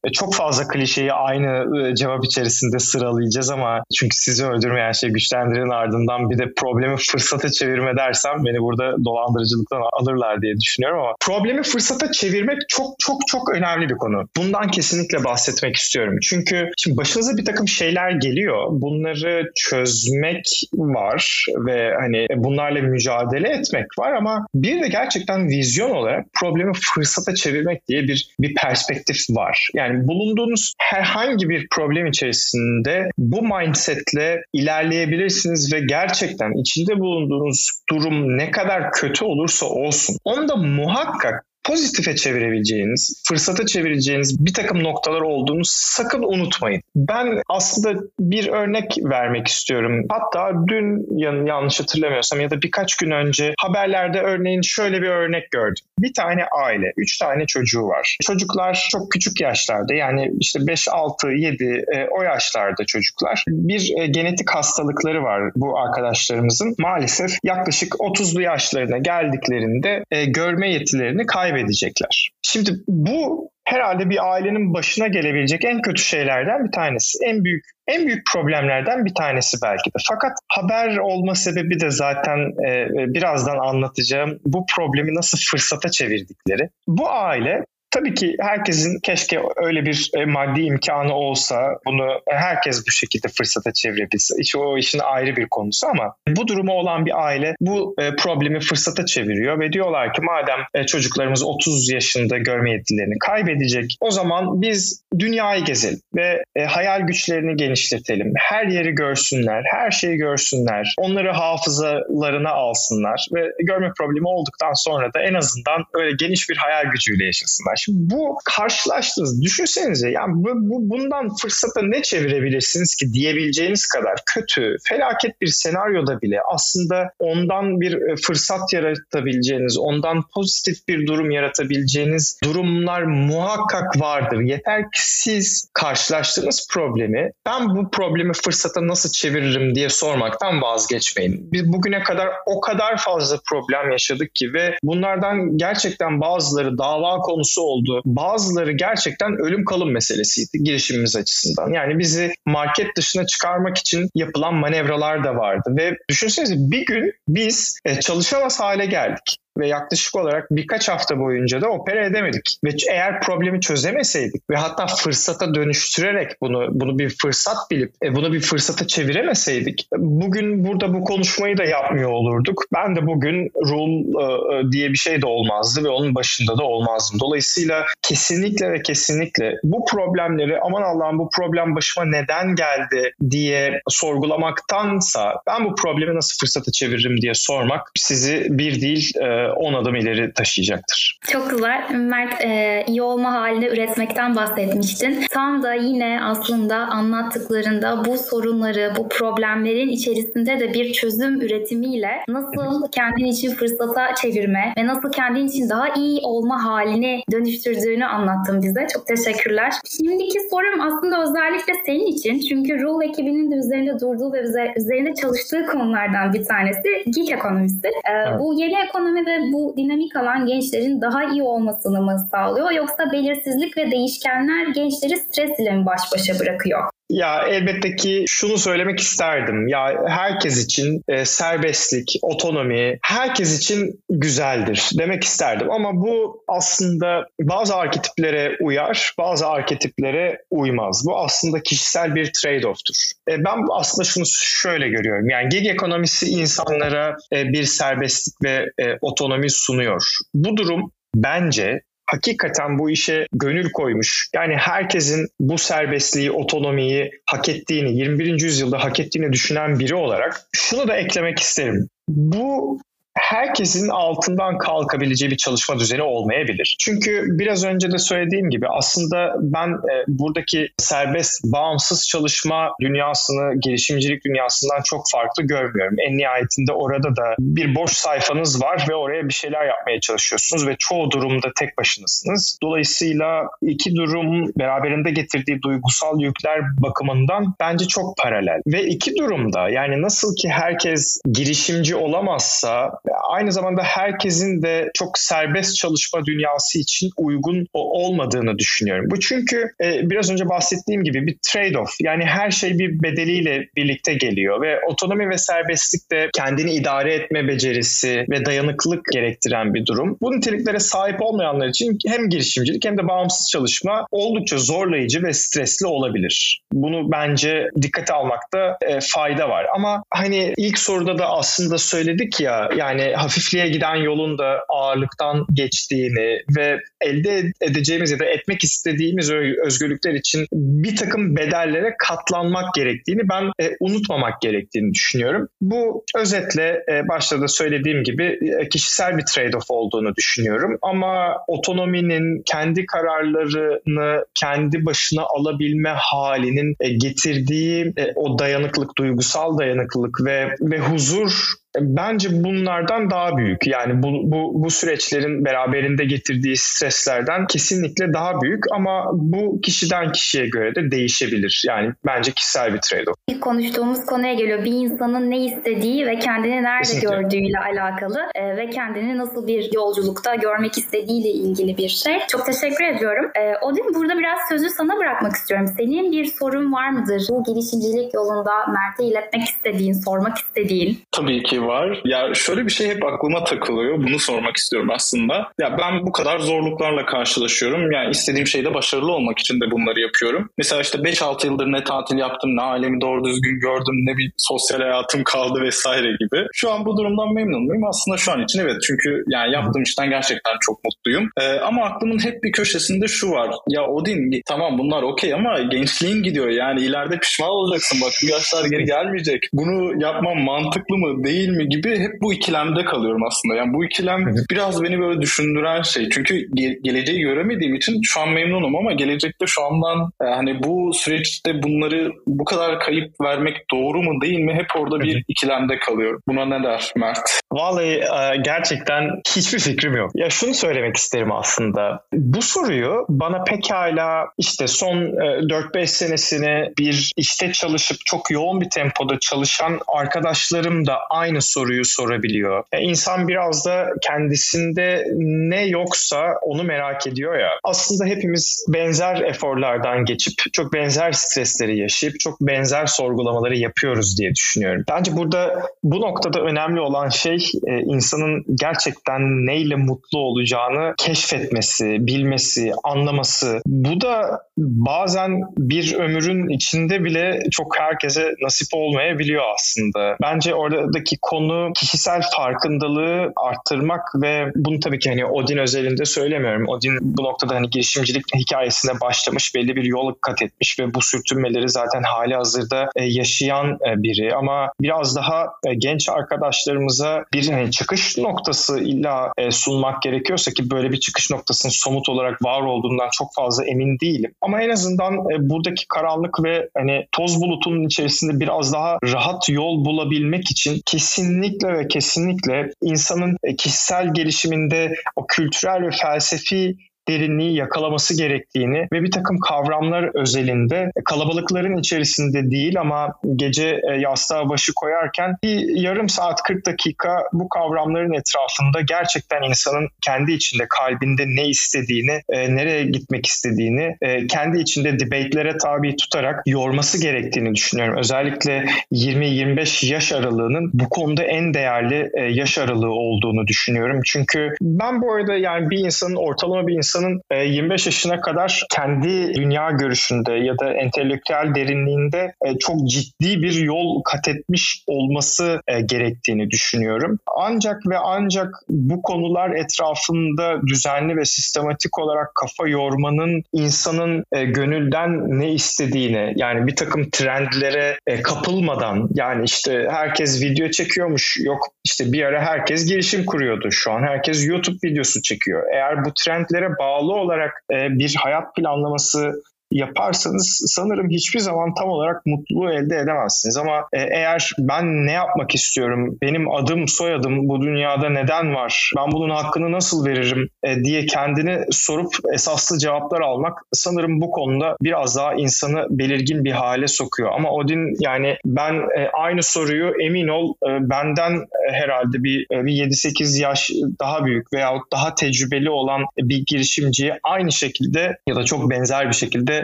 e, 0.06 0.12
çok 0.12 0.36
fazla 0.36 0.68
klişeyi 0.68 1.14
aynı 1.14 1.80
e, 1.80 1.96
cevap 1.96 2.26
içerisinde 2.26 2.80
sıralayacağız 2.80 3.50
ama 3.50 3.84
çünkü 3.96 4.18
sizi 4.18 4.46
öldürmeyen 4.46 4.92
şey 4.92 5.10
güçlendiren 5.10 5.70
ardından 5.86 6.30
bir 6.30 6.38
de 6.38 6.54
problemi 6.58 6.96
fırsata 6.98 7.52
çevirme 7.52 7.96
dersem 7.98 8.46
beni 8.46 8.60
burada 8.60 9.06
dolandırıcılıktan 9.06 9.82
alırlar 9.94 10.42
diye 10.42 10.54
düşünüyorum 10.56 11.00
ama 11.00 11.14
problemi 11.20 11.64
fırsata 11.64 12.12
çevirmek 12.12 12.58
çok 12.68 12.88
çok 13.00 13.22
çok 13.28 13.56
önemli 13.56 13.90
bir 13.90 13.96
konu. 13.96 14.28
Bundan 14.38 14.68
kesinlikle 14.68 15.24
bahsetmek 15.24 15.76
istiyorum. 15.76 16.18
Çünkü 16.24 16.70
şimdi 16.78 16.98
başınıza 16.98 17.38
bir 17.38 17.46
takım 17.46 17.68
şeyler 17.68 18.12
geliyor. 18.12 18.68
Bunları 18.70 19.52
çözmek 19.56 20.62
var 20.74 21.46
ve 21.66 21.94
hani 22.00 22.28
bunlarla 22.36 22.82
mücadele 22.82 23.50
etmek 23.50 23.86
var 24.00 24.12
ama 24.12 24.48
bir 24.56 24.82
de 24.82 24.88
gerçekten 24.88 25.48
vizyon 25.48 25.90
olarak 25.90 26.26
problemi 26.40 26.72
fırsata 26.74 27.36
çevirmek 27.36 27.88
diye 27.88 28.04
bir 28.04 28.36
bir 28.40 28.56
perspektif 28.56 29.18
var. 29.30 29.70
Yani 29.74 30.08
bulunduğunuz 30.08 30.74
herhangi 30.80 31.50
bir 31.50 31.68
problem 31.76 32.06
içerisinde 32.06 33.10
bu 33.18 33.42
mindsetle 33.42 34.42
ilerleyebilirsiniz 34.54 35.74
ve 35.74 35.75
gerçekten 35.80 36.62
içinde 36.62 37.00
bulunduğunuz 37.00 37.82
durum 37.90 38.38
ne 38.38 38.52
kadar 38.52 38.92
kötü 38.92 39.26
olursa 39.26 39.66
olsun 39.66 40.18
onu 40.24 40.48
da 40.48 40.56
muhakkak 40.56 41.45
pozitife 41.66 42.16
çevirebileceğiniz, 42.16 43.24
fırsata 43.28 43.66
çevireceğiniz 43.66 44.46
bir 44.46 44.54
takım 44.54 44.84
noktalar 44.84 45.22
olduğunu 45.22 45.62
sakın 45.64 46.24
unutmayın. 46.24 46.82
Ben 46.96 47.42
aslında 47.50 48.00
bir 48.20 48.48
örnek 48.48 48.98
vermek 49.04 49.48
istiyorum. 49.48 50.06
Hatta 50.10 50.52
dün 50.68 51.18
yanlış 51.46 51.80
hatırlamıyorsam 51.80 52.40
ya 52.40 52.50
da 52.50 52.62
birkaç 52.62 52.96
gün 52.96 53.12
önce 53.12 53.54
haberlerde 53.60 54.22
örneğin 54.22 54.62
şöyle 54.62 55.02
bir 55.02 55.08
örnek 55.08 55.52
gördüm. 55.52 55.84
Bir 56.00 56.14
tane 56.14 56.46
aile, 56.64 56.94
üç 56.98 57.18
tane 57.18 57.46
çocuğu 57.46 57.84
var. 57.84 58.18
Çocuklar 58.22 58.88
çok 58.92 59.12
küçük 59.12 59.42
yaşlarda 59.42 59.94
yani 59.94 60.32
işte 60.40 60.60
5, 60.68 60.88
6, 60.88 61.28
7 61.28 61.86
o 62.20 62.24
yaşlarda 62.24 62.86
çocuklar. 62.88 63.44
Bir 63.48 64.02
e, 64.02 64.08
genetik 64.08 64.50
hastalıkları 64.50 65.24
var 65.24 65.52
bu 65.56 65.80
arkadaşlarımızın. 65.80 66.76
Maalesef 66.80 67.32
yaklaşık 67.44 67.94
30'lu 67.94 68.42
yaşlarına 68.42 68.98
geldiklerinde 68.98 70.04
e, 70.12 70.26
görme 70.26 70.70
yetilerini 70.70 71.26
kaybediyorlar 71.26 71.55
kaybedecekler. 71.56 72.32
Şimdi 72.42 72.72
bu 72.88 73.50
herhalde 73.66 74.10
bir 74.10 74.32
ailenin 74.34 74.74
başına 74.74 75.08
gelebilecek 75.08 75.66
en 75.66 75.82
kötü 75.82 76.02
şeylerden 76.02 76.66
bir 76.66 76.72
tanesi. 76.72 77.18
En 77.26 77.44
büyük 77.44 77.66
en 77.88 78.08
büyük 78.08 78.24
problemlerden 78.34 79.06
bir 79.06 79.14
tanesi 79.14 79.58
belki 79.64 79.90
de. 79.90 79.98
Fakat 80.08 80.32
haber 80.48 80.98
olma 80.98 81.36
sebebi 81.36 81.80
de 81.80 81.92
zaten 81.92 82.40
e, 82.40 82.88
birazdan 83.14 83.58
anlatacağım 83.58 84.40
bu 84.46 84.66
problemi 84.76 85.16
nasıl 85.16 85.38
fırsata 85.52 85.90
çevirdikleri. 85.90 86.70
Bu 86.88 87.10
aile 87.10 87.66
Tabii 87.92 88.14
ki 88.14 88.36
herkesin 88.40 89.00
keşke 89.04 89.40
öyle 89.56 89.86
bir 89.86 90.12
e, 90.18 90.26
maddi 90.26 90.62
imkanı 90.62 91.14
olsa 91.14 91.56
bunu 91.86 92.22
herkes 92.30 92.88
bu 92.88 92.92
şekilde 92.92 93.28
fırsata 93.28 93.74
çevirebilse. 93.74 94.36
İşte 94.40 94.58
o 94.58 94.78
işin 94.78 95.00
ayrı 95.00 95.36
bir 95.36 95.48
konusu 95.52 95.88
ama 95.88 96.16
bu 96.28 96.48
durumu 96.48 96.74
olan 96.74 97.06
bir 97.06 97.26
aile 97.26 97.56
bu 97.62 97.96
e, 98.00 98.16
problemi 98.16 98.60
fırsata 98.60 99.06
çeviriyor 99.06 99.60
ve 99.60 99.74
diyorlar 99.74 100.14
ki 100.14 100.22
madem 100.22 100.60
e, 100.74 100.86
çocuklarımız 100.86 101.44
30 101.44 101.90
yaşında 101.90 102.38
görme 102.38 102.72
yetilerini 102.72 103.20
kaybedecek 103.20 103.98
o 104.02 104.12
zaman 104.12 104.62
biz 104.62 105.04
dünyayı 105.20 105.66
gezelim 105.66 106.00
ve 106.16 106.44
hayal 106.68 107.02
güçlerini 107.02 107.56
genişletelim. 107.56 108.34
Her 108.38 108.68
yeri 108.68 108.92
görsünler, 108.92 109.64
her 109.74 109.92
şeyi 109.92 110.18
görsünler. 110.18 110.94
Onları 110.98 111.32
hafızalarına 111.32 112.50
alsınlar 112.50 113.28
ve 113.36 113.52
görme 113.60 113.92
problemi 113.98 114.28
olduktan 114.28 114.74
sonra 114.74 115.14
da 115.14 115.22
en 115.22 115.34
azından 115.34 115.84
öyle 115.94 116.16
geniş 116.20 116.50
bir 116.50 116.58
hayal 116.58 116.86
gücüyle 116.92 117.26
yaşasınlar. 117.26 117.85
Bu 117.90 118.38
karşılaştınız. 118.46 119.42
Düşünsenize 119.42 120.10
yani 120.10 120.34
bu, 120.36 120.50
bu, 120.54 120.90
bundan 120.90 121.36
fırsata 121.42 121.82
ne 121.84 122.02
çevirebilirsiniz 122.02 122.96
ki 122.96 123.14
diyebileceğiniz 123.14 123.88
kadar 123.88 124.16
kötü, 124.26 124.76
felaket 124.90 125.42
bir 125.42 125.48
senaryoda 125.48 126.22
bile 126.22 126.40
aslında 126.54 127.10
ondan 127.20 127.82
bir 127.82 127.94
e, 127.94 128.16
fırsat 128.16 128.74
yaratabileceğiniz, 128.74 129.78
ondan 129.78 130.24
pozitif 130.36 130.88
bir 130.88 131.08
durum 131.08 131.32
yaratabileceğiniz 131.32 132.40
durumlar 132.44 133.02
muhakkak 133.02 134.02
vardır. 134.02 134.42
Yeter 134.42 134.82
ki 134.82 135.02
siz 135.04 135.70
karşılaştığınız 135.74 136.68
problemi 136.72 137.32
ben 137.46 137.76
bu 137.76 137.92
problemi 137.92 138.34
fırsata 138.34 138.88
nasıl 138.88 139.12
çeviririm 139.12 139.76
diye 139.76 139.90
sormaktan 139.90 140.62
vazgeçmeyin. 140.62 141.50
Biz 141.52 141.74
bugüne 141.74 142.04
kadar 142.04 142.30
o 142.46 142.62
kadar 142.62 142.98
fazla 142.98 143.40
problem 143.50 143.92
yaşadık 143.92 144.36
ki 144.36 144.54
ve 144.54 144.78
bunlardan 144.84 145.58
gerçekten 145.58 146.22
bazıları 146.22 146.78
dava 146.78 147.18
konusu 147.18 147.62
oldu. 147.66 148.02
Bazıları 148.06 148.72
gerçekten 148.72 149.32
ölüm 149.38 149.66
kalım 149.66 149.92
meselesiydi 149.92 150.64
girişimimiz 150.64 151.16
açısından. 151.16 151.74
Yani 151.74 152.00
bizi 152.00 152.34
market 152.46 152.98
dışına 152.98 153.26
çıkarmak 153.26 153.78
için 153.78 154.10
yapılan 154.16 154.54
manevralar 154.54 155.24
da 155.24 155.36
vardı 155.36 155.74
ve 155.78 155.98
düşünsenize 156.10 156.56
bir 156.58 156.86
gün 156.86 157.14
biz 157.28 157.80
e, 157.86 158.00
çalışamaz 158.00 158.60
hale 158.60 158.86
geldik 158.86 159.38
ve 159.58 159.68
yaklaşık 159.68 160.16
olarak 160.16 160.48
birkaç 160.52 160.90
hafta 160.90 161.20
boyunca 161.20 161.62
da 161.62 161.70
opera 161.70 162.06
edemedik. 162.06 162.58
Ve 162.64 162.70
eğer 162.90 163.22
problemi 163.22 163.62
çözemeseydik 163.62 164.50
ve 164.50 164.56
hatta 164.56 164.88
fırsata 164.88 165.56
dönüştürerek 165.56 166.42
bunu 166.42 166.68
bunu 166.72 167.00
bir 167.00 167.10
fırsat 167.22 167.58
bilip 167.72 167.92
e, 168.04 168.16
bunu 168.16 168.34
bir 168.34 168.40
fırsata 168.40 168.88
çeviremeseydik 168.88 169.88
bugün 169.98 170.66
burada 170.66 170.94
bu 170.94 171.04
konuşmayı 171.04 171.58
da 171.58 171.64
yapmıyor 171.64 172.10
olurduk. 172.10 172.64
Ben 172.74 172.96
de 172.96 173.08
bugün 173.08 173.52
rule 173.56 173.96
e, 174.24 174.72
diye 174.72 174.90
bir 174.90 174.98
şey 174.98 175.22
de 175.22 175.26
olmazdı 175.26 175.84
ve 175.84 175.90
onun 175.90 176.16
başında 176.16 176.58
da 176.58 176.64
olmazdım. 176.64 177.20
Dolayısıyla 177.20 177.86
kesinlikle 178.02 178.72
ve 178.72 178.82
kesinlikle 178.82 179.54
bu 179.64 179.86
problemleri 179.86 180.60
aman 180.60 180.82
Allah'ım 180.82 181.20
bu 181.20 181.30
problem 181.30 181.76
başıma 181.76 182.06
neden 182.06 182.56
geldi 182.56 183.14
diye 183.30 183.82
sorgulamaktansa 183.90 185.34
ben 185.48 185.66
bu 185.66 185.76
problemi 185.76 186.16
nasıl 186.16 186.40
fırsata 186.40 186.72
çeviririm 186.72 187.22
diye 187.22 187.34
sormak 187.34 187.92
sizi 187.96 188.48
bir 188.50 188.82
değil 188.82 189.12
e, 189.16 189.45
10 189.52 189.74
adım 189.74 189.96
ileri 189.96 190.34
taşıyacaktır. 190.34 191.20
Çok 191.32 191.50
güzel. 191.50 191.92
Mert 191.92 192.42
e, 192.42 192.84
iyi 192.88 193.02
olma 193.02 193.34
halini 193.34 193.66
üretmekten 193.66 194.36
bahsetmiştin. 194.36 195.24
Tam 195.32 195.64
da 195.64 195.74
yine 195.74 196.20
aslında 196.24 196.76
anlattıklarında 196.76 198.06
bu 198.06 198.18
sorunları, 198.18 198.94
bu 198.98 199.10
problemlerin 199.10 199.90
içerisinde 199.90 200.60
de 200.60 200.74
bir 200.74 200.94
çözüm 200.94 201.42
üretimiyle 201.42 202.12
nasıl 202.28 202.92
kendin 202.92 203.26
için 203.26 203.52
fırsata 203.52 204.16
çevirme 204.16 204.74
ve 204.78 204.88
nasıl 204.88 205.12
kendin 205.12 205.48
için 205.48 205.70
daha 205.70 205.90
iyi 205.90 206.20
olma 206.24 206.66
halini 206.66 207.24
dönüştürdüğünü 207.32 208.06
anlattın 208.06 208.62
bize. 208.62 208.88
Çok 208.94 209.08
teşekkürler. 209.08 209.74
Şimdiki 209.98 210.40
sorum 210.50 210.82
aslında 210.82 211.24
özellikle 211.24 211.74
senin 211.86 212.06
için. 212.06 212.40
Çünkü 212.40 212.82
Rule 212.82 213.06
ekibinin 213.06 213.52
de 213.52 213.56
üzerinde 213.56 214.00
durduğu 214.00 214.34
ve 214.34 214.42
üzerinde 214.78 215.14
çalıştığı 215.14 215.66
konulardan 215.66 216.34
bir 216.34 216.44
tanesi 216.46 217.12
geek 217.16 217.32
ekonomisi. 217.32 217.88
Ee, 217.88 218.12
evet. 218.12 218.40
Bu 218.40 218.54
yeni 218.54 218.76
ekonomi 218.88 219.26
ve 219.26 219.35
bu 219.54 219.74
dinamik 219.78 220.16
alan 220.16 220.46
gençlerin 220.46 221.02
daha 221.02 221.24
iyi 221.24 221.44
olmasını 221.44 222.02
mı 222.02 222.28
sağlıyor 222.32 222.72
yoksa 222.72 223.12
belirsizlik 223.12 223.78
ve 223.78 223.92
değişkenler 223.92 224.68
gençleri 224.68 225.18
stres 225.18 225.60
ile 225.60 225.72
mi 225.72 225.86
baş 225.86 226.02
başa 226.14 226.40
bırakıyor? 226.40 226.90
Ya 227.10 227.48
elbette 227.48 227.96
ki 227.96 228.26
şunu 228.28 228.58
söylemek 228.58 229.00
isterdim. 229.00 229.68
Ya 229.68 230.04
herkes 230.08 230.66
için 230.66 231.02
e, 231.08 231.26
serbestlik, 231.26 232.20
otonomi 232.22 233.00
herkes 233.02 233.60
için 233.60 234.04
güzeldir 234.10 234.90
demek 235.00 235.24
isterdim. 235.24 235.72
Ama 235.72 235.96
bu 235.96 236.44
aslında 236.48 237.28
bazı 237.42 237.76
arketiplere 237.76 238.58
uyar, 238.62 239.14
bazı 239.18 239.48
arketiplere 239.48 240.38
uymaz. 240.50 241.04
Bu 241.06 241.20
aslında 241.20 241.64
kişisel 241.64 242.16
bir 242.16 242.26
trade-off'tur. 242.26 243.12
E, 243.30 243.38
ben 243.44 243.58
aslında 243.72 244.06
şunu 244.06 244.26
şöyle 244.44 244.88
görüyorum. 244.88 245.30
Yani 245.30 245.50
gig 245.50 245.66
ekonomisi 245.66 246.26
insanlara 246.30 247.18
e, 247.34 247.44
bir 247.46 247.64
serbestlik 247.64 248.36
ve 248.44 248.66
e, 248.80 248.98
otonomi 249.02 249.50
sunuyor. 249.50 250.04
Bu 250.34 250.58
durum 250.58 250.92
bence 251.16 251.82
hakikaten 252.06 252.80
bu 252.80 252.90
işe 252.90 253.28
gönül 253.34 253.72
koymuş. 253.72 254.30
Yani 254.36 254.56
herkesin 254.56 255.28
bu 255.40 255.58
serbestliği, 255.58 256.32
otonomiyi 256.32 257.12
hak 257.26 257.50
ettiğini, 257.50 257.98
21. 257.98 258.42
yüzyılda 258.42 258.84
hak 258.84 259.00
ettiğini 259.00 259.34
düşünen 259.34 259.80
biri 259.80 259.96
olarak 259.96 260.42
şunu 260.52 260.88
da 260.88 260.96
eklemek 260.96 261.40
isterim. 261.40 261.90
Bu 262.10 262.80
herkesin 263.16 263.88
altından 263.88 264.58
kalkabileceği 264.58 265.32
bir 265.32 265.38
çalışma 265.38 265.80
düzeni 265.80 266.02
olmayabilir. 266.02 266.76
Çünkü 266.80 267.26
biraz 267.28 267.66
önce 267.66 267.92
de 267.92 267.98
söylediğim 267.98 268.50
gibi 268.50 268.68
aslında 268.68 269.36
ben 269.40 269.70
e, 269.70 270.04
buradaki 270.08 270.70
serbest, 270.78 271.44
bağımsız 271.44 272.08
çalışma 272.08 272.72
dünyasını, 272.82 273.60
girişimcilik 273.60 274.26
dünyasından 274.26 274.82
çok 274.86 275.10
farklı 275.12 275.44
görmüyorum. 275.44 275.96
En 276.08 276.18
nihayetinde 276.18 276.72
orada 276.72 277.16
da 277.16 277.36
bir 277.40 277.76
boş 277.76 277.92
sayfanız 277.92 278.62
var 278.62 278.86
ve 278.90 278.96
oraya 278.96 279.28
bir 279.28 279.34
şeyler 279.34 279.66
yapmaya 279.66 280.00
çalışıyorsunuz 280.00 280.68
ve 280.68 280.76
çoğu 280.80 281.12
durumda 281.12 281.48
tek 281.60 281.78
başınasınız. 281.78 282.58
Dolayısıyla 282.64 283.44
iki 283.62 283.96
durum 283.96 284.52
beraberinde 284.60 285.12
getirdiği 285.12 285.62
duygusal 285.62 286.22
yükler 286.22 286.60
bakımından 286.80 287.56
bence 287.60 287.88
çok 287.88 288.18
paralel. 288.18 288.62
Ve 288.68 288.84
iki 288.84 289.16
durumda 289.16 289.70
yani 289.70 290.02
nasıl 290.02 290.36
ki 290.36 290.50
herkes 290.50 291.22
girişimci 291.34 291.96
olamazsa 291.96 292.92
aynı 293.30 293.52
zamanda 293.52 293.84
herkesin 293.84 294.62
de 294.62 294.90
çok 294.94 295.18
serbest 295.18 295.76
çalışma 295.76 296.26
dünyası 296.26 296.80
için 296.80 297.10
uygun 297.18 297.68
olmadığını 297.74 298.60
düşünüyorum. 298.60 299.06
Bu 299.12 299.20
çünkü 299.20 299.72
e, 299.84 300.10
biraz 300.10 300.32
önce 300.32 300.50
bahsettiğim 300.50 301.04
gibi 301.04 301.28
bir 301.28 301.34
trade-off. 301.34 301.90
Yani 302.02 302.26
her 302.26 302.52
şey 302.52 302.80
bir 302.80 303.04
bedeliyle 303.04 303.68
birlikte 303.76 304.14
geliyor 304.14 304.62
ve 304.62 304.80
otonomi 304.88 305.30
ve 305.30 305.38
serbestlik 305.38 306.12
de 306.12 306.30
kendini 306.34 306.72
idare 306.74 307.14
etme 307.14 307.48
becerisi 307.48 308.26
ve 308.30 308.46
dayanıklılık 308.46 309.06
gerektiren 309.14 309.74
bir 309.74 309.86
durum. 309.86 310.18
Bu 310.22 310.32
niteliklere 310.32 310.80
sahip 310.80 311.22
olmayanlar 311.22 311.68
için 311.68 311.98
hem 312.08 312.30
girişimcilik 312.30 312.86
hem 312.86 312.98
de 312.98 313.08
bağımsız 313.08 313.50
çalışma 313.52 314.08
oldukça 314.12 314.58
zorlayıcı 314.58 315.24
ve 315.24 315.34
stresli 315.34 315.88
olabilir. 315.88 316.62
Bunu 316.74 317.12
bence 317.12 317.70
dikkate 317.82 318.14
almakta 318.14 318.78
e, 318.82 319.00
fayda 319.02 319.50
var. 319.50 319.66
Ama 319.76 320.04
hani 320.10 320.54
ilk 320.58 320.78
soruda 320.78 321.18
da 321.18 321.30
aslında 321.30 321.78
söyledik 321.78 322.40
ya 322.40 322.70
yani 322.78 322.95
Yani 322.98 323.16
hafifliğe 323.16 323.70
giden 323.70 323.96
yolun 323.96 324.38
da 324.38 324.64
ağırlıktan 324.70 325.46
geçtiğini 325.54 326.40
ve 326.58 326.80
elde 327.02 327.52
edeceğimiz 327.62 328.12
ya 328.12 328.20
da 328.20 328.26
etmek 328.26 328.64
istediğimiz 328.64 329.32
özgürlükler 329.66 330.14
için 330.14 330.48
bir 330.54 330.96
takım 330.96 331.36
bedellere 331.36 331.96
katlanmak 332.00 332.74
gerektiğini 332.74 333.30
ben 333.30 333.52
e, 333.66 333.72
unutmamak 333.80 334.42
gerektiğini 334.42 334.94
düşünüyorum. 334.94 335.48
Bu 335.62 336.04
özetle 336.16 336.84
e, 336.92 337.08
başta 337.08 337.42
da 337.42 337.48
söylediğim 337.48 338.04
gibi 338.04 338.40
e, 338.62 338.70
kişisel 338.70 339.18
bir 339.18 339.24
trade-off 339.24 339.66
olduğunu 339.70 340.16
düşünüyorum. 340.16 340.78
Ama 340.82 341.38
otonominin 341.48 342.44
kendi 342.46 342.86
kararlarını 342.86 344.26
kendi 344.34 344.86
başına 344.86 345.24
alabilme 345.24 345.90
halinin 345.98 346.76
e, 346.80 346.90
getirdiği 346.90 347.94
e, 347.98 348.12
o 348.16 348.40
dayanıklık, 348.40 348.98
duygusal 348.98 349.58
dayanıklılık 349.58 350.26
ve 350.26 350.56
ve 350.62 350.80
huzur 350.80 351.56
bence 351.80 352.44
bunlardan 352.44 353.12
daha 353.12 353.38
büyük. 353.38 353.68
Yani 353.68 354.04
bu, 354.04 354.08
bu, 354.32 354.64
bu 354.64 354.70
süreçlerin 354.70 355.46
beraberinde 355.46 356.06
getirdiği 356.06 356.58
streslerden 356.58 357.48
kesinlikle 357.48 358.14
daha 358.14 358.42
büyük 358.42 358.64
ama 358.72 359.06
bu 359.14 359.62
kişiden 359.62 360.12
kişiye 360.12 360.48
göre 360.48 360.76
de 360.76 360.92
değişebilir. 360.92 361.64
Yani 361.68 361.92
bence 362.06 362.32
kişisel 362.32 362.74
bir 362.74 362.80
trade-off. 362.80 363.16
İlk 363.28 363.42
konuştuğumuz 363.42 364.06
konuya 364.06 364.34
geliyor. 364.34 364.66
Bir 364.66 364.72
insanın 364.72 365.32
ne 365.32 365.46
istediği 365.46 366.06
ve 366.06 366.20
kendini 366.20 366.64
nerede 366.64 366.84
kesinlikle. 366.84 367.10
gördüğüyle 367.10 367.60
alakalı 367.60 368.20
e, 368.36 368.58
ve 368.58 368.70
kendini 368.70 369.18
nasıl 369.18 369.48
bir 369.48 369.74
yolculukta 369.74 370.36
görmek 370.36 370.78
istediğiyle 370.78 371.30
ilgili 371.30 371.78
bir 371.78 371.90
şey. 371.90 372.20
Çok 372.28 372.46
teşekkür 372.46 372.86
ediyorum. 372.86 373.32
E, 373.36 373.56
Odin 373.62 373.94
burada 373.94 374.18
biraz 374.18 374.40
sözü 374.50 374.70
sana 374.70 374.98
bırakmak 374.98 375.36
istiyorum. 375.36 375.68
Senin 375.78 376.12
bir 376.12 376.26
sorun 376.26 376.74
var 376.74 376.90
mıdır? 376.90 377.28
Bu 377.30 377.44
girişimcilik 377.44 378.14
yolunda 378.14 378.52
Mert'e 378.68 379.04
iletmek 379.04 379.44
istediğin, 379.44 379.94
sormak 379.94 380.38
istediğin? 380.38 381.00
Tabii 381.12 381.44
ki 381.44 381.65
var. 381.68 382.02
Ya 382.06 382.34
şöyle 382.34 382.66
bir 382.66 382.72
şey 382.72 382.88
hep 382.88 383.04
aklıma 383.06 383.44
takılıyor. 383.44 383.98
Bunu 383.98 384.20
sormak 384.20 384.58
istiyorum 384.58 384.90
aslında. 384.94 385.52
Ya 385.60 385.78
ben 385.80 386.06
bu 386.08 386.12
kadar 386.12 386.40
zorluklarla 386.40 387.06
karşılaşıyorum. 387.06 387.92
Yani 387.92 388.10
istediğim 388.12 388.48
şeyde 388.48 388.74
başarılı 388.74 389.12
olmak 389.12 389.40
için 389.40 389.62
de 389.62 389.72
bunları 389.72 390.00
yapıyorum. 390.00 390.50
Mesela 390.58 390.82
işte 390.82 390.98
5-6 390.98 391.46
yıldır 391.46 391.72
ne 391.72 391.84
tatil 391.84 392.18
yaptım, 392.18 392.56
ne 392.56 392.62
alemi 392.62 393.02
doğru 393.02 393.24
düzgün 393.24 393.60
gördüm, 393.60 393.96
ne 394.06 394.18
bir 394.18 394.32
sosyal 394.38 394.80
hayatım 394.80 395.24
kaldı 395.24 395.62
vesaire 395.62 396.12
gibi. 396.12 396.48
Şu 396.54 396.72
an 396.72 396.86
bu 396.86 396.98
durumdan 396.98 397.34
memnun 397.34 397.66
muyum? 397.66 397.84
Aslında 397.84 398.18
şu 398.18 398.32
an 398.32 398.44
için 398.44 398.60
evet. 398.60 398.76
Çünkü 398.88 399.24
yani 399.28 399.54
yaptığım 399.54 399.84
işten 399.84 400.10
gerçekten 400.10 400.54
çok 400.62 400.84
mutluyum. 400.84 401.30
Ee, 401.42 401.60
ama 401.60 401.86
aklımın 401.86 402.20
hep 402.26 402.44
bir 402.44 402.52
köşesinde 402.52 403.08
şu 403.08 403.32
var. 403.32 403.52
Ya 403.70 403.88
Odin 403.88 404.42
tamam 404.46 404.78
bunlar 404.78 405.04
okey 405.04 405.34
ama 405.34 405.60
gençliğin 405.60 406.24
gidiyor. 406.24 406.50
Yani 406.50 406.82
ileride 406.82 407.20
pişman 407.20 407.50
olacaksın. 407.50 408.00
Bak 408.02 408.12
bu 408.24 408.28
yaşlar 408.32 408.66
geri 408.66 408.84
gelmeyecek. 408.84 409.44
Bunu 409.54 410.04
yapmam 410.04 410.38
mantıklı 410.40 410.98
mı 410.98 411.24
değil 411.24 411.50
gibi 411.64 412.00
hep 412.00 412.22
bu 412.22 412.34
ikilemde 412.34 412.86
kalıyorum 412.86 413.24
aslında. 413.24 413.56
Yani 413.56 413.74
bu 413.74 413.86
ikilem 413.86 414.36
biraz 414.52 414.84
beni 414.84 415.00
böyle 415.00 415.22
düşündüren 415.22 415.82
şey. 415.82 416.10
Çünkü 416.10 416.36
ge- 416.36 416.82
geleceği 416.84 417.20
göremediğim 417.20 417.76
için 417.76 418.02
şu 418.04 418.22
an 418.22 418.30
memnunum 418.30 418.76
ama 418.76 418.94
gelecekte 418.94 419.46
şu 419.48 419.64
andan 419.64 420.12
e, 420.22 420.26
hani 420.26 420.64
bu 420.64 420.94
süreçte 420.94 421.64
bunları 421.64 422.12
bu 422.28 422.46
kadar 422.46 422.80
kayıp 422.80 423.22
vermek 423.22 423.58
doğru 423.72 424.04
mu 424.04 424.22
değil 424.22 424.40
mi 424.40 424.54
hep 424.54 424.68
orada 424.80 425.00
bir 425.00 425.24
ikilemde 425.28 425.80
kalıyorum. 425.80 426.22
Buna 426.28 426.46
ne 426.46 426.64
der 426.64 426.92
Mert? 426.96 427.42
Vallahi 427.52 427.88
e, 427.88 428.38
gerçekten 428.44 429.04
hiçbir 429.36 429.60
fikrim 429.60 429.96
yok. 429.96 430.12
Ya 430.16 430.30
şunu 430.30 430.54
söylemek 430.54 430.96
isterim 430.96 431.32
aslında. 431.32 432.06
Bu 432.14 432.42
soruyu 432.42 433.06
bana 433.10 433.44
pekala 433.44 434.28
işte 434.38 434.68
son 434.68 434.96
4-5 434.96 435.80
e, 435.80 435.88
senesini 435.88 436.74
bir 436.78 437.12
işte 437.18 437.52
çalışıp 437.52 437.98
çok 438.06 438.32
yoğun 438.32 438.62
bir 438.62 438.70
tempoda 438.70 439.20
çalışan 439.20 439.80
arkadaşlarım 439.88 440.88
da 440.88 440.98
aynı 441.10 441.42
soruyu 441.46 441.86
sorabiliyor. 441.86 442.64
Yani 442.74 442.84
insan 442.84 443.28
biraz 443.28 443.66
da 443.66 443.88
kendisinde 444.02 445.06
ne 445.20 445.66
yoksa 445.66 446.34
onu 446.42 446.64
merak 446.64 447.08
ediyor 447.08 447.40
ya. 447.40 447.50
Aslında 447.64 448.06
hepimiz 448.06 448.66
benzer 448.68 449.22
eforlardan 449.22 450.06
geçip 450.06 450.34
çok 450.54 450.74
benzer 450.74 451.12
stresleri 451.12 451.78
yaşayıp 451.78 452.20
çok 452.20 452.42
benzer 452.42 452.86
sorgulamaları 452.86 453.58
yapıyoruz 453.58 454.18
diye 454.18 454.36
düşünüyorum. 454.36 454.84
Bence 454.90 455.18
burada 455.18 455.70
bu 455.84 456.02
noktada 456.02 456.42
önemli 456.42 456.80
olan 456.80 457.10
şey 457.10 457.52
e, 457.68 457.80
insanın 457.80 458.46
gerçekten 458.56 459.22
neyle 459.46 459.76
mutlu 459.76 460.20
olacağını 460.20 460.94
keşfetmesi, 460.98 461.98
bilmesi, 462.00 462.72
anlaması. 462.84 463.62
Bu 463.66 464.02
da 464.02 464.42
bazen 464.58 465.42
bir 465.58 465.96
ömrün 465.96 466.50
içinde 466.50 467.04
bile 467.04 467.40
çok 467.52 467.80
herkese 467.80 468.32
nasip 468.42 468.68
olmayabiliyor 468.74 469.44
aslında. 469.56 470.18
Bence 470.22 470.56
oradaki 470.56 471.18
konu 471.36 471.74
kişisel 471.74 472.22
farkındalığı 472.36 473.34
arttırmak 473.36 474.02
ve 474.22 474.52
bunu 474.56 474.80
tabii 474.80 475.00
ki 475.00 475.10
hani 475.10 475.26
Odin 475.26 475.58
özelinde 475.58 476.06
söylemiyorum. 476.06 476.68
Odin 476.68 476.98
bu 477.02 477.24
noktada 477.24 477.56
hani 477.56 477.70
girişimcilik 477.70 478.24
hikayesine 478.36 479.02
başlamış, 479.02 479.56
belli 479.56 479.76
bir 479.76 479.84
yol 479.84 480.14
kat 480.22 480.42
etmiş 480.42 480.80
ve 480.80 480.94
bu 480.94 481.02
sürtünmeleri 481.02 481.70
zaten 481.70 482.04
hali 482.04 482.36
hazırda 482.36 482.90
e, 482.96 483.04
yaşayan 483.06 483.68
e, 483.68 484.04
biri 484.04 484.36
ama 484.36 484.72
biraz 484.82 485.16
daha 485.16 485.48
e, 485.68 485.74
genç 485.74 486.10
arkadaşlarımıza 486.10 487.24
bir 487.34 487.50
hani 487.50 487.72
çıkış 487.72 488.18
noktası 488.18 488.80
illa 488.80 489.32
sunmak 489.50 490.02
gerekiyorsa 490.02 490.52
ki 490.52 490.72
böyle 490.72 490.92
bir 490.92 491.00
çıkış 491.00 491.32
noktasının 491.32 491.72
somut 491.72 492.10
olarak 492.10 492.44
var 492.44 492.62
olduğundan 492.62 493.10
çok 493.12 493.28
fazla 493.36 493.66
emin 493.66 494.00
değilim. 494.00 494.32
Ama 494.42 494.62
en 494.62 494.70
azından 494.70 495.18
buradaki 495.50 495.88
karanlık 495.88 496.44
ve 496.44 496.70
hani 496.78 497.06
toz 497.12 497.42
bulutunun 497.42 497.86
içerisinde 497.86 498.40
biraz 498.40 498.74
daha 498.74 498.98
rahat 499.04 499.50
yol 499.50 499.86
bulabilmek 499.86 500.52
için 500.52 500.82
kesinlikle 501.16 501.78
ve 501.78 501.88
kesinlikle 501.88 502.70
insanın 502.82 503.38
kişisel 503.58 504.14
gelişiminde 504.14 504.96
o 505.16 505.28
kültürel 505.28 505.82
ve 505.88 505.92
felsefi 505.92 506.78
derinliği 507.08 507.56
yakalaması 507.56 508.18
gerektiğini 508.18 508.88
ve 508.94 509.04
bir 509.04 509.12
takım 509.12 509.38
kavramlar 509.40 510.22
özelinde 510.22 510.92
kalabalıkların 511.06 511.78
içerisinde 511.78 512.52
değil 512.52 512.80
ama 512.80 513.14
gece 513.36 513.82
e, 513.92 513.96
yastığa 514.00 514.50
başı 514.50 514.74
koyarken 514.74 515.36
bir 515.44 515.82
yarım 515.82 516.10
saat 516.10 516.44
40 516.44 516.66
dakika 516.66 517.10
bu 517.34 517.50
kavramların 517.50 518.14
etrafında 518.14 518.82
gerçekten 518.88 519.50
insanın 519.50 519.90
kendi 520.02 520.32
içinde 520.32 520.66
kalbinde 520.70 521.24
ne 521.28 521.48
istediğini, 521.48 522.22
e, 522.30 522.56
nereye 522.56 522.84
gitmek 522.84 523.26
istediğini 523.26 523.96
e, 524.02 524.28
kendi 524.28 524.60
içinde 524.60 525.00
debate'lere 525.00 525.58
tabi 525.58 525.96
tutarak 525.96 526.42
yorması 526.46 527.02
gerektiğini 527.02 527.56
düşünüyorum. 527.56 527.98
Özellikle 527.98 528.66
20-25 528.92 529.86
yaş 529.86 530.12
aralığının 530.12 530.72
bu 530.74 530.90
konuda 530.90 531.24
en 531.24 531.54
değerli 531.54 532.12
yaş 532.38 532.58
aralığı 532.58 532.92
olduğunu 532.92 533.48
düşünüyorum. 533.48 534.02
Çünkü 534.06 534.54
ben 534.62 535.02
bu 535.02 535.14
arada 535.14 535.36
yani 535.36 535.70
bir 535.70 535.78
insanın 535.78 536.16
ortalama 536.16 536.68
bir 536.68 536.74
insan 536.74 536.95
insanın 536.96 537.22
25 537.46 537.88
e, 537.88 537.90
yaşına 537.90 538.22
kadar 538.22 538.64
kendi 538.76 539.34
dünya 539.34 539.72
görüşünde 539.72 540.34
ya 540.34 540.60
da 540.60 540.74
entelektüel 540.74 541.56
derinliğinde 541.56 542.34
e, 542.46 542.58
çok 542.58 542.90
ciddi 542.90 543.42
bir 543.42 543.54
yol 543.54 544.02
kat 544.04 544.28
etmiş 544.28 544.84
olması 544.88 545.62
e, 545.68 545.82
gerektiğini 545.82 546.52
düşünüyorum. 546.52 547.20
Ancak 547.38 547.82
ve 547.90 547.98
ancak 547.98 548.56
bu 548.70 549.02
konular 549.02 549.50
etrafında 549.50 550.62
düzenli 550.68 551.18
ve 551.18 551.26
sistematik 551.26 552.00
olarak 552.00 552.36
kafa 552.36 552.70
yormanın 552.70 553.44
insanın 553.54 554.24
gönülden 554.32 555.40
ne 555.40 555.52
istediğini 555.52 556.34
yani 556.36 556.68
bir 556.68 556.76
takım 556.76 557.10
trendlere 557.12 558.00
kapılmadan 558.24 559.10
yani 559.14 559.44
işte 559.46 559.88
herkes 559.92 560.42
video 560.42 560.70
çekiyormuş 560.70 561.38
yok 561.44 561.68
işte 561.84 562.12
bir 562.12 562.24
ara 562.24 562.42
herkes 562.42 562.86
girişim 562.86 563.26
kuruyordu 563.26 563.72
şu 563.72 563.92
an 563.92 564.04
herkes 564.04 564.48
YouTube 564.48 564.78
videosu 564.84 565.22
çekiyor. 565.22 565.64
Eğer 565.74 566.06
bu 566.06 566.14
trendlere 566.14 566.70
bağlı 566.86 567.14
olarak 567.14 567.64
e, 567.72 567.90
bir 567.90 568.16
hayat 568.16 568.56
planlaması 568.56 569.44
yaparsanız 569.72 570.64
sanırım 570.66 571.10
hiçbir 571.10 571.40
zaman 571.40 571.74
tam 571.74 571.90
olarak 571.90 572.26
mutluluğu 572.26 572.72
elde 572.72 572.96
edemezsiniz. 572.96 573.58
Ama 573.58 573.88
e, 573.94 574.00
eğer 574.00 574.52
ben 574.60 575.06
ne 575.06 575.12
yapmak 575.12 575.56
istiyorum, 575.56 576.18
benim 576.22 576.52
adım 576.52 576.88
soyadım 576.88 577.50
bu 577.50 577.62
dünyada 577.62 578.10
neden 578.10 578.56
var, 578.56 578.92
ben 578.98 579.12
bunun 579.12 579.30
hakkını 579.30 579.72
nasıl 579.72 580.06
veririm 580.06 580.50
e, 580.64 580.76
diye 580.84 581.06
kendini 581.06 581.66
sorup 581.72 582.14
esaslı 582.34 582.78
cevaplar 582.78 583.22
almak 583.22 583.60
sanırım 583.74 584.22
bu 584.22 584.32
konuda 584.32 584.78
biraz 584.82 585.16
daha 585.16 585.34
insanı 585.34 585.86
belirgin 585.90 586.44
bir 586.44 586.52
hale 586.52 586.88
sokuyor. 586.88 587.32
Ama 587.34 587.52
Odin 587.52 587.96
yani 588.00 588.38
ben 588.46 588.74
e, 588.74 589.10
aynı 589.14 589.44
soruyu 589.44 589.94
emin 590.02 590.28
ol 590.28 590.54
benden 590.64 591.46
herhalde 591.72 592.24
bir, 592.24 592.48
bir 592.50 592.90
7-8 592.90 593.42
yaş 593.42 593.72
daha 594.02 594.26
büyük 594.26 594.54
veyahut 594.54 594.92
daha 594.92 595.16
tecrübeli 595.16 595.70
olan 595.70 596.02
bir 596.18 596.44
girişimciye 596.48 597.20
aynı 597.24 597.52
şekilde 597.52 598.18
ya 598.30 598.36
da 598.36 598.44
çok 598.44 598.70
benzer 598.70 599.08
bir 599.08 599.16
şekilde 599.16 599.55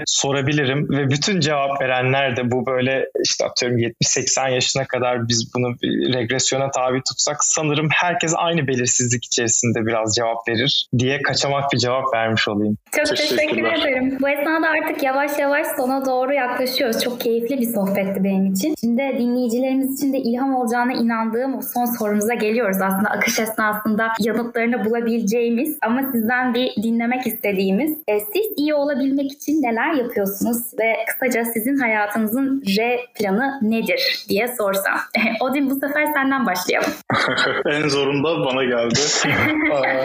sorabilirim 0.06 0.90
ve 0.90 1.10
bütün 1.10 1.40
cevap 1.40 1.82
verenler 1.82 2.38
de 2.38 2.52
bu 2.52 2.66
böyle 2.66 3.06
işte 3.24 3.46
atıyorum 3.46 3.78
70-80 3.78 4.54
yaşına 4.54 4.86
kadar 4.86 5.28
biz 5.28 5.52
bunu 5.56 5.76
regresyona 6.14 6.72
tabi 6.72 7.02
tutsak 7.02 7.38
sanırım 7.44 7.90
herkes 7.92 8.34
aynı 8.38 8.68
belirsizlik 8.68 9.26
içerisinde 9.26 9.86
biraz 9.86 10.16
cevap 10.16 10.48
verir 10.50 10.88
diye 10.98 11.22
kaçamak 11.22 11.74
bir 11.74 11.78
cevap 11.78 12.14
vermiş 12.14 12.48
olayım. 12.48 12.78
Çok 12.92 13.18
teşekkür 13.18 13.64
ederim. 13.64 14.18
Bu 14.22 14.30
esnada 14.30 14.68
artık 14.70 15.04
yavaş 15.04 15.40
yavaş 15.40 15.68
sona 15.78 16.06
doğru 16.06 16.34
yaklaşıyoruz. 16.34 17.04
Çok 17.04 17.22
keyifli 17.22 17.60
bir 17.60 17.74
sohbetti 17.74 18.24
benim 18.24 18.54
için. 18.54 18.76
Şimdi 18.82 19.16
dinleyicilerimiz 19.20 19.98
için 19.98 20.14
de 20.14 20.18
ilham 20.18 20.56
olacağına 20.56 20.94
inandığım 20.94 21.58
o 21.58 21.62
son 21.74 21.86
sorumuza 21.86 22.34
geliyoruz. 22.34 22.78
Aslında 22.82 23.10
akış 23.10 23.40
esnasında 23.40 24.08
yanıtlarını 24.20 24.86
bulabileceğimiz 24.86 25.78
ama 25.82 26.02
sizden 26.12 26.54
bir 26.54 26.84
dinlemek 26.84 27.28
istediğimiz. 27.28 27.98
E, 28.08 28.20
siz 28.20 28.46
iyi 28.58 28.74
olabilmek 28.74 29.32
için 29.32 29.62
neler 29.62 29.81
yapıyorsunuz 29.88 30.58
ve 30.80 30.96
kısaca 31.08 31.46
sizin 31.46 31.78
hayatınızın 31.78 32.64
R 32.78 33.00
planı 33.20 33.60
nedir 33.62 34.26
diye 34.30 34.48
sorsam. 34.48 35.00
Odin 35.42 35.70
bu 35.70 35.76
sefer 35.76 36.06
senden 36.14 36.46
başlayalım. 36.46 36.92
en 37.72 37.88
zorunda 37.88 38.46
bana 38.46 38.64
geldi. 38.64 39.00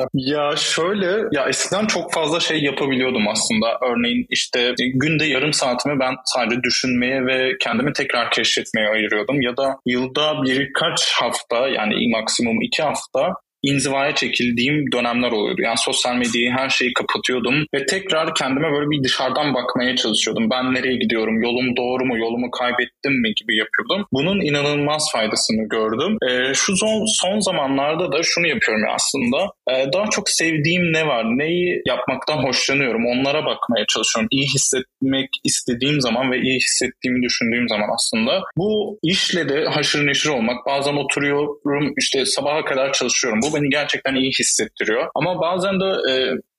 ya 0.14 0.57
şöyle 0.57 1.29
ya 1.33 1.49
eskiden 1.49 1.87
çok 1.87 2.12
fazla 2.12 2.41
şey 2.41 2.62
yapabiliyordum 2.62 3.29
aslında. 3.29 3.79
Örneğin 3.83 4.27
işte 4.31 4.74
günde 4.95 5.24
yarım 5.24 5.53
saatimi 5.53 6.01
ben 6.01 6.14
sadece 6.24 6.62
düşünmeye 6.62 7.27
ve 7.27 7.59
kendimi 7.61 7.93
tekrar 7.93 8.31
keşfetmeye 8.31 8.89
ayırıyordum. 8.89 9.41
Ya 9.41 9.57
da 9.57 9.77
yılda 9.87 10.43
birkaç 10.43 11.12
hafta 11.12 11.68
yani 11.68 12.11
maksimum 12.11 12.62
iki 12.62 12.83
hafta 12.83 13.33
inzivaya 13.71 14.14
çekildiğim 14.14 14.93
dönemler 14.93 15.33
oluyordu. 15.33 15.62
Yani 15.62 15.79
sosyal 15.79 16.14
medyayı 16.14 16.51
her 16.51 16.69
şeyi 16.69 16.93
kapatıyordum 16.93 17.55
ve 17.75 17.87
tekrar 17.87 18.35
kendime 18.35 18.73
böyle 18.73 18.91
bir 18.91 19.05
dışarıdan 19.05 19.55
bakmaya 19.55 19.97
çalışıyordum. 19.97 20.51
Ben 20.51 20.75
nereye 20.75 20.97
gidiyorum? 20.97 21.43
Yolum 21.43 21.77
doğru 21.77 22.05
mu? 22.05 22.19
Yolumu 22.19 22.51
kaybettim 22.51 23.14
mi 23.23 23.31
gibi 23.41 23.57
yapıyordum. 23.57 24.07
Bunun 24.12 24.41
inanılmaz 24.41 25.12
faydasını 25.12 25.69
gördüm. 25.69 26.17
E, 26.29 26.55
şu 26.55 26.77
son, 26.77 27.05
son 27.23 27.41
zamanlarda 27.41 28.12
da 28.12 28.21
şunu 28.23 28.47
yapıyorum 28.47 28.85
aslında. 28.95 29.39
E, 29.71 29.93
daha 29.93 30.07
çok 30.11 30.31
sevdiğim 30.31 30.93
ne 30.93 31.07
var? 31.07 31.25
Neyi 31.25 31.83
yapmaktan 31.87 32.37
hoşlanıyorum? 32.37 33.07
Onlara 33.07 33.45
bakmaya 33.45 33.85
çalışıyorum. 33.89 34.29
İyi 34.31 34.47
hissetmek 34.55 35.29
istediğim 35.45 36.01
zaman 36.01 36.33
ve 36.33 36.39
iyi 36.41 36.57
hissettiğimi 36.57 37.23
düşündüğüm 37.23 37.69
zaman 37.69 37.89
aslında. 37.95 38.43
Bu 38.57 38.99
işle 39.03 39.49
de 39.49 39.64
haşır 39.64 40.07
neşir 40.07 40.29
olmak. 40.29 40.67
Bazen 40.67 40.97
oturuyorum 40.97 41.95
işte 41.99 42.27
sabaha 42.27 42.64
kadar 42.64 42.93
çalışıyorum. 42.93 43.41
Bu 43.43 43.55
beni 43.57 43.68
gerçekten 43.68 44.14
iyi 44.14 44.30
hissettiriyor. 44.30 45.09
Ama 45.14 45.40
bazen 45.40 45.80
de 45.80 46.11
e, 46.11 46.12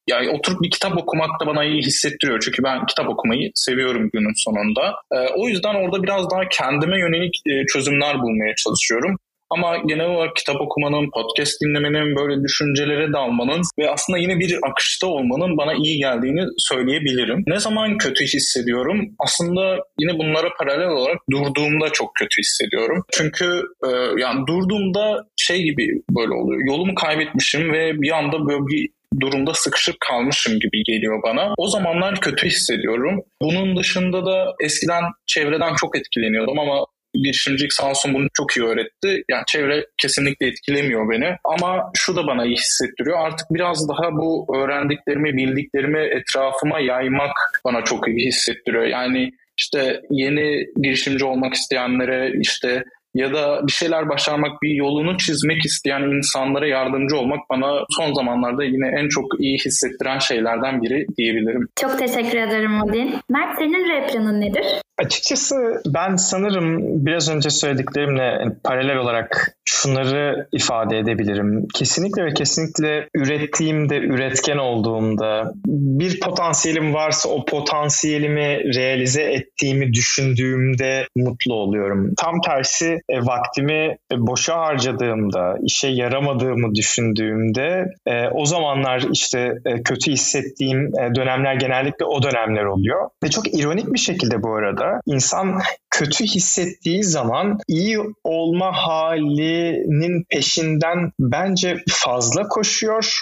yani 0.09 0.29
oturup 0.29 0.61
bir 0.61 0.71
kitap 0.71 0.97
okumak 0.97 1.41
da 1.41 1.47
bana 1.47 1.63
iyi 1.63 1.81
hissettiriyor. 1.81 2.39
Çünkü 2.39 2.63
ben 2.63 2.85
kitap 2.85 3.09
okumayı 3.09 3.51
seviyorum 3.55 4.09
günün 4.13 4.43
sonunda. 4.45 4.95
E, 5.11 5.17
o 5.35 5.47
yüzden 5.47 5.75
orada 5.75 6.03
biraz 6.03 6.31
daha 6.31 6.49
kendime 6.49 6.99
yönelik 6.99 7.35
e, 7.45 7.65
çözümler 7.65 8.21
bulmaya 8.21 8.55
çalışıyorum. 8.55 9.15
Ama 9.49 9.77
genel 9.77 10.05
olarak 10.05 10.35
kitap 10.35 10.61
okumanın, 10.61 11.09
podcast 11.13 11.61
dinlemenin, 11.61 12.15
böyle 12.15 12.43
düşüncelere 12.43 13.13
dalmanın 13.13 13.61
ve 13.79 13.89
aslında 13.89 14.19
yine 14.19 14.39
bir 14.39 14.57
akışta 14.69 15.07
olmanın 15.07 15.57
bana 15.57 15.73
iyi 15.73 15.97
geldiğini 15.97 16.41
söyleyebilirim. 16.57 17.43
Ne 17.47 17.59
zaman 17.59 17.97
kötü 17.97 18.23
hissediyorum? 18.25 19.15
Aslında 19.19 19.77
yine 19.99 20.19
bunlara 20.19 20.49
paralel 20.59 20.89
olarak 20.89 21.17
durduğumda 21.31 21.89
çok 21.89 22.15
kötü 22.15 22.37
hissediyorum. 22.39 23.03
Çünkü 23.11 23.61
e, 23.85 23.89
yani 24.17 24.47
durduğumda 24.47 25.25
şey 25.37 25.63
gibi 25.63 25.87
böyle 26.17 26.33
oluyor. 26.33 26.61
Yolumu 26.67 26.95
kaybetmişim 26.95 27.73
ve 27.73 28.01
bir 28.01 28.11
anda 28.11 28.47
böyle 28.47 28.67
bir 28.67 28.89
durumda 29.19 29.53
sıkışıp 29.53 29.95
kalmışım 29.99 30.53
gibi 30.59 30.83
geliyor 30.83 31.23
bana. 31.23 31.53
O 31.57 31.67
zamanlar 31.69 32.21
kötü 32.21 32.47
hissediyorum. 32.47 33.21
Bunun 33.41 33.77
dışında 33.77 34.25
da 34.25 34.55
eskiden 34.63 35.03
çevreden 35.27 35.75
çok 35.75 35.97
etkileniyordum 35.97 36.59
ama 36.59 36.85
girişimcilik 37.23 37.73
sağ 37.73 37.89
olsun 37.89 38.13
bunu 38.13 38.27
çok 38.33 38.57
iyi 38.57 38.65
öğretti. 38.65 39.23
Yani 39.31 39.43
çevre 39.47 39.85
kesinlikle 39.97 40.47
etkilemiyor 40.47 41.09
beni. 41.11 41.35
Ama 41.43 41.91
şu 41.95 42.15
da 42.15 42.27
bana 42.27 42.45
iyi 42.45 42.55
hissettiriyor. 42.55 43.19
Artık 43.19 43.47
biraz 43.51 43.89
daha 43.89 44.11
bu 44.11 44.57
öğrendiklerimi, 44.57 45.33
bildiklerimi 45.37 45.99
etrafıma 45.99 46.79
yaymak 46.79 47.61
bana 47.65 47.83
çok 47.83 48.07
iyi 48.07 48.27
hissettiriyor. 48.27 48.83
Yani 48.83 49.31
işte 49.57 50.01
yeni 50.09 50.65
girişimci 50.81 51.25
olmak 51.25 51.53
isteyenlere 51.53 52.31
işte 52.41 52.83
ya 53.13 53.33
da 53.33 53.67
bir 53.67 53.71
şeyler 53.71 54.09
başarmak, 54.09 54.61
bir 54.61 54.69
yolunu 54.69 55.17
çizmek 55.17 55.65
isteyen 55.65 56.01
insanlara 56.01 56.67
yardımcı 56.67 57.17
olmak 57.17 57.39
bana 57.49 57.85
son 57.89 58.13
zamanlarda 58.13 58.63
yine 58.63 58.87
en 58.99 59.09
çok 59.09 59.39
iyi 59.39 59.57
hissettiren 59.57 60.19
şeylerden 60.19 60.81
biri 60.81 61.05
diyebilirim. 61.17 61.67
Çok 61.81 61.99
teşekkür 61.99 62.37
ederim 62.37 62.81
Odin. 62.81 63.15
Mert 63.29 63.57
senin 63.57 64.07
planın 64.07 64.41
nedir? 64.41 64.65
Açıkçası 64.97 65.81
ben 65.87 66.15
sanırım 66.15 67.05
biraz 67.05 67.29
önce 67.29 67.49
söylediklerimle 67.49 68.55
paralel 68.63 68.97
olarak 68.97 69.57
şunları 69.65 70.47
ifade 70.51 70.97
edebilirim. 70.97 71.67
Kesinlikle 71.73 72.25
ve 72.25 72.33
kesinlikle 72.33 73.07
ürettiğimde, 73.15 73.97
üretken 73.97 74.57
olduğumda 74.57 75.51
bir 75.65 76.19
potansiyelim 76.19 76.93
varsa 76.93 77.29
o 77.29 77.45
potansiyelimi 77.45 78.75
realize 78.75 79.23
ettiğimi 79.23 79.93
düşündüğümde 79.93 81.07
mutlu 81.15 81.53
oluyorum. 81.53 82.13
Tam 82.17 82.41
tersi 82.41 82.99
e, 83.09 83.19
vaktimi 83.19 83.97
boşa 84.13 84.57
harcadığımda, 84.57 85.57
işe 85.63 85.87
yaramadığımı 85.87 86.75
düşündüğümde 86.75 87.85
e, 88.05 88.27
o 88.27 88.45
zamanlar 88.45 89.05
işte 89.13 89.53
e, 89.65 89.83
kötü 89.83 90.11
hissettiğim 90.11 90.99
e, 90.99 91.15
dönemler 91.15 91.55
genellikle 91.55 92.05
o 92.05 92.23
dönemler 92.23 92.63
oluyor. 92.63 93.09
Ve 93.23 93.29
çok 93.29 93.59
ironik 93.59 93.93
bir 93.93 93.99
şekilde 93.99 94.43
bu 94.43 94.55
arada 94.55 94.86
insan 95.05 95.61
kötü 95.97 96.23
hissettiği 96.23 97.03
zaman 97.03 97.57
iyi 97.67 97.99
olma 98.23 98.71
halinin 98.71 100.25
peşinden 100.29 101.11
bence 101.19 101.83
fazla 101.89 102.47
koşuyor 102.47 103.21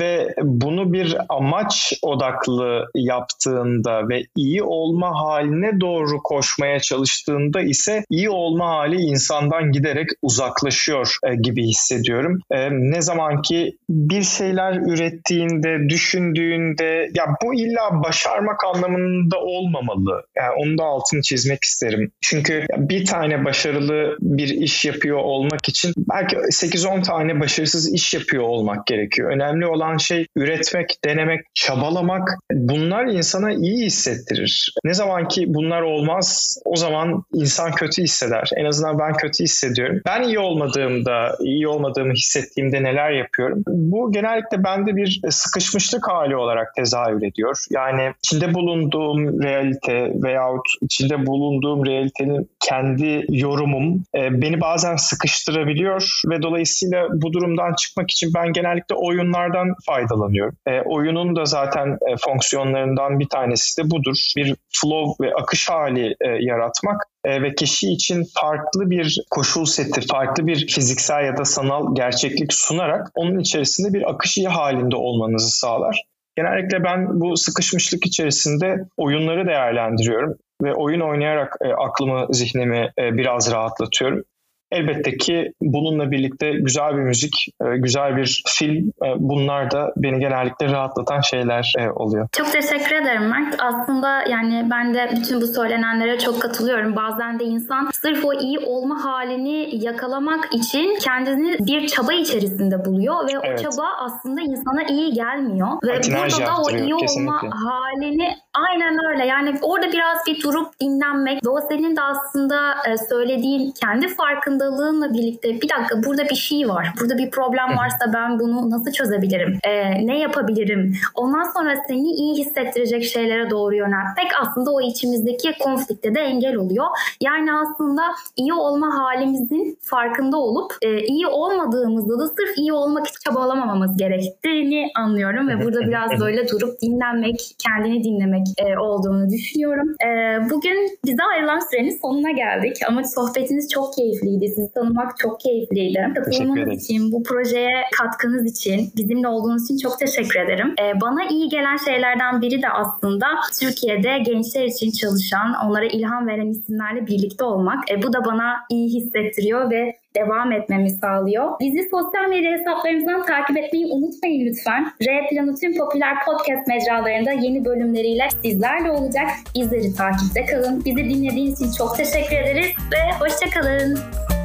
ve 0.00 0.34
bunu 0.42 0.92
bir 0.92 1.16
amaç 1.28 1.92
odaklı 2.02 2.84
yaptığında 2.94 4.08
ve 4.08 4.22
iyi 4.36 4.62
olma 4.62 5.10
haline 5.20 5.80
doğru 5.80 6.22
koşmaya 6.22 6.80
çalıştığında 6.80 7.60
ise 7.60 8.04
iyi 8.10 8.30
olma 8.30 8.68
hali 8.68 8.96
insandan 8.96 9.72
giderek 9.72 10.08
uzaklaşıyor 10.22 11.16
e, 11.26 11.34
gibi 11.34 11.62
hissediyorum. 11.62 12.38
E, 12.50 12.68
ne 12.70 13.02
zaman 13.02 13.42
ki 13.42 13.76
bir 13.90 14.22
şeyler 14.22 14.72
ürettiğinde, 14.72 15.88
düşündüğünde 15.88 17.10
ya 17.14 17.26
bu 17.44 17.54
illa 17.54 18.02
başarmak 18.04 18.64
anlamında 18.64 19.38
olmamalı. 19.38 20.24
Yani 20.36 20.52
onu 20.64 20.78
da 20.78 20.84
altını 20.84 21.22
çizmek 21.22 21.64
isterim. 21.64 22.11
Çünkü 22.20 22.66
bir 22.76 23.04
tane 23.06 23.44
başarılı 23.44 24.16
bir 24.20 24.48
iş 24.48 24.84
yapıyor 24.84 25.18
olmak 25.18 25.68
için 25.68 25.94
belki 25.96 26.36
8-10 26.36 27.02
tane 27.02 27.40
başarısız 27.40 27.94
iş 27.94 28.14
yapıyor 28.14 28.44
olmak 28.44 28.86
gerekiyor. 28.86 29.32
Önemli 29.32 29.66
olan 29.66 29.96
şey 29.96 30.26
üretmek, 30.36 30.96
denemek, 31.04 31.40
çabalamak. 31.54 32.28
Bunlar 32.62 33.04
insana 33.06 33.52
iyi 33.52 33.86
hissettirir. 33.86 34.74
Ne 34.84 34.94
zaman 34.94 35.28
ki 35.28 35.44
bunlar 35.54 35.82
olmaz 35.82 36.58
o 36.64 36.76
zaman 36.76 37.24
insan 37.34 37.72
kötü 37.72 38.02
hisseder. 38.02 38.50
En 38.56 38.64
azından 38.64 38.98
ben 38.98 39.12
kötü 39.12 39.44
hissediyorum. 39.44 40.00
Ben 40.06 40.22
iyi 40.22 40.38
olmadığımda, 40.38 41.36
iyi 41.40 41.68
olmadığımı 41.68 42.12
hissettiğimde 42.12 42.82
neler 42.82 43.10
yapıyorum? 43.10 43.62
Bu 43.66 44.12
genellikle 44.12 44.64
bende 44.64 44.96
bir 44.96 45.20
sıkışmışlık 45.30 46.08
hali 46.08 46.36
olarak 46.36 46.74
tezahür 46.74 47.22
ediyor. 47.22 47.56
Yani 47.70 48.12
içinde 48.24 48.54
bulunduğum 48.54 49.42
realite 49.42 50.12
veyahut 50.14 50.66
içinde 50.80 51.26
bulunduğum 51.26 51.86
realitenin 51.86 52.50
kendi 52.60 53.24
yorumum 53.28 54.04
e, 54.14 54.42
beni 54.42 54.60
bazen 54.60 54.96
sıkıştırabiliyor 54.96 56.22
ve 56.30 56.42
dolayısıyla 56.42 57.08
bu 57.12 57.32
durumdan 57.32 57.74
çıkmak 57.74 58.10
için 58.10 58.30
ben 58.34 58.52
genellikle 58.52 58.94
oyunlardan 58.94 59.74
faydalanıyorum. 59.86 60.56
E, 60.66 60.80
oyunun 60.80 61.36
da 61.36 61.44
zaten 61.44 61.98
e, 62.10 62.16
fonksiyonlarından 62.52 63.20
bir 63.20 63.28
tanesi 63.28 63.82
de 63.82 63.90
budur. 63.90 64.16
Bir 64.36 64.54
flow 64.68 65.26
ve 65.26 65.34
akış 65.34 65.68
hali 65.68 66.16
e, 66.20 66.28
yaratmak 66.28 67.02
e, 67.24 67.42
ve 67.42 67.54
kişi 67.54 67.92
için 67.92 68.24
farklı 68.40 68.90
bir 68.90 69.24
koşul 69.30 69.64
seti, 69.64 70.00
farklı 70.00 70.46
bir 70.46 70.66
fiziksel 70.66 71.24
ya 71.24 71.36
da 71.36 71.44
sanal 71.44 71.94
gerçeklik 71.94 72.52
sunarak 72.52 73.08
onun 73.14 73.38
içerisinde 73.38 73.94
bir 73.94 74.10
akış 74.10 74.38
halinde 74.48 74.96
olmanızı 74.96 75.50
sağlar. 75.50 76.02
Genellikle 76.36 76.84
ben 76.84 77.20
bu 77.20 77.36
sıkışmışlık 77.36 78.06
içerisinde 78.06 78.76
oyunları 78.96 79.46
değerlendiriyorum 79.46 80.34
ve 80.62 80.74
oyun 80.74 81.00
oynayarak 81.00 81.56
e, 81.64 81.68
aklımı, 81.68 82.26
zihnimi 82.30 82.90
e, 82.98 83.16
biraz 83.16 83.52
rahatlatıyorum. 83.52 84.24
Elbette 84.72 85.16
ki 85.16 85.52
bununla 85.60 86.10
birlikte 86.10 86.50
güzel 86.50 86.96
bir 86.96 87.02
müzik, 87.02 87.48
e, 87.60 87.76
güzel 87.76 88.16
bir 88.16 88.42
film 88.46 88.92
e, 89.04 89.08
bunlar 89.18 89.70
da 89.70 89.92
beni 89.96 90.18
genellikle 90.20 90.66
rahatlatan 90.66 91.20
şeyler 91.20 91.74
e, 91.78 91.90
oluyor. 91.90 92.28
Çok 92.32 92.52
teşekkür 92.52 92.96
ederim 92.96 93.28
Mert. 93.28 93.54
Aslında 93.58 94.22
yani 94.28 94.66
ben 94.70 94.94
de 94.94 95.10
bütün 95.16 95.40
bu 95.40 95.46
söylenenlere 95.46 96.18
çok 96.18 96.42
katılıyorum. 96.42 96.96
Bazen 96.96 97.40
de 97.40 97.44
insan 97.44 97.90
sırf 97.92 98.24
o 98.24 98.32
iyi 98.34 98.58
olma 98.58 99.04
halini 99.04 99.84
yakalamak 99.84 100.54
için 100.54 100.98
kendini 100.98 101.56
bir 101.66 101.86
çaba 101.86 102.12
içerisinde 102.12 102.84
buluyor 102.84 103.28
ve 103.28 103.32
evet. 103.44 103.60
o 103.60 103.62
çaba 103.62 103.86
aslında 103.98 104.40
insana 104.40 104.82
iyi 104.82 105.12
gelmiyor. 105.12 105.68
Ve 105.84 105.94
Patinaj 105.94 106.32
burada 106.32 106.46
da 106.46 106.56
o 106.62 106.70
iyi 106.70 106.96
kesinlikle. 106.96 107.32
olma 107.32 107.50
halini 107.64 108.28
aynen 108.54 108.98
öyle. 109.10 109.26
Yani 109.26 109.54
orada 109.62 109.92
biraz 109.92 110.26
bir 110.26 110.42
durup 110.42 110.80
dinlenmek 110.80 111.46
ve 111.46 111.48
o 111.48 111.60
senin 111.68 111.96
de 111.96 112.02
aslında 112.02 112.76
söylediğin 113.08 113.72
kendi 113.80 114.08
farkında 114.08 114.61
farkındalığınla 114.62 115.14
birlikte 115.14 115.48
bir 115.48 115.68
dakika 115.68 116.02
burada 116.06 116.24
bir 116.24 116.34
şey 116.34 116.68
var. 116.68 116.88
Burada 117.00 117.18
bir 117.18 117.30
problem 117.30 117.76
varsa 117.76 118.12
ben 118.14 118.38
bunu 118.38 118.70
nasıl 118.70 118.92
çözebilirim? 118.92 119.58
Ee, 119.64 120.06
ne 120.06 120.18
yapabilirim? 120.18 120.94
Ondan 121.14 121.42
sonra 121.42 121.76
seni 121.88 122.10
iyi 122.12 122.44
hissettirecek 122.44 123.04
şeylere 123.04 123.50
doğru 123.50 123.74
yöneltmek 123.74 124.26
aslında 124.40 124.70
o 124.70 124.80
içimizdeki 124.80 125.52
konflikte 125.60 126.14
de 126.14 126.20
engel 126.20 126.56
oluyor. 126.56 126.86
Yani 127.20 127.50
aslında 127.52 128.02
iyi 128.36 128.52
olma 128.52 128.86
halimizin 128.98 129.78
farkında 129.82 130.36
olup 130.36 130.72
e, 130.82 130.98
iyi 130.98 131.26
olmadığımızda 131.26 132.18
da 132.18 132.28
sırf 132.28 132.58
iyi 132.58 132.72
olmak 132.72 133.06
için 133.06 133.18
çabalamamamız 133.24 133.96
gerektiğini 133.96 134.90
anlıyorum 134.96 135.48
ve 135.48 135.64
burada 135.64 135.80
biraz 135.80 136.20
böyle 136.20 136.48
durup 136.48 136.80
dinlenmek, 136.82 137.40
kendini 137.58 138.04
dinlemek 138.04 138.46
e, 138.58 138.78
olduğunu 138.78 139.30
düşünüyorum. 139.30 139.88
E, 140.06 140.10
bugün 140.50 140.98
bize 141.04 141.22
ayrılan 141.34 141.60
sürenin 141.70 141.98
sonuna 142.02 142.30
geldik 142.30 142.76
ama 142.88 143.02
sohbetiniz 143.04 143.68
çok 143.68 143.94
keyifliydi. 143.94 144.51
Sizi 144.54 144.72
tanımak 144.72 145.18
çok 145.18 145.40
keyifliydi. 145.40 146.12
Katılımınız 146.14 146.84
için, 146.84 147.12
bu 147.12 147.22
projeye 147.22 147.82
katkınız 147.98 148.52
için, 148.52 148.92
bizimle 148.96 149.28
olduğunuz 149.28 149.64
için 149.64 149.78
çok 149.78 149.98
teşekkür 149.98 150.40
ederim. 150.40 150.74
E, 150.82 151.00
bana 151.00 151.24
iyi 151.30 151.48
gelen 151.48 151.76
şeylerden 151.76 152.42
biri 152.42 152.62
de 152.62 152.68
aslında 152.68 153.26
Türkiye'de 153.60 154.18
gençler 154.18 154.64
için 154.64 154.90
çalışan, 154.90 155.54
onlara 155.66 155.84
ilham 155.84 156.26
veren 156.26 156.46
isimlerle 156.46 157.06
birlikte 157.06 157.44
olmak. 157.44 157.90
E, 157.90 158.02
bu 158.02 158.12
da 158.12 158.24
bana 158.24 158.54
iyi 158.70 158.88
hissettiriyor 158.94 159.70
ve 159.70 160.01
devam 160.16 160.52
etmemi 160.52 160.90
sağlıyor. 160.90 161.50
Bizi 161.60 161.88
sosyal 161.90 162.28
medya 162.28 162.52
hesaplarımızdan 162.52 163.26
takip 163.26 163.56
etmeyi 163.56 163.86
unutmayın 163.86 164.46
lütfen. 164.46 164.92
R 165.08 165.28
Planı 165.30 165.54
tüm 165.56 165.78
popüler 165.78 166.14
podcast 166.24 166.68
mecralarında 166.68 167.32
yeni 167.32 167.64
bölümleriyle 167.64 168.28
sizlerle 168.42 168.90
olacak. 168.90 169.28
Bizleri 169.54 169.94
takipte 169.94 170.46
kalın. 170.46 170.84
Bizi 170.84 170.96
dinlediğiniz 170.96 171.60
için 171.60 171.72
çok 171.78 171.96
teşekkür 171.96 172.36
ederiz 172.36 172.66
ve 172.92 173.24
hoşçakalın. 173.24 173.98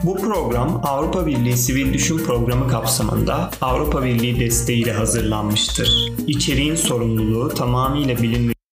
Bu 0.04 0.16
program 0.16 0.82
Avrupa 0.84 1.26
Birliği 1.26 1.58
Sivil 1.58 1.94
Düşün 1.94 2.18
Programı 2.18 2.68
kapsamında 2.68 3.50
Avrupa 3.62 4.04
Birliği 4.04 4.40
desteğiyle 4.40 4.92
hazırlanmıştır. 4.92 6.12
İçeriğin 6.28 6.76
sorumluluğu 6.76 7.50
tamamıyla 7.50 8.18
bilim 8.18 8.57